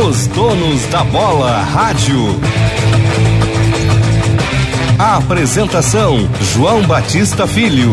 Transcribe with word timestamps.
Os 0.00 0.28
donos 0.28 0.86
da 0.86 1.02
bola 1.02 1.60
rádio. 1.60 2.16
A 4.96 5.16
apresentação: 5.16 6.18
João 6.54 6.86
Batista 6.86 7.48
Filho. 7.48 7.90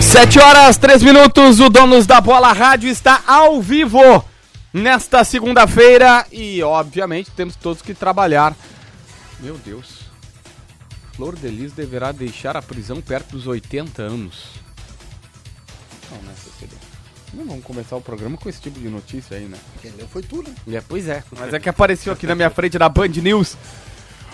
Sete 0.00 0.38
horas, 0.38 0.78
três 0.78 1.02
minutos, 1.02 1.60
o 1.60 1.68
Donos 1.68 2.06
da 2.06 2.20
Bola 2.20 2.52
Rádio 2.52 2.88
está 2.88 3.20
ao 3.26 3.60
vivo 3.60 4.24
nesta 4.72 5.22
segunda-feira 5.22 6.24
e, 6.32 6.62
obviamente, 6.62 7.30
temos 7.32 7.56
todos 7.56 7.82
que 7.82 7.92
trabalhar. 7.92 8.54
Meu 9.40 9.58
Deus. 9.58 10.03
Flor 11.16 11.36
Delis 11.36 11.72
deverá 11.72 12.10
deixar 12.12 12.56
a 12.56 12.62
prisão 12.62 13.00
perto 13.00 13.30
dos 13.32 13.46
80 13.46 14.02
anos. 14.02 14.46
Não, 16.10 16.18
né, 16.22 16.32
CCD? 16.36 16.72
Não 17.32 17.44
vamos 17.46 17.64
começar 17.64 17.96
o 17.96 18.00
programa 18.00 18.36
com 18.36 18.48
esse 18.48 18.60
tipo 18.60 18.78
de 18.78 18.88
notícia 18.88 19.36
aí, 19.36 19.44
né? 19.44 19.56
Quem 19.82 19.92
leu 19.96 20.06
foi 20.08 20.22
tu, 20.22 20.42
né? 20.42 20.76
É, 20.76 20.80
pois 20.88 21.08
é. 21.08 21.22
Mas 21.38 21.52
é 21.54 21.58
que 21.60 21.68
apareceu 21.68 22.12
aqui 22.12 22.26
na 22.26 22.34
minha 22.34 22.50
frente 22.50 22.78
da 22.78 22.88
Band 22.88 23.08
News. 23.08 23.56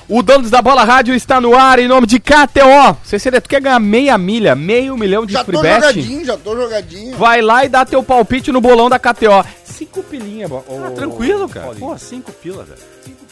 O 0.09 0.23
Donos 0.23 0.51
da 0.51 0.61
Bola 0.61 0.83
Rádio 0.85 1.15
está 1.15 1.41
no 1.41 1.55
ar 1.57 1.79
em 1.79 1.87
nome 1.87 2.07
de 2.07 2.19
KTO. 2.19 2.97
CCD, 3.05 3.41
tu 3.41 3.49
quer 3.49 3.61
ganhar 3.61 3.79
meia 3.79 4.19
milha, 4.19 4.57
meio 4.57 4.97
milhão 4.97 5.25
de 5.25 5.33
Já 5.35 5.45
tô 5.45 5.53
free 5.53 5.63
bet? 5.63 5.75
jogadinho, 5.81 6.25
já 6.25 6.37
tô 6.37 6.57
jogadinho. 6.57 7.17
Vai 7.17 7.41
lá 7.41 7.65
e 7.65 7.69
dá 7.69 7.85
teu 7.87 8.03
palpite 8.03 8.51
no 8.51 8.61
bolão 8.61 8.89
da 8.91 8.99
KTO. 8.99 9.47
Cinco 9.65 10.03
pilinha, 10.03 10.49
ô, 10.49 10.59
Ah, 10.85 10.91
tranquilo, 10.91 11.49
cara. 11.49 11.75
Pô, 11.77 11.97
cinco 11.97 12.33
pila, 12.33 12.65
velho. 12.65 12.81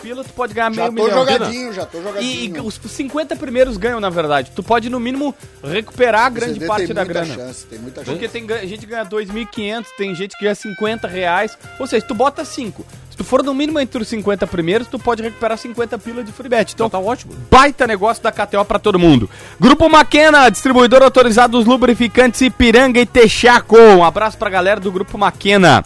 Pila, 0.01 0.23
tu 0.25 0.33
pode 0.33 0.55
ganhar 0.55 0.73
Já 0.73 0.91
meio 0.91 0.97
tô 0.97 1.05
milhão. 1.05 1.19
jogadinho, 1.27 1.73
já 1.73 1.84
tô 1.84 1.99
E, 1.99 2.02
jogadinho. 2.02 2.57
e 2.57 2.60
os 2.60 2.74
50 2.87 3.35
primeiros 3.37 3.77
ganham, 3.77 3.99
na 4.01 4.09
verdade. 4.10 4.52
Tu 4.54 4.63
pode, 4.63 4.88
no 4.88 5.01
mínimo, 5.01 5.35
recuperar 5.63 6.27
a 6.27 6.29
grande 6.30 6.60
parte 6.66 6.87
tem 6.87 6.95
da 6.95 7.04
muita 7.04 7.21
grana. 7.24 7.35
Chance, 7.35 7.66
tem 7.66 7.79
muita 7.79 8.04
chance. 8.04 8.10
Porque 8.10 8.29
tem 8.29 8.46
gente 8.69 8.80
que 8.80 8.87
ganha 8.87 9.04
2.500, 9.04 9.87
tem 9.96 10.15
gente 10.15 10.37
que 10.37 10.45
ganha 10.45 10.54
50 10.54 11.09
reais. 11.09 11.59
Ou 11.79 11.87
seja, 11.87 12.04
tu 12.07 12.15
bota 12.15 12.45
5. 12.45 12.85
Se 13.10 13.16
tu 13.16 13.24
for 13.24 13.43
no 13.43 13.52
mínimo 13.52 13.80
entre 13.80 14.01
os 14.01 14.07
50 14.09 14.46
primeiros, 14.46 14.87
tu 14.87 14.99
pode 14.99 15.23
recuperar 15.23 15.59
50 15.59 15.99
pila 15.99 16.23
de 16.23 16.30
free 16.30 16.49
bet. 16.49 16.73
Então, 16.74 16.87
Então 16.87 17.01
tá 17.01 17.04
ótimo. 17.07 17.35
baita 17.51 17.85
negócio 17.87 18.23
da 18.23 18.30
KTO 18.30 18.65
pra 18.65 18.79
todo 18.79 18.99
mundo. 18.99 19.29
Grupo 19.59 19.88
Maquena, 19.88 20.49
distribuidor 20.49 21.02
autorizado 21.02 21.59
dos 21.59 21.66
lubrificantes 21.66 22.41
Ipiranga 22.41 23.01
e 23.01 23.07
Texaco. 23.07 23.76
Um 23.76 24.04
abraço 24.04 24.38
pra 24.38 24.49
galera 24.49 24.79
do 24.79 24.93
Grupo 24.93 25.19
Maquena. 25.19 25.85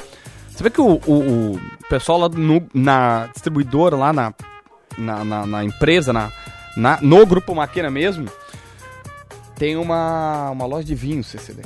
Você 0.63 0.69
vê 0.69 0.71
que 0.71 0.81
o, 0.81 1.01
o- 1.09 1.55
o 1.57 1.61
pessoal 1.89 2.19
lá 2.21 2.29
no, 2.29 2.65
na 2.73 3.27
distribuidora, 3.33 3.97
lá 3.97 4.13
na, 4.13 4.33
na, 4.97 5.25
na- 5.25 5.45
na 5.47 5.65
empresa, 5.65 6.13
na, 6.13 6.31
na- 6.77 7.01
no 7.03 7.27
Grupo 7.27 7.53
Maquena 7.53 7.91
mesmo, 7.91 8.29
tem 9.57 9.77
uma, 9.77 10.51
uma 10.51 10.65
loja 10.65 10.85
de 10.87 10.95
vinho, 10.95 11.25
CCD. 11.25 11.63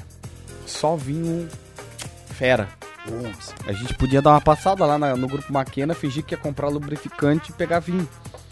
Só 0.65 0.97
vinho 0.97 1.47
fera. 2.31 2.71
Nossa. 3.07 3.53
A 3.67 3.73
gente 3.75 3.93
podia 3.95 4.23
dar 4.23 4.31
uma 4.31 4.41
passada 4.41 4.87
lá 4.87 4.99
na- 4.99 5.15
no 5.15 5.29
Grupo 5.29 5.53
Maquena, 5.53 5.95
fingir 5.95 6.25
que 6.25 6.33
ia 6.35 6.39
comprar 6.39 6.69
lubrificante 6.69 7.51
e 7.51 7.55
pegar 7.55 7.81
vinho. 7.81 8.09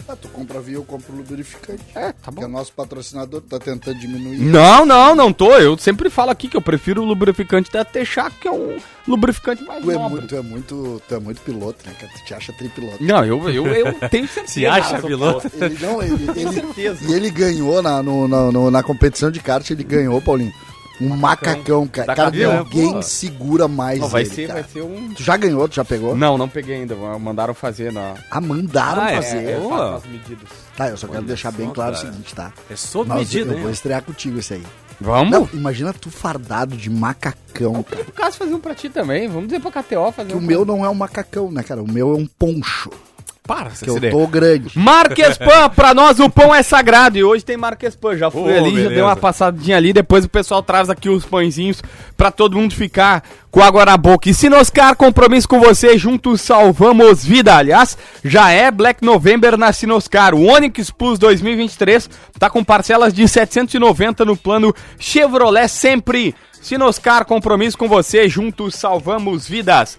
Ah, 0.07 0.15
tu 0.15 0.29
compra 0.29 0.61
vinho, 0.61 0.79
eu 0.81 0.85
compro 0.85 1.17
lubrificante. 1.17 1.83
É, 1.95 2.13
tá 2.13 2.31
Porque 2.31 2.45
o 2.45 2.49
nosso 2.49 2.73
patrocinador 2.75 3.41
tá 3.41 3.59
tentando 3.59 3.99
diminuir. 3.99 4.39
Não, 4.39 4.85
não, 4.85 5.15
não 5.15 5.33
tô. 5.33 5.53
Eu 5.57 5.79
sempre 5.79 6.11
falo 6.11 6.31
aqui 6.31 6.47
que 6.47 6.57
eu 6.57 6.61
prefiro 6.61 7.01
o 7.03 7.05
lubrificante 7.07 7.73
da 7.73 7.85
Texaco, 7.87 8.37
que 8.39 8.47
é 8.47 8.53
um 8.53 8.77
lubrificante 9.09 9.63
mais 9.65 9.83
Tu 9.83 9.91
é, 9.91 9.95
nobre. 9.95 10.17
muito, 10.17 10.29
tu, 10.29 10.37
é 10.37 10.43
muito, 10.43 11.03
tu 11.09 11.15
é 11.15 11.19
muito 11.19 11.41
piloto, 11.41 11.79
né, 11.87 11.95
cara? 11.99 12.13
Tu 12.19 12.25
te 12.27 12.35
acha 12.35 12.53
tripiloto. 12.53 13.03
Não, 13.03 13.25
eu, 13.25 13.49
eu, 13.49 13.67
eu 13.67 13.95
tenho 14.11 14.29
certeza. 14.29 14.53
Se 14.53 14.67
acha 14.67 15.01
piloto? 15.01 15.51
Ele 15.59 15.79
não, 15.81 16.03
ele, 16.03 16.31
ele, 16.37 16.53
certeza. 16.53 17.11
e 17.11 17.15
ele 17.15 17.31
ganhou 17.31 17.81
na, 17.81 18.03
no- 18.03 18.29
na, 18.29 18.53
no- 18.53 18.71
na 18.71 18.83
competição 18.83 19.31
de 19.31 19.41
kart, 19.41 19.69
ele 19.71 19.85
ganhou, 19.85 20.21
Paulinho. 20.21 20.53
Um 21.01 21.09
macacão, 21.17 21.87
cara. 21.89 22.07
Da 22.07 22.15
Cara, 22.15 22.31
cabelo, 22.31 22.65
ninguém 22.65 22.93
pô. 22.93 23.03
segura 23.03 23.67
mais 23.67 23.99
Não, 23.99 24.09
vai 24.09 24.23
ele, 24.23 24.31
ser, 24.31 24.47
cara. 24.47 24.61
vai 24.63 24.71
ser 24.71 24.83
um. 24.83 25.09
Tu 25.13 25.23
já 25.25 25.37
ganhou, 25.37 25.69
tu 25.69 25.75
já 25.75 25.85
pegou? 25.85 26.15
Não, 26.17 26.39
não 26.39 26.49
peguei 26.49 26.77
ainda. 26.77 26.95
Mandaram 27.19 27.53
fazer 27.53 27.93
na. 27.93 28.15
Ah, 28.31 28.41
mandaram 28.41 29.03
Ah, 29.03 29.11
é, 29.11 29.17
fazer. 29.17 29.45
É, 29.51 29.59
Pô. 29.61 29.71
faço 29.71 29.95
as 29.95 30.07
medidas. 30.07 30.49
Tá, 30.77 30.89
eu 30.91 30.97
só 30.97 31.07
quero 31.09 31.19
Olha 31.19 31.27
deixar 31.29 31.51
bem 31.51 31.67
só, 31.67 31.73
claro 31.73 31.93
o 31.97 31.99
cara. 32.01 32.11
seguinte, 32.13 32.35
tá? 32.35 32.53
É 32.71 32.77
sob 32.77 33.09
Nós- 33.09 33.19
medida, 33.19 33.53
eu 33.53 33.59
vou 33.59 33.67
hein? 33.69 33.73
estrear 33.73 34.03
contigo 34.03 34.39
esse 34.39 34.55
aí. 34.55 34.63
Vamos? 35.01 35.31
Não, 35.33 35.49
imagina 35.53 35.93
tu 35.93 36.09
fardado 36.11 36.77
de 36.77 36.89
macacão, 36.89 37.83
cara. 37.83 38.03
O 38.09 38.13
caso 38.13 38.37
fazer 38.39 38.55
um 38.55 38.61
pra 38.61 38.75
ti 38.77 38.89
também. 38.89 39.27
Vamos 39.27 39.49
dizer 39.49 39.61
pra 39.61 39.71
KTO 39.83 40.13
fazer 40.13 40.29
Que 40.31 40.37
um. 40.37 40.39
o 40.39 40.43
meu 40.43 40.65
não 40.65 40.85
é 40.85 40.89
um 40.89 40.95
macacão, 40.95 41.51
né, 41.51 41.65
cara? 41.65 41.83
O 41.83 41.91
meu 41.91 42.13
é 42.13 42.15
um 42.17 42.27
poncho. 42.27 42.91
Para, 43.47 43.69
Que 43.71 43.91
eu 43.91 44.01
tô 44.11 44.27
grande. 44.27 44.71
Marques 44.75 45.37
Pan, 45.37 45.69
pra 45.69 45.93
nós 45.93 46.19
o 46.19 46.31
pão 46.31 46.55
é 46.55 46.63
sagrado. 46.63 47.19
E 47.19 47.23
hoje 47.23 47.45
tem 47.45 47.59
Marques 47.59 47.95
Pan. 47.95 48.17
Já 48.17 48.31
fui 48.31 48.41
Ô, 48.41 48.47
ali, 48.47 48.71
já 48.71 48.71
beleza. 48.71 48.89
dei 48.89 49.03
uma 49.03 49.17
passadinha 49.17 49.77
ali. 49.77 49.93
Depois 49.93 50.25
o 50.25 50.31
pessoal 50.31 50.63
traz 50.63 50.89
aqui 50.89 51.11
os 51.11 51.27
pãezinhos 51.27 51.83
pra 52.17 52.31
todo 52.31 52.57
mundo 52.57 52.75
ficar 52.75 53.23
com 53.51 53.63
água 53.63 53.85
na 53.85 53.99
boca. 53.99 54.31
E 54.31 54.35
Sinoscar, 54.35 54.97
compromisso 54.97 55.47
com 55.47 55.61
você. 55.61 55.99
Juntos 55.99 56.41
salvamos 56.41 57.23
vida. 57.23 57.55
Aliás, 57.55 57.99
já 58.25 58.51
é 58.51 58.71
Black 58.71 59.05
November 59.05 59.59
na 59.59 59.75
Sinoscar. 59.75 60.35
O 60.35 60.47
Onix 60.51 60.91
Plus 60.91 61.19
2023 61.19 62.09
tá 62.39 62.49
com 62.49 62.65
parcelas 62.65 63.13
de 63.13 63.29
790 63.29 64.25
no 64.25 64.39
plano 64.39 64.75
Chevrolet 64.99 65.69
sempre. 65.69 66.35
Sinoscar, 66.63 67.27
compromisso 67.27 67.77
com 67.77 67.89
você. 67.89 68.27
Juntos 68.27 68.75
salvamos 68.75 69.47
vidas. 69.47 69.99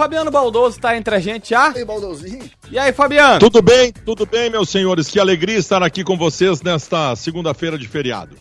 Fabiano 0.00 0.30
Baldoso 0.30 0.80
tá 0.80 0.96
entre 0.96 1.14
a 1.14 1.18
gente 1.18 1.50
já. 1.50 1.74
Ei, 1.76 1.84
Baldãozinho. 1.84 2.50
E 2.70 2.78
aí, 2.78 2.90
Fabiano? 2.90 3.38
Tudo 3.38 3.60
bem, 3.60 3.92
tudo 3.92 4.24
bem, 4.24 4.48
meus 4.48 4.70
senhores. 4.70 5.08
Que 5.08 5.20
alegria 5.20 5.58
estar 5.58 5.82
aqui 5.82 6.02
com 6.02 6.16
vocês 6.16 6.62
nesta 6.62 7.14
segunda-feira 7.14 7.76
de 7.76 7.86
feriado. 7.86 8.34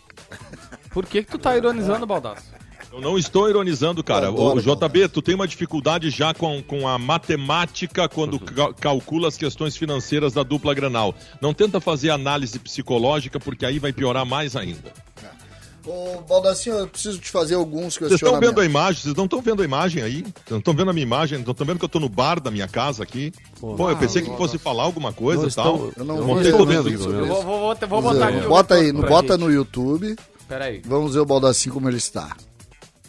Por 0.90 1.06
que, 1.06 1.22
que 1.22 1.30
tu 1.30 1.38
tá 1.38 1.58
ironizando, 1.58 2.06
Baldaço? 2.06 2.44
Eu 2.94 3.02
não 3.02 3.18
estou 3.18 3.50
ironizando, 3.50 4.02
cara. 4.02 4.30
Adoro, 4.30 4.58
o, 4.58 4.62
JB, 4.62 5.10
tu 5.10 5.22
tem 5.22 5.36
uma 5.36 5.46
dificuldade 5.46 6.10
já 6.10 6.34
com, 6.34 6.64
com 6.64 6.88
a 6.88 6.98
matemática 6.98 8.08
quando 8.08 8.40
ca- 8.40 8.74
calcula 8.74 9.28
as 9.28 9.36
questões 9.36 9.76
financeiras 9.76 10.32
da 10.32 10.44
dupla 10.44 10.74
Granal. 10.74 11.14
Não 11.42 11.54
tenta 11.54 11.82
fazer 11.82 12.10
análise 12.10 12.58
psicológica, 12.58 13.38
porque 13.38 13.66
aí 13.66 13.80
vai 13.80 13.92
piorar 13.92 14.26
mais 14.26 14.56
ainda. 14.56 14.94
Ô, 15.86 16.22
Baldacinho, 16.28 16.76
eu 16.78 16.88
preciso 16.88 17.20
te 17.20 17.30
fazer 17.32 17.56
alguns 17.56 17.94
Vocês 17.96 17.96
estão 17.96 18.10
questionamentos. 18.10 18.50
vendo 18.50 18.62
a 18.62 18.66
imagem? 18.66 19.02
Vocês 19.02 19.16
não 19.16 19.26
estão 19.26 19.42
vendo 19.42 19.62
a 19.62 19.66
imagem 19.66 20.04
aí? 20.04 20.22
Vocês 20.24 20.34
não 20.52 20.58
estão 20.60 20.74
vendo 20.74 20.90
a 20.90 20.94
minha 20.94 21.04
imagem? 21.04 21.40
Não 21.40 21.52
estão 21.52 21.66
vendo 21.66 21.80
que 21.80 21.86
eu 21.86 21.90
tô 21.90 22.00
no 22.00 22.10
bar 22.10 22.40
da 22.40 22.52
minha 22.52 22.68
casa 22.68 23.02
aqui? 23.04 23.32
Pô, 23.60 23.90
eu 23.90 23.96
pensei 23.98 24.22
que 24.22 24.36
fosse 24.38 24.58
falar 24.58 24.84
alguma 24.84 25.14
coisa 25.14 25.48
e 25.48 25.52
tal. 25.52 25.76
estou- 25.76 25.94
Eu 25.98 26.06
não 26.06 26.18
eu 26.18 26.24
vou 26.24 26.36
não 26.36 26.42
estou 26.42 26.66
vendo 26.66 26.90
isso 26.90 27.10
Eu 27.10 27.26
vou, 27.28 27.44
vou, 27.44 27.76
vou, 27.88 28.02
botar 28.02 28.28
aqui. 28.28 28.48
Bota 28.48 28.76
aí, 28.76 28.92
bota 28.92 29.34
gente. 29.34 29.40
no 29.42 29.52
YouTube. 29.52 30.16
Pera 30.48 30.66
aí. 30.66 30.82
Vamos 30.86 31.14
ver 31.14 31.22
o 31.22 31.26
Baldacinho 31.26 31.74
como 31.74 31.88
ele 31.90 31.98
está. 31.98 32.36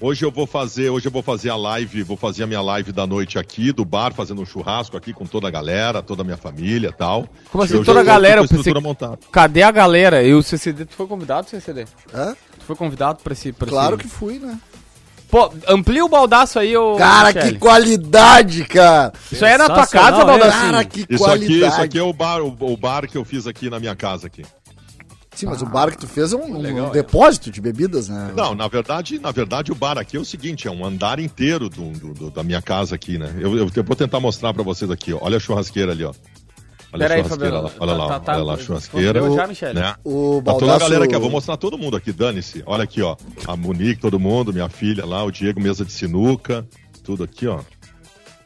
Hoje 0.02 0.25
eu 0.25 0.31
vou 0.31 0.47
fazer, 0.47 0.88
hoje 0.88 1.08
eu 1.08 1.12
vou 1.12 1.22
fazer 1.22 1.50
a 1.50 1.56
live, 1.56 2.02
vou 2.02 2.16
fazer 2.16 2.42
a 2.44 2.47
minha 2.47 2.62
live 2.62 2.91
da 2.91 3.06
noite 3.06 3.38
aqui 3.38 3.70
do 3.70 3.84
bar, 3.84 4.14
fazendo 4.14 4.41
um 4.41 4.47
churrasco 4.47 4.97
aqui 4.97 5.12
com 5.12 5.26
toda 5.26 5.47
a 5.48 5.50
galera, 5.50 6.02
toda 6.02 6.22
a 6.22 6.25
minha 6.25 6.38
família, 6.38 6.88
e 6.88 6.92
tal. 6.92 7.28
Como 7.52 7.62
assim, 7.62 7.75
Eu 7.75 7.81
já 7.81 7.84
toda 7.84 8.00
a 8.00 8.02
estou 8.02 8.14
galera? 8.14 8.41
Eu 8.41 8.48
pensei 8.48 8.72
montada. 8.72 9.19
Cadê 9.31 9.62
a 9.62 9.70
galera? 9.70 10.22
E 10.22 10.32
o 10.32 10.42
CCD, 10.42 10.87
tu 10.87 10.94
foi 10.94 11.06
convidado, 11.06 11.50
CCD? 11.50 11.84
Hã? 12.14 12.34
Foi 12.70 12.76
convidado 12.76 13.19
pra 13.25 13.32
esse... 13.32 13.50
Pra 13.53 13.66
Claro 13.66 13.97
esse... 13.97 14.04
que 14.04 14.08
fui, 14.08 14.38
né? 14.38 14.56
Pô, 15.28 15.53
amplia 15.66 16.04
o 16.04 16.08
baldaço 16.08 16.56
aí, 16.56 16.76
ô... 16.76 16.94
Cara, 16.94 17.32
Michele. 17.32 17.53
que 17.54 17.58
qualidade, 17.58 18.64
cara! 18.64 19.12
Isso 19.31 19.44
aí 19.44 19.54
é 19.54 19.58
na 19.58 19.66
tua 19.69 19.86
casa? 19.88 20.25
Baldacinho? 20.25 20.70
Cara, 20.72 20.84
que 20.84 21.06
Isso 21.10 21.25
qualidade. 21.25 21.64
aqui, 21.64 21.66
isso 21.72 21.82
aqui 21.82 21.98
é 21.98 22.03
o 22.03 22.12
bar, 22.12 22.41
o, 22.41 22.56
o 22.60 22.76
bar 22.76 23.08
que 23.08 23.19
eu 23.19 23.25
fiz 23.25 23.48
aqui 23.48 23.69
na 23.69 23.81
minha 23.81 23.97
casa 23.97 24.28
aqui. 24.28 24.44
Sim, 25.34 25.47
mas 25.47 25.62
o 25.62 25.66
bar 25.66 25.91
que 25.91 25.98
tu 25.98 26.06
fez 26.06 26.32
é 26.32 26.36
um, 26.36 26.44
um 26.56 26.60
Legal, 26.60 26.88
é. 26.88 26.91
depósito 26.91 27.50
de 27.50 27.60
bebidas, 27.60 28.08
né? 28.08 28.32
Não, 28.36 28.54
na 28.54 28.69
verdade, 28.69 29.19
na 29.19 29.32
verdade 29.32 29.72
o 29.72 29.75
bar 29.75 29.98
aqui 29.98 30.16
é 30.16 30.20
o 30.20 30.25
seguinte, 30.25 30.69
é 30.69 30.70
um 30.70 30.84
andar 30.84 31.19
inteiro 31.19 31.69
do, 31.69 31.91
do- 31.91 32.14
do- 32.14 32.31
da 32.31 32.44
minha 32.44 32.62
casa 32.62 32.94
aqui, 32.94 33.19
né? 33.19 33.32
Eu, 33.38 33.56
eu, 33.56 33.70
eu 33.75 33.82
vou 33.84 33.97
tentar 33.97 34.20
mostrar 34.20 34.52
pra 34.54 34.62
vocês 34.62 34.91
aqui, 34.92 35.12
ó. 35.12 35.19
Olha 35.22 35.38
a 35.38 35.41
churrasqueira 35.41 35.90
ali, 35.90 36.05
ó. 36.05 36.12
Olha 36.92 37.02
Pera 37.08 37.14
a 37.14 37.16
aí, 37.19 37.22
churrasqueira 37.22 37.56
Fabiano. 37.56 37.62
lá, 37.62 37.72
olha 37.78 37.92
lá, 37.92 38.08
Tá- 38.08 38.20
tá- 38.20 38.32
olha 38.34 38.42
lá 38.44 38.54
a 38.54 38.56
tá- 38.56 38.62
churrasqueira. 38.64 39.31
Já, 39.32 39.46
Michele? 39.46 39.75
Né? 39.75 39.94
O 40.04 40.42
Tá 40.44 40.54
toda 40.54 40.75
a 40.75 40.78
galera 40.78 41.04
aqui, 41.04 41.14
ó. 41.16 41.20
Vou 41.20 41.31
mostrar 41.31 41.56
todo 41.56 41.78
mundo 41.78 41.96
aqui, 41.96 42.12
dane-se. 42.12 42.62
Olha 42.66 42.82
aqui, 42.84 43.00
ó. 43.02 43.16
A 43.46 43.56
Monique, 43.56 44.00
todo 44.00 44.19
mundo, 44.19 44.52
minha 44.52 44.69
filha 44.69 45.06
lá, 45.06 45.22
o 45.22 45.31
Diego, 45.31 45.60
mesa 45.60 45.84
de 45.84 45.92
sinuca, 45.92 46.66
tudo 47.04 47.22
aqui, 47.25 47.46
ó. 47.46 47.60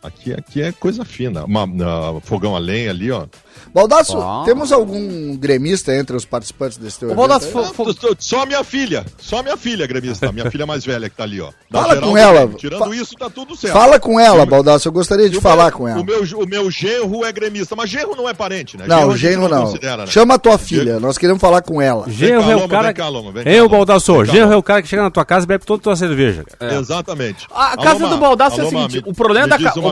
Aqui, 0.03 0.35
aqui 0.35 0.61
é 0.63 0.71
coisa 0.73 1.05
fina. 1.05 1.45
Uma, 1.45 1.63
ah, 1.65 2.21
fogão 2.21 2.55
a 2.55 2.59
lenha 2.59 2.91
ali, 2.91 3.11
ó. 3.11 3.27
Baldaço, 3.73 4.19
Ah. 4.19 4.43
temos 4.45 4.73
algum 4.73 5.37
gremista 5.37 5.95
entre 5.95 6.17
os 6.17 6.25
participantes 6.25 6.79
desse 6.79 6.99
teu 7.01 7.09
fo- 7.15 7.65
fo- 7.75 7.95
Só- 8.19 8.45
minha 8.47 8.63
filha, 8.65 9.05
só 9.19 9.43
minha 9.43 9.57
filha, 9.57 9.87
gremista, 9.87 10.31
minha 10.33 10.51
filha 10.51 10.67
mais 10.67 10.85
velha 10.85 11.09
que 11.09 11.17
tá 11.17 11.23
ali, 11.25 11.41
ó. 11.41 11.51
Da 11.71 11.81
Fala 11.83 11.95
geral 11.95 12.11
com 12.11 12.19
ela. 12.19 12.49
Tirando 12.57 12.85
Fa- 12.85 12.95
isso, 12.97 13.15
tá 13.17 13.31
tudo 13.31 13.57
certo. 13.57 13.73
Fala 13.73 13.99
com 13.99 14.19
ela, 14.21 14.43
o- 14.43 14.47
Baldaço. 14.47 14.89
Eu 14.89 14.93
gostaria 14.93 15.29
de 15.29 15.39
o 15.39 15.41
falar 15.41 15.65
meu- 15.71 15.73
com 15.73 15.89
ela. 15.89 16.01
O 16.01 16.05
meu, 16.05 16.23
o 16.23 16.47
meu 16.47 16.71
genro 16.71 17.25
é 17.25 17.33
gremista, 17.33 17.75
mas 17.77 17.91
genro 17.91 18.15
não 18.17 18.29
é 18.29 18.35
parente, 18.35 18.77
né? 18.77 18.85
Não, 18.87 19.11
a 19.11 19.17
gente 19.17 19.33
genro 19.33 19.49
não. 19.49 19.65
considera, 19.67 19.99
né? 20.05 20.07
Chama 20.07 20.35
a 20.35 20.39
tua 20.39 20.59
filha. 20.59 21.01
Nós 21.01 21.19
queremos 21.19 21.41
falar 21.41 21.63
com 21.63 21.81
ela. 21.81 22.05
Vem 22.07 22.15
Genro 22.17 22.43
cá, 22.45 22.51
é 22.51 22.55
o 22.55 22.59
Loma, 22.59 22.69
cara. 22.69 22.83
vem 22.85 22.95
cá, 22.95 23.09
Loma, 23.09 23.33
vem 23.33 23.45
cá, 23.45 23.51
Loma. 23.51 23.69
Baldasso, 23.69 24.25
genro 24.25 24.53
é 24.53 24.57
o 24.57 24.63
cara 24.63 24.83
que 24.83 24.89
chega 24.89 25.03
na 25.03 25.11
tua 25.11 25.25
casa 25.25 25.45
e 25.45 25.49
bebe 25.49 25.65
toda 25.65 25.81
a 25.81 25.83
tua 25.83 25.97
cerveja, 25.97 26.45
cara. 26.59 26.75
Exatamente. 26.77 27.47
A 27.53 27.77
casa 27.77 28.01
do 28.07 28.11
Ma, 28.11 28.17
Baldaço 28.17 28.61
é 28.61 28.65
o 28.65 28.69
seguinte, 28.69 29.03
o 29.07 29.13
problema 29.15 29.47
me 29.47 29.51
da 29.51 29.59
casa... 29.59 29.79
Ô, 29.81 29.83
co- 29.83 29.91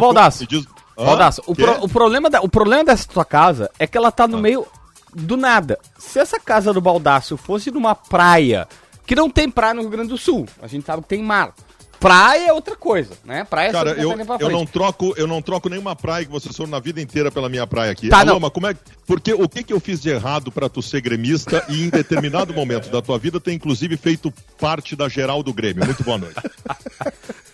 Baldaço, 0.96 1.42
o, 1.46 1.54
pro- 1.54 1.84
o 1.84 1.88
problema 1.88 2.28
da, 2.30 2.40
o 2.40 2.48
problema 2.48 2.84
dessa 2.84 3.08
tua 3.08 3.24
casa 3.24 3.70
é 3.78 3.86
que 3.86 3.96
ela 3.96 4.10
tá 4.12 4.26
no 4.28 4.36
Ah. 4.38 4.40
meio 4.40 4.66
do 5.14 5.36
nada, 5.36 5.78
se 5.98 6.18
essa 6.18 6.38
casa 6.40 6.72
do 6.72 6.80
Baldaço 6.80 7.36
fosse 7.36 7.70
numa 7.70 7.94
praia, 7.94 8.66
que 9.06 9.14
não 9.14 9.28
tem 9.28 9.50
praia 9.50 9.74
no 9.74 9.80
Rio 9.82 9.90
Grande 9.90 10.08
do 10.08 10.18
Sul, 10.18 10.46
a 10.62 10.66
gente 10.66 10.86
sabe 10.86 11.02
que 11.02 11.08
tem 11.08 11.22
mar. 11.22 11.52
Praia 12.02 12.48
é 12.48 12.52
outra 12.52 12.74
coisa, 12.76 13.10
né? 13.24 13.44
Praia 13.44 13.68
é 13.68 13.72
Cara, 13.72 13.90
eu, 13.92 14.10
eu 14.40 14.50
não 14.50 14.66
troco, 14.66 15.14
eu 15.16 15.26
não 15.26 15.40
troco 15.40 15.68
nenhuma 15.68 15.94
praia 15.96 16.24
que 16.24 16.30
vocês 16.30 16.54
foram 16.56 16.70
na 16.70 16.80
vida 16.80 17.00
inteira 17.00 17.30
pela 17.30 17.48
minha 17.48 17.66
praia 17.66 17.92
aqui. 17.92 18.08
Tá, 18.08 18.18
Alô, 18.20 18.32
não. 18.32 18.40
mas 18.40 18.50
como 18.50 18.66
é 18.66 18.74
porque 19.06 19.32
o 19.32 19.48
que 19.48 19.62
que 19.62 19.72
eu 19.72 19.80
fiz 19.80 20.00
de 20.00 20.10
errado 20.10 20.50
pra 20.50 20.68
tu 20.68 20.82
ser 20.82 21.00
gremista 21.00 21.64
e 21.68 21.84
em 21.84 21.88
determinado 21.88 22.52
momento 22.52 22.90
da 22.90 23.00
tua 23.00 23.18
vida 23.18 23.38
ter 23.40 23.52
inclusive 23.52 23.96
feito 23.96 24.32
parte 24.58 24.96
da 24.96 25.08
geral 25.08 25.42
do 25.42 25.52
Grêmio? 25.52 25.84
Muito 25.84 26.02
boa 26.02 26.18
noite. 26.18 26.34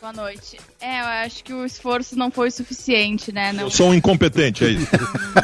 Boa 0.00 0.12
noite. 0.12 0.56
É, 0.80 1.00
eu 1.00 1.04
acho 1.26 1.42
que 1.42 1.52
o 1.52 1.66
esforço 1.66 2.16
não 2.16 2.30
foi 2.30 2.52
suficiente, 2.52 3.32
né? 3.32 3.52
Não, 3.52 3.64
Eu 3.64 3.70
sou 3.70 3.88
um 3.88 3.94
incompetente, 3.94 4.64
é 4.64 4.68
isso. 4.68 4.86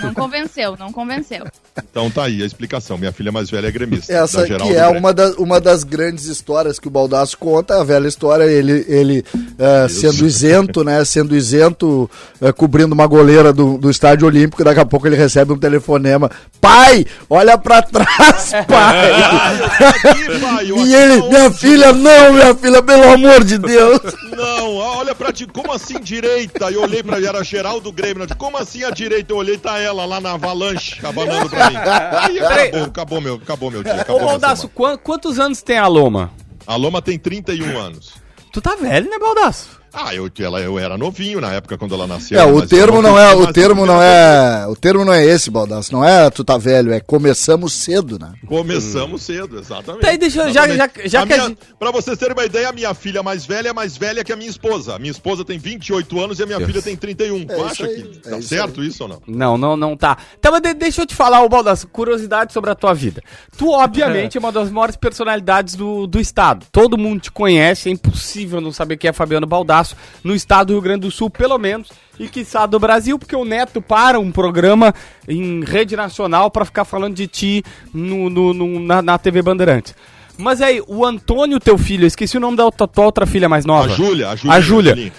não 0.00 0.14
convenceu, 0.14 0.76
não 0.78 0.92
convenceu. 0.92 1.44
Então 1.90 2.08
tá 2.08 2.24
aí 2.24 2.40
a 2.40 2.46
explicação. 2.46 2.96
Minha 2.96 3.10
filha 3.12 3.32
mais 3.32 3.50
velha 3.50 3.66
é 3.66 3.70
gremista. 3.72 4.12
Essa 4.12 4.42
da 4.42 4.46
geral 4.46 4.68
que 4.68 4.74
é 4.74 4.86
uma, 4.86 5.12
da- 5.12 5.32
uma 5.38 5.60
das 5.60 5.82
grandes 5.82 6.26
histórias 6.26 6.78
que 6.78 6.86
o 6.86 6.90
Baldaço 6.90 7.36
conta, 7.36 7.80
a 7.80 7.84
velha 7.84 8.06
história, 8.06 8.44
ele, 8.44 8.86
ele 8.94 9.24
eh, 9.58 9.88
sendo 9.88 10.26
isento, 10.26 10.84
né? 10.84 11.04
Sendo 11.04 11.34
isento, 11.36 12.10
eh, 12.40 12.52
cobrindo 12.52 12.94
uma 12.94 13.06
goleira 13.06 13.52
do, 13.52 13.76
do 13.78 13.90
estádio 13.90 14.26
olímpico, 14.26 14.62
daqui 14.64 14.80
a 14.80 14.84
pouco 14.86 15.06
ele 15.06 15.16
recebe 15.16 15.52
um 15.52 15.58
telefonema. 15.58 16.30
Pai, 16.60 17.04
olha 17.28 17.58
pra 17.58 17.82
trás, 17.82 18.52
pai! 18.68 19.10
Ah, 19.12 19.50
aqui, 19.88 20.40
pai, 20.40 20.70
eu 20.70 20.78
e 20.78 20.94
ele, 20.94 21.22
minha 21.28 21.46
onde? 21.46 21.58
filha, 21.58 21.92
não, 21.92 22.32
minha 22.32 22.54
filha, 22.54 22.82
pelo 22.82 23.04
amor 23.12 23.44
de 23.44 23.58
Deus! 23.58 24.00
Não, 24.34 24.74
olha 24.74 25.14
pra 25.14 25.32
ti, 25.32 25.46
como 25.46 25.72
assim 25.72 26.00
direita? 26.00 26.68
Eu 26.68 26.82
olhei 26.82 27.04
pra 27.04 27.20
era 27.22 27.42
geral 27.44 27.80
do 27.80 27.92
Grêmio. 27.92 28.26
Disse, 28.26 28.36
Como 28.36 28.56
assim 28.58 28.82
a 28.82 28.90
direita? 28.90 29.32
Eu 29.32 29.36
olhei, 29.36 29.56
tá 29.56 29.78
ela 29.78 30.04
lá 30.04 30.20
na 30.20 30.32
avalanche, 30.32 30.98
abanando 31.06 31.48
pra 31.48 31.70
mim. 31.70 31.76
Aí 31.76 32.38
acabou, 32.40 32.84
acabou 32.84 33.20
meu, 33.20 33.34
acabou 33.36 33.70
meu 33.70 33.82
dia. 33.84 33.94
Ô, 33.94 34.00
Acabou 34.00 34.28
semana. 34.40 34.56
quan- 34.74 34.96
quantos 34.98 35.38
anos 35.38 35.62
tem 35.62 35.78
a 35.78 35.86
Loma? 35.86 36.32
A 36.66 36.74
Loma 36.74 37.00
tem 37.00 37.16
31 37.16 37.78
anos. 37.78 38.14
Tu 38.54 38.62
tá 38.62 38.76
velho, 38.76 39.10
né, 39.10 39.18
Baldaço? 39.18 39.80
Ah, 39.94 40.14
eu, 40.14 40.28
ela, 40.40 40.60
eu 40.60 40.78
era 40.78 40.98
novinho 40.98 41.40
na 41.40 41.52
época 41.52 41.78
quando 41.78 41.94
ela 41.94 42.06
nasceu. 42.06 42.38
É, 42.38 42.44
o 42.44 42.66
termo 42.66 42.98
eu 42.98 43.02
não 43.02 43.18
é, 43.18 43.34
o 43.34 43.52
termo 43.52 43.86
não 43.86 44.02
é, 44.02 44.66
o 44.66 44.74
termo 44.74 45.04
não 45.04 45.12
é 45.12 45.24
esse, 45.24 45.50
Baldaço, 45.50 45.92
não 45.92 46.04
é 46.04 46.28
tu 46.30 46.42
tá 46.42 46.58
velho, 46.58 46.92
é 46.92 47.00
começamos 47.00 47.72
cedo, 47.72 48.18
né? 48.18 48.32
Começamos 48.46 49.22
cedo, 49.22 49.58
exatamente. 49.58 50.02
Tá 50.02 50.08
aí, 50.08 50.18
deixa 50.18 50.42
eu- 50.42 50.52
já- 50.52 50.66
Exatamente. 50.68 51.02
já- 51.02 51.08
já 51.08 51.22
A 51.22 51.26
que 51.26 51.32
a 51.32 51.36
minha- 51.36 51.48
gente- 51.48 51.58
Pra 51.78 51.90
vocês 51.90 52.18
terem 52.18 52.34
uma 52.34 52.44
ideia, 52.44 52.68
a 52.68 52.72
minha 52.72 52.92
filha 52.94 53.22
mais 53.22 53.44
velha 53.46 53.68
é 53.68 53.72
mais 53.72 53.96
velha 53.96 54.24
que 54.24 54.32
a 54.32 54.36
minha 54.36 54.48
esposa. 54.50 54.94
A 54.96 54.98
minha 54.98 55.10
esposa 55.10 55.44
tem 55.44 55.58
28 55.58 56.20
anos 56.20 56.38
e 56.38 56.42
a 56.42 56.46
minha 56.46 56.58
filha 56.60 56.80
tem 56.82 56.96
31. 56.96 57.44
tu 57.44 57.52
isso 57.52 57.64
acha 57.64 57.86
aí, 57.86 58.02
que 58.02 58.28
é 58.28 58.30
tá 58.30 58.38
isso 58.38 58.48
certo 58.48 58.82
isso 58.82 59.02
ou 59.04 59.08
não? 59.08 59.22
Não, 59.26 59.58
não, 59.58 59.76
não 59.76 59.96
tá. 59.96 60.16
Então, 60.38 60.50
mas 60.52 60.60
de- 60.62 60.74
deixa 60.74 61.02
eu 61.02 61.06
te 61.06 61.14
falar, 61.14 61.42
ô 61.42 61.48
Baldasso, 61.48 61.86
curiosidade 61.88 62.52
sobre 62.52 62.70
a 62.70 62.74
tua 62.74 62.94
vida. 62.94 63.22
Tu, 63.56 63.68
obviamente, 63.70 64.36
é 64.38 64.40
uma 64.40 64.50
das 64.50 64.70
maiores 64.70 64.96
personalidades 64.96 65.74
do, 65.74 66.06
do 66.06 66.18
estado. 66.18 66.66
Todo 66.72 66.98
mundo 66.98 67.20
te 67.20 67.30
conhece, 67.30 67.88
é 67.88 67.92
impossível 67.92 68.60
não 68.60 68.72
saber 68.72 68.96
quem 68.96 69.08
é 69.10 69.12
Fabiano 69.12 69.46
Baldasso 69.46 69.83
no 70.22 70.34
estado 70.34 70.68
do 70.68 70.72
Rio 70.74 70.82
Grande 70.82 71.00
do 71.00 71.10
Sul, 71.10 71.28
pelo 71.28 71.58
menos, 71.58 71.88
e 72.18 72.28
quiçá 72.28 72.64
do 72.64 72.78
Brasil, 72.78 73.18
porque 73.18 73.34
o 73.34 73.44
Neto 73.44 73.82
para 73.82 74.20
um 74.20 74.30
programa 74.30 74.94
em 75.28 75.64
rede 75.64 75.96
nacional 75.96 76.50
pra 76.50 76.64
ficar 76.64 76.84
falando 76.84 77.14
de 77.14 77.26
ti 77.26 77.64
no, 77.92 78.30
no- 78.30 78.54
no- 78.54 78.80
na, 78.80 79.02
na 79.02 79.18
TV 79.18 79.42
Bandeirantes. 79.42 79.94
Mas 80.38 80.60
aí, 80.60 80.82
o 80.88 81.04
Antônio, 81.04 81.60
teu 81.60 81.78
filho, 81.78 82.06
esqueci 82.06 82.36
o 82.36 82.40
nome 82.40 82.56
da 82.56 82.70
tua, 82.70 82.88
tua 82.88 83.04
outra 83.04 83.24
filha 83.26 83.48
mais 83.48 83.64
nova. 83.64 83.92
A 84.30 84.36
Júlia, 84.36 84.52
a 84.54 84.60
Júlia. 84.96 85.12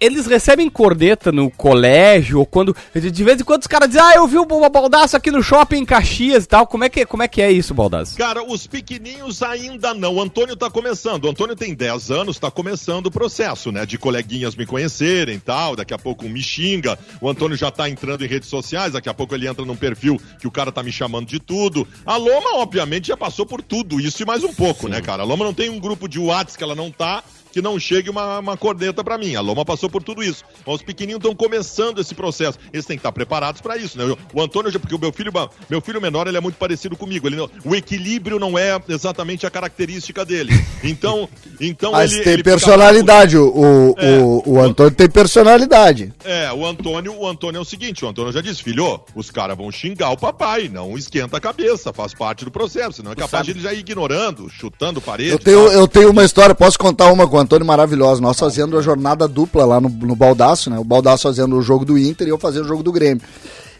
Eles 0.00 0.26
recebem 0.26 0.68
corneta 0.68 1.30
no 1.30 1.50
colégio, 1.50 2.38
ou 2.38 2.46
quando. 2.46 2.76
De 2.94 3.24
vez 3.24 3.40
em 3.40 3.44
quando 3.44 3.62
os 3.62 3.66
caras 3.66 3.88
dizem, 3.88 4.02
ah, 4.02 4.14
eu 4.16 4.26
vi 4.26 4.38
o 4.38 4.46
Baldaço 4.46 5.16
aqui 5.16 5.30
no 5.30 5.42
shopping 5.42 5.78
em 5.78 5.84
Caxias 5.84 6.44
e 6.44 6.48
tal. 6.48 6.66
Como 6.66 6.84
é 6.84 6.88
que, 6.88 7.04
como 7.06 7.22
é, 7.22 7.28
que 7.28 7.42
é 7.42 7.50
isso, 7.50 7.74
Baldaço? 7.74 8.16
Cara, 8.16 8.42
os 8.42 8.66
pequeninhos 8.66 9.42
ainda 9.42 9.94
não. 9.94 10.14
O 10.14 10.20
Antônio 10.20 10.56
tá 10.56 10.70
começando. 10.70 11.24
O 11.24 11.30
Antônio 11.30 11.56
tem 11.56 11.74
10 11.74 12.10
anos, 12.10 12.38
tá 12.38 12.50
começando 12.50 13.06
o 13.06 13.10
processo, 13.10 13.70
né? 13.70 13.84
De 13.84 13.98
coleguinhas 13.98 14.54
me 14.54 14.66
conhecerem 14.66 15.36
e 15.36 15.40
tal. 15.40 15.76
Daqui 15.76 15.94
a 15.94 15.98
pouco 15.98 16.26
um 16.26 16.28
me 16.28 16.42
xinga. 16.42 16.98
O 17.20 17.28
Antônio 17.28 17.56
já 17.56 17.70
tá 17.70 17.88
entrando 17.88 18.24
em 18.24 18.28
redes 18.28 18.48
sociais. 18.48 18.92
Daqui 18.92 19.08
a 19.08 19.14
pouco 19.14 19.34
ele 19.34 19.48
entra 19.48 19.64
num 19.64 19.76
perfil 19.76 20.20
que 20.38 20.46
o 20.46 20.50
cara 20.50 20.72
tá 20.72 20.82
me 20.82 20.92
chamando 20.92 21.26
de 21.26 21.38
tudo. 21.38 21.86
A 22.04 22.16
Loma, 22.16 22.56
obviamente, 22.56 23.08
já 23.08 23.16
passou 23.16 23.46
por 23.46 23.62
tudo 23.62 24.00
isso 24.00 24.22
e 24.22 24.26
mais 24.26 24.44
um 24.44 24.52
pouco, 24.52 24.88
né, 24.88 25.00
cara? 25.00 25.22
A 25.22 25.26
Loma 25.26 25.44
não 25.44 25.54
tem 25.54 25.70
um 25.70 25.78
grupo 25.78 26.08
de 26.08 26.18
WhatsApp 26.18 26.58
que 26.58 26.64
ela 26.64 26.74
não 26.74 26.90
tá. 26.90 27.22
Que 27.54 27.62
não 27.62 27.78
chegue 27.78 28.10
uma, 28.10 28.40
uma 28.40 28.56
corneta 28.56 29.04
pra 29.04 29.16
mim. 29.16 29.36
A 29.36 29.40
Loma 29.40 29.64
passou 29.64 29.88
por 29.88 30.02
tudo 30.02 30.24
isso. 30.24 30.42
Mas 30.66 30.74
os 30.74 30.82
pequenininhos 30.82 31.20
estão 31.20 31.36
começando 31.36 32.00
esse 32.00 32.12
processo. 32.12 32.58
Eles 32.72 32.84
têm 32.84 32.96
que 32.96 33.00
estar 33.00 33.12
preparados 33.12 33.60
pra 33.60 33.76
isso, 33.76 33.96
né? 33.96 34.12
O 34.32 34.42
Antônio, 34.42 34.72
já- 34.72 34.80
porque 34.80 34.92
o 34.94 34.98
meu 34.98 35.12
filho, 35.12 35.32
meu 35.70 35.80
filho 35.80 36.00
menor, 36.00 36.26
ele 36.26 36.36
é 36.36 36.40
muito 36.40 36.56
parecido 36.56 36.96
comigo. 36.96 37.28
Ele 37.28 37.36
não- 37.36 37.48
o 37.64 37.72
equilíbrio 37.76 38.40
não 38.40 38.58
é 38.58 38.76
exatamente 38.88 39.46
a 39.46 39.50
característica 39.50 40.24
dele. 40.24 40.52
Então, 40.82 41.28
então 41.60 41.92
Mas 41.92 42.12
ele, 42.12 42.24
tem 42.24 42.32
ele 42.32 42.42
fica 42.42 42.50
personalidade, 42.50 43.38
o, 43.38 43.46
o, 43.48 43.94
É. 43.98 44.18
o, 44.18 44.42
o 44.46 44.60
Antônio 44.60 44.90
tem 44.92 45.08
personalidade. 45.08 46.12
É, 46.24 46.52
o 46.52 46.66
Antônio, 46.66 47.14
o 47.16 47.26
Antônio 47.26 47.58
é 47.58 47.60
o 47.60 47.64
seguinte, 47.64 48.04
o 48.04 48.08
Antônio 48.08 48.32
já 48.32 48.40
disse, 48.40 48.62
filho, 48.64 49.00
os 49.14 49.30
caras 49.30 49.56
vão 49.56 49.70
xingar 49.70 50.10
o 50.10 50.16
papai, 50.16 50.68
não 50.68 50.98
esquenta 50.98 51.36
a 51.36 51.40
cabeça, 51.40 51.92
faz 51.92 52.12
parte 52.14 52.44
do 52.44 52.50
processo, 52.50 52.94
senão 52.96 53.12
é 53.12 53.14
capaz 53.14 53.44
de 53.44 53.52
ele 53.52 53.60
já 53.60 53.72
ir 53.72 53.78
ignorando, 53.78 54.50
chutando 54.50 55.00
parede. 55.00 55.30
Eu 55.30 55.38
tenho, 55.38 55.68
eu 55.70 55.86
tenho 55.86 56.10
uma 56.10 56.24
história, 56.24 56.54
posso 56.54 56.76
contar 56.78 57.12
uma 57.12 57.28
com 57.28 57.36
o 57.36 57.43
Antônio 57.44 57.66
maravilhosa. 57.66 58.20
Nós 58.20 58.38
fazendo 58.38 58.76
a 58.76 58.82
jornada 58.82 59.28
dupla 59.28 59.64
lá 59.64 59.80
no, 59.80 59.88
no 59.88 60.16
Baldaço, 60.16 60.68
né? 60.68 60.78
O 60.78 60.84
Baldaço 60.84 61.22
fazendo 61.22 61.56
o 61.56 61.62
jogo 61.62 61.84
do 61.84 61.96
Inter 61.96 62.26
e 62.26 62.30
eu 62.30 62.38
fazendo 62.38 62.64
o 62.64 62.68
jogo 62.68 62.82
do 62.82 62.92
Grêmio. 62.92 63.22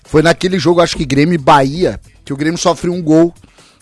Foi 0.04 0.22
naquele 0.22 0.58
jogo, 0.58 0.80
acho 0.80 0.96
que 0.96 1.04
Grêmio 1.04 1.34
e 1.34 1.38
Bahia, 1.38 2.00
que 2.24 2.32
o 2.32 2.36
Grêmio 2.36 2.58
sofreu 2.58 2.92
um 2.92 3.02
gol. 3.02 3.34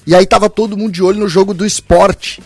E 0.06 0.14
aí 0.14 0.26
tava 0.26 0.48
todo 0.48 0.76
mundo 0.76 0.92
de 0.92 1.02
olho 1.02 1.20
no 1.20 1.28
jogo 1.28 1.52
do 1.52 1.66
esporte. 1.66 2.42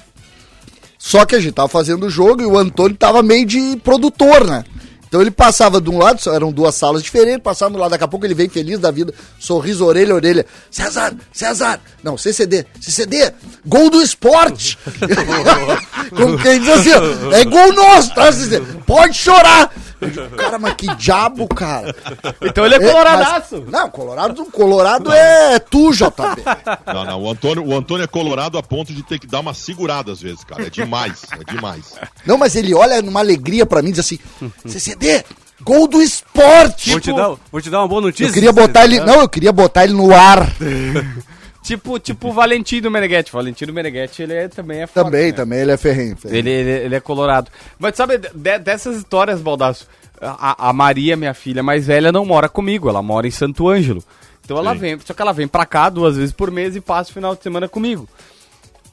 Só 0.98 1.24
que 1.24 1.34
a 1.34 1.40
gente 1.40 1.52
tava 1.52 1.68
fazendo 1.68 2.06
o 2.06 2.10
jogo 2.10 2.42
e 2.42 2.46
o 2.46 2.58
Antônio 2.58 2.96
tava 2.96 3.22
meio 3.22 3.46
de 3.46 3.76
produtor, 3.76 4.44
né? 4.46 4.64
Então 5.08 5.20
ele 5.20 5.30
passava 5.30 5.80
de 5.80 5.88
um 5.88 5.98
lado, 5.98 6.20
eram 6.32 6.50
duas 6.52 6.74
salas 6.74 7.02
diferentes, 7.02 7.42
passava 7.42 7.72
do 7.72 7.78
lado, 7.78 7.90
daqui 7.90 8.04
a 8.04 8.08
pouco 8.08 8.26
ele 8.26 8.34
vem 8.34 8.48
feliz 8.48 8.78
da 8.78 8.90
vida, 8.90 9.14
sorriso, 9.38 9.84
orelha, 9.84 10.14
orelha. 10.14 10.44
César, 10.70 11.14
César, 11.32 11.80
não, 12.02 12.18
CCD, 12.18 12.66
CCD, 12.80 13.32
gol 13.64 13.88
do 13.88 14.02
esporte! 14.02 14.78
Como 16.14 16.38
quem 16.38 16.60
diz 16.60 16.68
assim, 16.68 16.90
é 17.32 17.44
gol 17.44 17.72
nosso, 17.72 18.14
tá? 18.14 18.32
CCD? 18.32 18.60
Pode 18.86 19.16
chorar! 19.16 19.72
Cara, 20.36 20.58
mas 20.58 20.74
que 20.74 20.86
diabo, 20.96 21.46
cara! 21.48 21.94
Então 22.42 22.64
ele 22.66 22.74
é 22.74 22.78
É, 22.78 22.90
coloradaço. 22.92 23.62
mas- 23.62 23.70
não, 23.72 23.90
Colorado, 23.90 24.44
Colorado 24.46 25.12
é 25.12 25.58
tu, 25.58 25.92
JB. 25.92 26.42
Não, 26.86 27.04
não, 27.04 27.22
o 27.22 27.30
Antônio, 27.30 27.64
o 27.66 27.76
Antônio 27.76 28.04
é 28.04 28.06
colorado 28.06 28.58
a 28.58 28.62
ponto 28.62 28.92
de 28.92 29.02
ter 29.02 29.18
que 29.18 29.26
dar 29.26 29.40
uma 29.40 29.54
segurada 29.54 30.12
às 30.12 30.20
vezes, 30.20 30.44
cara, 30.44 30.66
é 30.66 30.70
demais, 30.70 31.22
é 31.32 31.52
demais. 31.52 31.94
Não, 32.26 32.36
mas 32.36 32.54
ele 32.56 32.74
olha 32.74 33.00
numa 33.00 33.20
alegria 33.20 33.64
pra 33.64 33.80
mim 33.82 33.88
e 33.88 33.92
diz 33.92 34.00
assim: 34.00 34.18
CCD, 34.66 35.24
gol 35.62 35.86
do 35.88 36.02
esporte! 36.02 36.90
Vou, 36.90 37.00
te 37.00 37.12
dar, 37.12 37.34
vou 37.50 37.60
te 37.60 37.70
dar 37.70 37.78
uma 37.80 37.88
boa 37.88 38.00
notícia. 38.02 38.28
Eu 38.28 38.34
queria 38.34 38.52
botar 38.52 38.84
ele. 38.84 39.00
Não, 39.00 39.20
eu 39.20 39.28
queria 39.28 39.52
botar 39.52 39.84
ele 39.84 39.92
no 39.94 40.14
ar. 40.14 40.46
Tipo, 41.66 41.98
tipo 41.98 42.28
o 42.28 42.32
Valentino 42.32 42.88
Meneghetti. 42.88 43.32
Valentino 43.32 43.72
Meneghetti, 43.72 44.22
ele 44.22 44.34
é- 44.34 44.46
também 44.46 44.82
é 44.82 44.86
forte, 44.86 45.04
Também, 45.06 45.26
né? 45.26 45.32
também, 45.32 45.58
ele 45.58 45.72
é 45.72 45.76
ferrenho. 45.76 46.16
ferrenho. 46.16 46.38
Ele, 46.38 46.50
ele, 46.50 46.70
ele 46.70 46.94
é 46.94 47.00
colorado. 47.00 47.50
Mas 47.76 47.96
sabe, 47.96 48.18
de- 48.18 48.58
dessas 48.60 48.96
histórias, 48.96 49.40
Baldaço, 49.40 49.88
a, 50.20 50.68
a 50.68 50.72
Maria, 50.72 51.16
minha 51.16 51.34
filha 51.34 51.64
mais 51.64 51.84
velha, 51.88 52.12
não 52.12 52.24
mora 52.24 52.48
comigo, 52.48 52.88
ela 52.88 53.02
mora 53.02 53.26
em 53.26 53.32
Santo 53.32 53.68
Ângelo. 53.68 54.00
Então 54.44 54.56
ela 54.58 54.74
Sim. 54.74 54.78
vem, 54.78 54.98
só 55.04 55.12
que 55.12 55.20
ela 55.20 55.32
vem 55.32 55.48
pra 55.48 55.66
cá 55.66 55.88
duas 55.90 56.16
vezes 56.16 56.32
por 56.32 56.52
mês 56.52 56.76
e 56.76 56.80
passa 56.80 57.10
o 57.10 57.14
final 57.14 57.34
de 57.34 57.42
semana 57.42 57.68
comigo. 57.68 58.08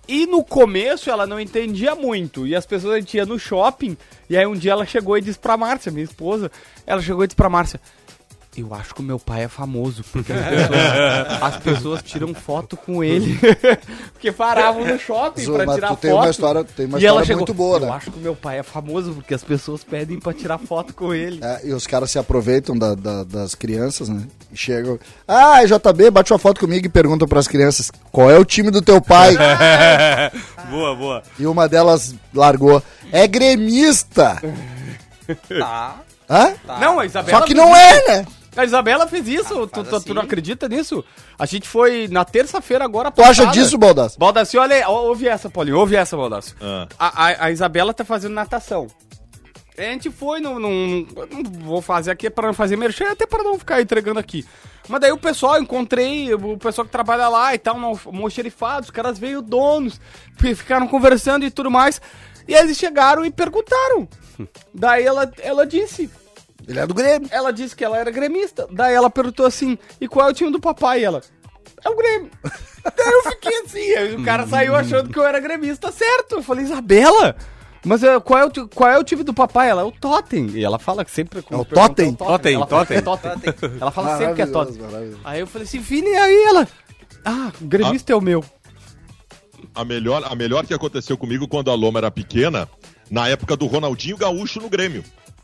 E 0.08 0.26
no 0.26 0.44
começo 0.44 1.12
ela 1.12 1.28
não 1.28 1.40
entendia 1.40 1.94
muito. 1.94 2.48
E 2.48 2.56
as 2.56 2.66
pessoas 2.66 2.96
a 2.96 3.00
gente 3.00 3.16
ia 3.16 3.26
no 3.26 3.38
shopping. 3.38 3.96
E 4.28 4.36
aí 4.36 4.48
um 4.48 4.56
dia 4.56 4.72
ela 4.72 4.86
chegou 4.86 5.16
e 5.16 5.22
disse 5.22 5.38
pra 5.38 5.56
Márcia, 5.56 5.92
minha 5.92 6.04
esposa, 6.04 6.52
ela 6.88 7.02
chegou 7.04 7.24
e 7.24 7.28
disse 7.28 7.36
pra 7.36 7.50
Márcia. 7.50 7.80
Eu 8.56 8.72
acho 8.74 8.94
que 8.94 9.02
o 9.02 9.04
meu 9.04 9.18
pai 9.18 9.46
é 9.46 9.48
famoso, 9.48 10.04
porque 10.12 10.32
as 10.32 10.40
pessoas, 10.46 11.42
as 11.42 11.58
pessoas 11.58 12.04
tiram 12.04 12.34
foto 12.36 12.78
com 12.78 13.04
ele. 13.04 13.40
porque 14.14 14.32
paravam 14.32 14.86
no 14.86 15.00
shopping 15.00 15.42
Zu, 15.44 15.54
pra 15.54 15.74
tirar 15.74 15.88
tu 15.88 15.90
foto. 15.92 16.00
tem 16.02 16.14
uma 16.14 16.30
história- 16.30 16.64
tem 16.64 16.86
uma 16.86 17.00
e 17.00 17.06
ela 17.06 17.22
história 17.22 17.26
chegou, 17.26 17.40
muito 17.42 17.54
boa, 17.56 17.78
Eu 17.78 17.86
né?" 17.88 17.92
acho 17.92 18.12
que 18.12 18.18
o 18.20 18.22
meu 18.22 18.36
pai 18.36 18.60
é 18.60 18.64
famoso, 18.64 19.14
porque 19.14 19.34
as 19.34 19.44
pessoas 19.44 19.84
pedem 19.84 20.20
pra 20.20 20.34
tirar 20.34 20.60
foto 20.60 20.94
com 20.94 21.14
ele. 21.14 21.40
É, 21.44 21.62
e 21.68 21.74
os 21.74 21.88
caras 21.88 22.12
se 22.12 22.20
aproveitam 22.20 22.78
da- 22.78 22.94
da- 22.96 23.24
das 23.24 23.56
crianças, 23.56 24.08
né? 24.08 24.22
E 24.52 24.56
chegam. 24.58 25.00
Ah, 25.28 25.64
JB, 25.66 26.12
bate 26.12 26.32
uma 26.32 26.38
foto 26.40 26.60
comigo 26.60 26.86
e 26.86 26.90
perguntam 26.90 27.28
pras 27.28 27.48
crianças 27.48 27.92
qual 28.12 28.30
é 28.30 28.38
o 28.38 28.46
time 28.46 28.70
do 28.70 28.82
teu 28.84 29.02
pai. 29.02 29.36
boa, 30.70 30.96
boa. 30.96 31.24
e 31.40 31.46
uma 31.48 31.68
delas 31.68 32.14
largou. 32.34 32.82
É 33.12 33.28
gremista! 33.28 34.40
Tá. 35.60 35.96
Hã? 36.30 36.54
Não, 36.80 37.00
a 37.00 37.06
Isabela. 37.06 37.40
Só 37.40 37.46
que 37.46 37.54
não 37.54 37.76
é, 37.76 38.08
né? 38.08 38.26
A 38.56 38.64
Isabela 38.66 39.08
fez 39.08 39.28
isso. 39.28 39.68
tu, 39.68 39.84
tu- 39.84 40.02
tu 40.02 40.14
não 40.14 40.22
acredita 40.22 40.68
nisso? 40.70 41.04
A 41.40 41.46
gente 41.46 41.68
foi 41.68 42.08
na 42.08 42.24
terça-feira 42.24 42.86
agora. 42.86 43.10
Tu 43.12 43.22
acha 43.24 43.46
disso, 43.48 43.78
Baldasso? 43.78 44.20
Baldassi, 44.20 44.58
olha 44.58 44.88
ouve 44.90 45.28
essa, 45.28 45.50
Paulinho, 45.50 45.78
ouve 45.80 45.96
essa, 45.96 46.16
Baldassi. 46.16 46.54
Ah. 46.62 46.88
A, 47.00 47.26
a, 47.28 47.46
a 47.46 47.52
Isabela 47.52 47.94
tá 47.94 48.06
fazendo 48.06 48.34
natação. 48.34 48.88
A 49.78 49.82
gente 49.82 50.12
foi 50.12 50.40
num. 50.40 50.60
num- 50.60 51.08
não 51.32 51.44
vou 51.66 51.82
fazer 51.82 52.12
aqui 52.12 52.30
para 52.30 52.46
não 52.48 52.54
fazer 52.54 52.76
merchan, 52.76 53.10
até 53.12 53.26
para 53.26 53.42
não 53.44 53.58
ficar 53.58 53.82
entregando 53.82 54.20
aqui. 54.20 54.46
Mas 54.88 55.02
daí 55.02 55.12
o 55.12 55.18
pessoal, 55.18 55.60
encontrei 55.60 56.32
o 56.34 56.58
pessoal 56.58 56.86
que 56.86 56.92
trabalha 56.92 57.28
lá 57.30 57.56
e 57.56 57.58
tal, 57.58 57.78
almoxerifado, 58.06 58.84
os 58.86 58.92
caras 58.92 59.18
veio 59.18 59.42
donos, 59.42 60.00
fi- 60.38 60.54
ficaram 60.54 60.88
conversando 60.88 61.44
e 61.46 61.50
tudo 61.50 61.72
mais. 61.72 62.00
E 62.48 62.54
eles 62.54 62.78
chegaram 62.78 63.26
e 63.26 63.32
perguntaram. 63.32 64.08
Daí 64.74 65.04
ela, 65.06 65.32
ela 65.42 65.66
disse. 65.66 66.10
Ele 66.68 66.80
é 66.80 66.88
do 66.88 66.94
Grêmio. 66.94 67.28
Ela 67.32 67.52
disse 67.52 67.76
que 67.76 67.84
ela 67.84 67.98
era 67.98 68.12
gremista. 68.12 68.68
Daí 68.72 68.94
ela 68.94 69.10
perguntou 69.10 69.46
assim: 69.46 69.78
e 70.00 70.08
qual 70.08 70.28
é 70.28 70.32
o 70.32 70.34
time 70.34 70.52
do 70.52 70.60
papai? 70.60 71.02
E 71.02 71.04
ela. 71.04 71.22
É 71.84 71.90
o 71.90 71.96
Grêmio. 71.96 72.30
Daí 72.84 73.14
eu 73.14 73.24
fiquei 73.32 73.58
assim, 73.62 73.92
aí 73.94 74.16
o 74.16 74.26
cara 74.26 74.46
saiu 74.46 74.76
achando 74.76 75.10
que 75.10 75.18
eu 75.18 75.26
era 75.26 75.40
gremista, 75.40 75.90
certo? 75.90 76.36
Eu 76.36 76.44
falei, 76.44 76.66
Isabela, 76.66 77.34
mas 77.86 78.04
eh, 78.04 78.20
qual 78.20 78.40
é, 78.40 78.46
o, 78.46 78.68
qual 78.70 78.90
é 78.90 78.98
o 78.98 79.04
time 79.04 79.24
do 79.24 79.34
papai? 79.34 79.70
Ela 79.70 79.82
é 79.82 79.86
o 79.86 79.92
Totem. 79.92 80.50
E 80.52 80.64
ela 80.64 80.80
fala 80.80 81.04
que 81.04 81.12
sempre. 81.12 81.42
quando 81.42 81.60
É 81.60 81.64
o 81.64 81.66
Totem? 81.66 82.14
Totem, 82.14 82.56
Ela 82.56 82.68
fala 82.68 82.88
é 82.90 83.02
Totem. 83.02 83.44
Totem. 83.44 83.72
Ela 83.80 83.92
fala 83.92 84.18
sempre 84.18 84.34
que 84.36 84.42
é 84.42 84.46
Totem. 84.46 84.82
Aí 85.24 85.40
eu 85.42 85.48
falei 85.48 85.68
assim, 85.68 85.80
Vini, 85.80 86.10
e 86.10 86.16
aí 86.16 86.44
ela. 86.44 86.68
Ah, 87.26 87.52
o 87.62 87.66
gremista 87.66 88.14
é 88.14 88.16
o 88.16 88.22
meu. 88.22 88.44
A 89.76 89.84
melhor, 89.84 90.24
a 90.26 90.36
melhor 90.36 90.66
que 90.66 90.74
aconteceu 90.74 91.18
comigo 91.18 91.48
quando 91.48 91.72
a 91.72 91.74
Loma 91.74 92.00
era 92.00 92.12
pequena, 92.12 92.70
na 93.10 93.28
época 93.28 93.56
do 93.56 93.66
Ronaldinho 93.66 94.18
Gaúcho 94.18 94.60
no 94.60 94.70
Grêmio. 94.70 95.04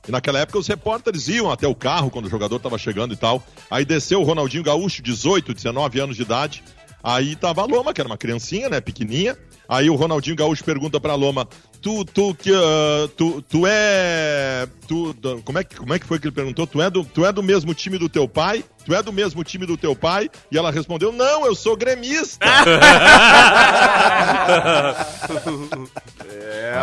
E 0.10 0.12
naquela 0.12 0.40
época 0.40 0.58
os 0.58 0.68
repórteres 0.68 1.28
iam 1.28 1.52
até 1.52 1.68
o 1.68 1.76
carro 1.76 2.10
quando 2.10 2.26
o 2.26 2.30
jogador 2.30 2.56
estava 2.56 2.80
chegando 2.80 3.14
e 3.14 3.16
tal. 3.16 3.44
Aí 3.70 3.86
desceu 3.86 4.20
o 4.20 4.24
Ronaldinho 4.24 4.64
Gaúcho, 4.64 5.04
18, 5.04 5.54
19 5.54 6.00
anos 6.00 6.16
de 6.16 6.24
idade. 6.24 6.64
Aí 7.04 7.36
tava 7.36 7.62
a 7.62 7.66
Loma, 7.66 7.94
que 7.94 8.02
era 8.02 8.10
uma 8.10 8.18
criancinha, 8.18 8.70
né, 8.70 8.82
pequenininha. 8.82 9.38
Aí 9.70 9.88
o 9.88 9.94
Ronaldinho 9.94 10.36
Gaúcho 10.36 10.64
pergunta 10.64 11.00
pra 11.00 11.14
Loma: 11.14 11.48
"Tu 11.80 12.04
tu 12.06 12.34
que 12.34 12.52
ah, 12.52 13.08
tu, 13.16 13.40
tu 13.44 13.68
é 13.68 14.68
tu 14.88 15.16
como 15.46 15.60
é 15.60 15.64
que 15.64 15.76
como 15.76 15.94
é 15.94 16.00
que 16.00 16.08
foi 16.08 16.18
que 16.18 16.26
ele 16.26 16.34
perguntou? 16.34 16.66
Tu 16.66 16.82
é 16.82 16.90
do 16.90 17.06
tu 17.06 17.24
é 17.24 17.32
do 17.32 17.44
mesmo 17.44 17.72
time 17.76 18.00
do 18.00 18.10
teu 18.10 18.28
pai? 18.28 18.66
Tu 18.84 18.96
é 18.96 19.04
do 19.04 19.14
mesmo 19.14 19.44
time 19.44 19.68
do 19.68 19.78
teu 19.78 19.96
pai?" 19.96 20.28
E 20.52 20.58
ela 20.58 20.72
respondeu: 20.72 21.12
"Não, 21.12 21.46
eu 21.46 21.54
sou 21.54 21.78
gremista." 21.78 22.44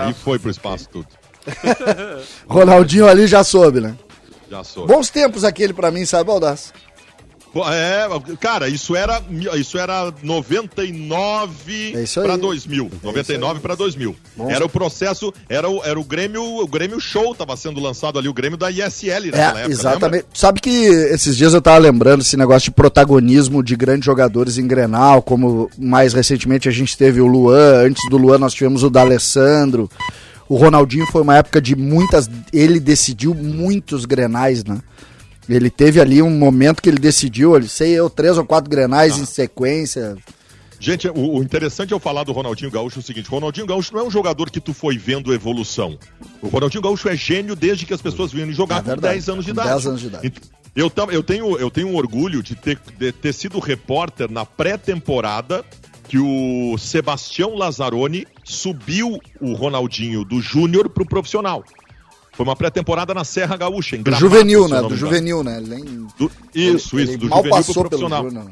Aí 0.06 0.14
foi 0.14 0.38
pro 0.38 0.48
espaço 0.48 0.88
tudo. 0.88 1.08
Ronaldinho 2.48 3.06
ali 3.08 3.26
já 3.26 3.42
soube, 3.44 3.80
né? 3.80 3.94
Já 4.50 4.62
sou. 4.64 4.86
Bons 4.86 5.10
tempos 5.10 5.44
aquele 5.44 5.72
pra 5.72 5.90
mim, 5.90 6.04
sabe, 6.04 6.24
Baldaço? 6.24 6.72
É, 7.72 8.06
cara, 8.38 8.68
isso 8.68 8.94
era 8.94 9.22
isso 9.54 9.78
era 9.78 10.12
99 10.22 11.94
É 11.94 12.20
para 12.20 12.36
2000, 12.36 12.90
99 13.02 13.60
para 13.60 13.74
2000. 13.74 14.14
Bom. 14.36 14.50
Era 14.50 14.64
o 14.64 14.68
processo, 14.68 15.32
era 15.48 15.66
o, 15.68 15.82
era 15.82 15.98
o 15.98 16.04
Grêmio, 16.04 16.42
o 16.42 16.66
Grêmio 16.66 17.00
Show 17.00 17.34
tava 17.34 17.56
sendo 17.56 17.80
lançado 17.80 18.18
ali, 18.18 18.28
o 18.28 18.34
Grêmio 18.34 18.58
da 18.58 18.70
ISL 18.70 19.26
naquela 19.26 19.42
É, 19.42 19.48
época. 19.62 19.70
exatamente. 19.72 20.26
Sabe 20.34 20.60
que 20.60 20.70
esses 20.70 21.34
dias 21.34 21.54
eu 21.54 21.62
tava 21.62 21.78
lembrando 21.78 22.20
esse 22.20 22.36
negócio 22.36 22.64
de 22.64 22.72
protagonismo 22.72 23.62
de 23.62 23.74
grandes 23.74 24.04
jogadores 24.04 24.58
em 24.58 24.66
Grenal, 24.66 25.22
como 25.22 25.70
mais 25.78 26.12
recentemente 26.12 26.68
a 26.68 26.72
gente 26.72 26.94
teve 26.96 27.22
o 27.22 27.26
Luan, 27.26 27.86
antes 27.86 28.02
do 28.10 28.18
Luan 28.18 28.36
nós 28.36 28.52
tivemos 28.52 28.82
o 28.82 28.90
D'Alessandro. 28.90 29.90
O 30.48 30.56
Ronaldinho 30.56 31.06
foi 31.06 31.22
uma 31.22 31.36
época 31.36 31.60
de 31.60 31.74
muitas, 31.74 32.30
ele 32.52 32.78
decidiu 32.78 33.34
muitos 33.34 34.04
Grenais, 34.04 34.64
né? 34.64 34.80
Ele 35.48 35.70
teve 35.70 36.00
ali 36.00 36.22
um 36.22 36.30
momento 36.30 36.82
que 36.82 36.88
ele 36.88 36.98
decidiu, 36.98 37.56
ele 37.56 37.68
sei 37.68 37.92
eu, 37.92 38.10
três 38.10 38.36
ou 38.36 38.44
quatro 38.44 38.68
Grenais 38.68 39.16
em 39.16 39.24
sequência. 39.24 40.16
Gente, 40.78 41.08
o, 41.08 41.42
interessante 41.42 41.92
é 41.92 41.94
eu 41.94 42.00
falar 42.00 42.24
do 42.24 42.32
Ronaldinho 42.32 42.70
Gaúcho 42.70 42.98
é 42.98 43.00
o 43.00 43.02
seguinte: 43.02 43.28
Ronaldinho 43.28 43.66
Gaúcho 43.66 43.94
não 43.94 44.00
é 44.00 44.04
um 44.04 44.10
jogador 44.10 44.50
que 44.50 44.60
tu 44.60 44.74
foi 44.74 44.98
vendo 44.98 45.32
evolução. 45.32 45.98
O 46.42 46.48
Ronaldinho 46.48 46.82
Gaúcho 46.82 47.08
é 47.08 47.16
gênio 47.16 47.56
desde 47.56 47.86
que 47.86 47.94
as 47.94 48.02
pessoas 48.02 48.32
vinham 48.32 48.52
jogar 48.52 48.76
É 48.76 48.80
com 48.80 48.86
verdade, 48.88 49.14
10 49.14 49.28
anos 49.28 49.44
de 49.44 49.52
com 49.52 49.60
idade. 49.60 49.70
10 49.70 49.86
anos 49.86 50.00
de 50.00 50.06
idade. 50.08 50.32
Eu, 50.74 50.92
eu, 51.10 51.22
tenho, 51.22 51.56
eu 51.58 51.70
tenho 51.70 51.88
um 51.88 51.96
orgulho 51.96 52.42
de 52.42 52.54
ter, 52.54 52.78
de 52.98 53.10
ter 53.10 53.32
sido 53.32 53.58
repórter 53.58 54.30
na 54.30 54.44
pré-temporada 54.44 55.64
que 56.08 56.18
o 56.18 56.76
Sebastião 56.78 57.54
Lazzaroni 57.56 58.26
subiu 58.44 59.18
o 59.40 59.52
Ronaldinho 59.54 60.24
do 60.24 60.40
Júnior 60.40 60.88
pro 60.88 61.04
profissional. 61.06 61.64
Foi 62.32 62.44
uma 62.44 62.54
pré-temporada 62.54 63.14
na 63.14 63.24
Serra 63.24 63.56
Gaúcha, 63.56 63.96
em 63.96 64.00
Do 64.00 64.04
Gramado, 64.04 64.20
juvenil, 64.20 64.68
né? 64.68 64.82
Do 64.82 64.94
juvenil, 64.96 65.42
né? 65.42 65.56
Ele 65.56 65.68
nem- 65.74 65.84
Do- 66.18 66.30
isso, 66.54 66.60
ele- 66.64 66.76
isso, 66.76 66.96
ele 66.98 67.16
do 67.16 67.28
mal 67.28 67.38
juvenil 67.38 67.56
passou 67.56 67.74
pro 67.74 67.90
pelo 67.90 68.08
profissional. 68.08 68.44
Né? 68.44 68.50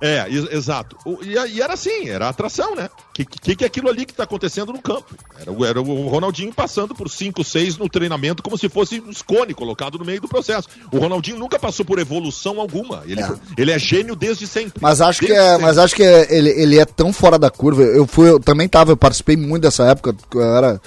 É, 0.00 0.26
ex- 0.30 0.50
exato. 0.52 0.96
E, 1.22 1.34
e 1.54 1.60
era 1.60 1.74
assim, 1.74 2.08
era 2.08 2.28
atração, 2.28 2.74
né? 2.74 2.88
O 3.10 3.12
que, 3.12 3.24
que, 3.24 3.54
que 3.56 3.64
é 3.64 3.66
aquilo 3.66 3.88
ali 3.88 4.06
que 4.06 4.14
tá 4.14 4.22
acontecendo 4.24 4.72
no 4.72 4.80
campo? 4.80 5.14
Era, 5.38 5.52
o- 5.52 5.64
era 5.64 5.80
o 5.80 6.08
Ronaldinho 6.08 6.52
passando 6.54 6.94
por 6.94 7.10
5, 7.10 7.44
6 7.44 7.76
no 7.76 7.88
treinamento 7.88 8.42
como 8.42 8.56
se 8.56 8.68
fosse 8.68 8.98
um 9.00 9.12
cone 9.26 9.52
colocado 9.52 9.98
no 9.98 10.04
meio 10.04 10.20
do 10.20 10.28
processo. 10.28 10.68
O 10.90 10.98
Ronaldinho 10.98 11.38
nunca 11.38 11.58
passou 11.58 11.84
por 11.84 11.98
evolução 11.98 12.60
alguma. 12.60 13.02
Ele 13.06 13.20
É. 13.20 13.24
é, 13.24 13.30
ele 13.58 13.70
é 13.72 13.78
gênio 13.78 14.16
desde 14.16 14.46
sempre. 14.46 14.80
Mas 14.80 15.00
acho 15.02 15.20
que 15.20 15.26
Desde 15.26 15.44
é, 15.44 15.50
sempre. 15.50 15.66
mas 15.66 15.78
acho 15.78 15.94
que 15.94 16.02
é- 16.02 16.34
ele, 16.34 16.50
ele 16.50 16.78
é 16.78 16.84
tão 16.86 17.12
fora 17.12 17.38
da 17.38 17.50
curva. 17.50 17.82
Eu 17.82 18.06
fui, 18.06 18.28
eu 18.30 18.40
também 18.40 18.68
tava, 18.68 18.92
eu 18.92 18.96
participei 18.96 19.36
muito 19.36 19.62
dessa 19.62 19.84
época, 19.84 20.16
eu 20.34 20.42
era 20.56 20.80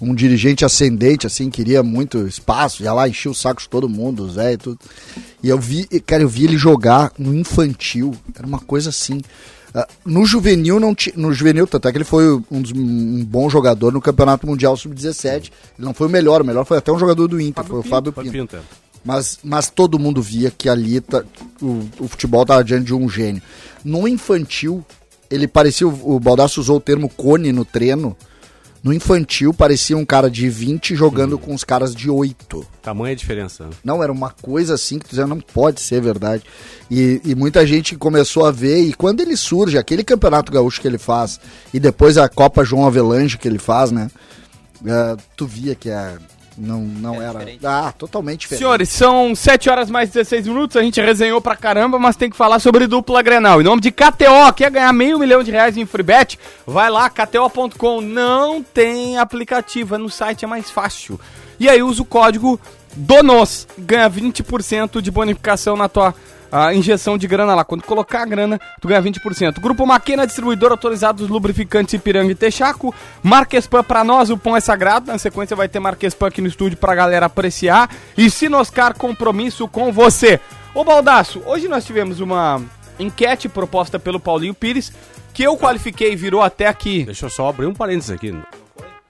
um 0.00 0.14
dirigente 0.14 0.64
ascendente, 0.64 1.26
assim, 1.26 1.50
queria 1.50 1.82
muito 1.82 2.26
espaço, 2.26 2.82
ia 2.82 2.92
lá, 2.92 3.08
enchia 3.08 3.30
o 3.30 3.34
saco 3.34 3.60
de 3.60 3.68
todo 3.68 3.88
mundo, 3.88 4.24
o 4.24 4.30
Zé 4.30 4.52
e 4.52 4.56
tudo. 4.56 4.78
E 5.42 5.48
eu 5.48 5.58
vi, 5.58 5.86
cara, 6.06 6.22
eu 6.22 6.28
vi 6.28 6.44
ele 6.44 6.56
jogar 6.56 7.12
no 7.18 7.34
infantil, 7.34 8.14
era 8.34 8.46
uma 8.46 8.60
coisa 8.60 8.90
assim. 8.90 9.20
Ah, 9.74 9.86
no 10.04 10.24
juvenil 10.24 10.80
não 10.80 10.94
tinha, 10.94 11.14
no 11.16 11.32
juvenil 11.32 11.66
tanto 11.66 11.88
é 11.88 11.92
que 11.92 11.98
ele 11.98 12.04
foi 12.04 12.32
um, 12.50 12.62
dos- 12.62 12.72
um 12.72 13.24
bom 13.24 13.50
jogador 13.50 13.92
no 13.92 14.00
Campeonato 14.00 14.46
Mundial 14.46 14.76
Sub-17. 14.76 15.36
Ele 15.36 15.86
não 15.86 15.92
foi 15.92 16.06
o 16.06 16.10
melhor, 16.10 16.40
o 16.40 16.44
melhor 16.44 16.64
foi 16.64 16.78
até 16.78 16.90
um 16.92 16.98
jogador 16.98 17.26
do 17.28 17.40
Inter, 17.40 17.64
foi 17.64 17.78
o 17.80 17.82
Fábio 17.82 18.12
Fábio 18.12 18.32
Pinto. 18.32 18.52
Pinto. 18.52 18.56
é. 18.56 18.60
Mas, 19.04 19.38
mas 19.44 19.68
todo 19.70 19.98
mundo 19.98 20.20
via 20.22 20.50
que 20.50 20.68
ali 20.68 21.00
tá- 21.00 21.22
o, 21.60 21.86
o 22.00 22.08
futebol 22.08 22.42
estava 22.42 22.64
diante 22.64 22.86
de 22.86 22.94
um 22.94 23.08
gênio. 23.08 23.40
No 23.84 24.08
infantil, 24.08 24.84
ele 25.30 25.46
parecia. 25.46 25.86
O, 25.86 26.16
o 26.16 26.20
Baldasso 26.20 26.60
usou 26.60 26.76
o 26.78 26.80
termo 26.80 27.08
cone 27.08 27.52
no 27.52 27.64
treino. 27.64 28.16
No 28.82 28.92
infantil, 28.92 29.52
parecia 29.52 29.96
um 29.96 30.04
cara 30.04 30.30
de 30.30 30.48
20 30.48 30.94
jogando 30.94 31.38
com 31.38 31.52
os 31.52 31.64
caras 31.64 31.94
de 31.94 32.08
8. 32.08 32.66
Tamanha 32.80 33.12
a 33.12 33.16
diferença. 33.16 33.64
né? 33.64 33.70
Não, 33.84 34.02
era 34.02 34.12
uma 34.12 34.30
coisa 34.30 34.74
assim 34.74 34.98
que 34.98 35.06
tu 35.06 35.10
dizia, 35.10 35.26
não 35.26 35.40
pode 35.40 35.80
ser 35.80 36.00
verdade. 36.00 36.44
E, 36.90 37.20
e 37.24 37.34
muita 37.34 37.66
gente 37.66 37.96
começou 37.96 38.46
a 38.46 38.50
ver, 38.52 38.80
e 38.82 38.94
quando 38.94 39.20
ele 39.20 39.36
surge, 39.36 39.76
aquele 39.76 40.04
campeonato 40.04 40.52
gaúcho 40.52 40.80
que 40.80 40.86
ele 40.86 40.98
faz, 40.98 41.40
e 41.74 41.80
depois 41.80 42.16
a 42.16 42.28
Copa 42.28 42.64
João 42.64 42.86
Avelange 42.86 43.36
que 43.36 43.48
ele 43.48 43.58
faz, 43.58 43.90
né? 43.90 44.08
é, 44.86 45.16
tu 45.36 45.46
via 45.46 45.74
que 45.74 45.90
é, 45.90 46.16
não, 46.58 46.80
não 46.80 47.22
era. 47.22 47.46
Ah, 47.62 47.92
totalmente 47.96 48.40
diferente. 48.40 48.60
Senhores, 48.60 48.88
são 48.88 49.34
7 49.34 49.70
horas 49.70 49.90
mais 49.90 50.10
16 50.10 50.48
minutos, 50.48 50.76
a 50.76 50.82
gente 50.82 51.00
resenhou 51.00 51.40
pra 51.40 51.56
caramba, 51.56 51.98
mas 51.98 52.16
tem 52.16 52.28
que 52.28 52.36
falar 52.36 52.58
sobre 52.58 52.86
dupla 52.86 53.22
Grenal. 53.22 53.60
Em 53.60 53.64
nome 53.64 53.80
de 53.80 53.90
KTO, 53.90 54.52
quer 54.56 54.70
ganhar 54.70 54.92
meio 54.92 55.18
milhão 55.18 55.42
de 55.42 55.50
reais 55.50 55.76
em 55.76 55.86
free 55.86 56.02
bet? 56.02 56.38
Vai 56.66 56.90
lá, 56.90 57.08
kto.com, 57.08 58.00
não 58.00 58.62
tem 58.62 59.18
aplicativo, 59.18 59.94
é 59.94 59.98
no 59.98 60.10
site, 60.10 60.44
é 60.44 60.48
mais 60.48 60.70
fácil. 60.70 61.18
E 61.60 61.68
aí 61.68 61.82
usa 61.82 62.02
o 62.02 62.04
código 62.04 62.60
DONOS, 62.96 63.68
ganha 63.78 64.10
20% 64.10 65.00
de 65.00 65.10
bonificação 65.10 65.76
na 65.76 65.88
tua 65.88 66.14
ah, 66.50 66.74
injeção 66.74 67.18
de 67.18 67.26
grana 67.26 67.54
lá. 67.54 67.64
Quando 67.64 67.82
colocar 67.82 68.22
a 68.22 68.26
grana, 68.26 68.60
tu 68.80 68.88
ganha 68.88 69.02
20%. 69.02 69.60
Grupo 69.60 69.86
Maquena, 69.86 70.26
distribuidor 70.26 70.70
autorizado 70.70 71.18
dos 71.18 71.28
lubrificantes 71.28 71.94
Ipiranga 71.94 72.32
e 72.32 72.34
Texaco. 72.34 72.94
Marquespan, 73.22 73.82
pra 73.82 74.04
nós 74.04 74.30
o 74.30 74.38
pão 74.38 74.56
é 74.56 74.60
sagrado. 74.60 75.06
Na 75.06 75.18
sequência 75.18 75.54
vai 75.54 75.68
ter 75.68 75.80
Marquespan 75.80 76.28
aqui 76.28 76.40
no 76.40 76.48
estúdio 76.48 76.78
pra 76.78 76.94
galera 76.94 77.26
apreciar. 77.26 77.90
E 78.16 78.30
Sinoscar, 78.30 78.94
compromisso 78.94 79.68
com 79.68 79.92
você. 79.92 80.40
Ô 80.74 80.84
Baldaço, 80.84 81.42
hoje 81.46 81.68
nós 81.68 81.84
tivemos 81.84 82.20
uma 82.20 82.60
enquete 82.98 83.48
proposta 83.48 83.98
pelo 83.98 84.20
Paulinho 84.20 84.54
Pires, 84.54 84.92
que 85.32 85.42
eu 85.42 85.56
qualifiquei 85.56 86.12
e 86.12 86.16
virou 86.16 86.42
até 86.42 86.66
aqui. 86.66 87.04
Deixa 87.04 87.26
eu 87.26 87.30
só 87.30 87.48
abrir 87.48 87.66
um 87.66 87.74
parênteses 87.74 88.10
aqui. 88.10 88.34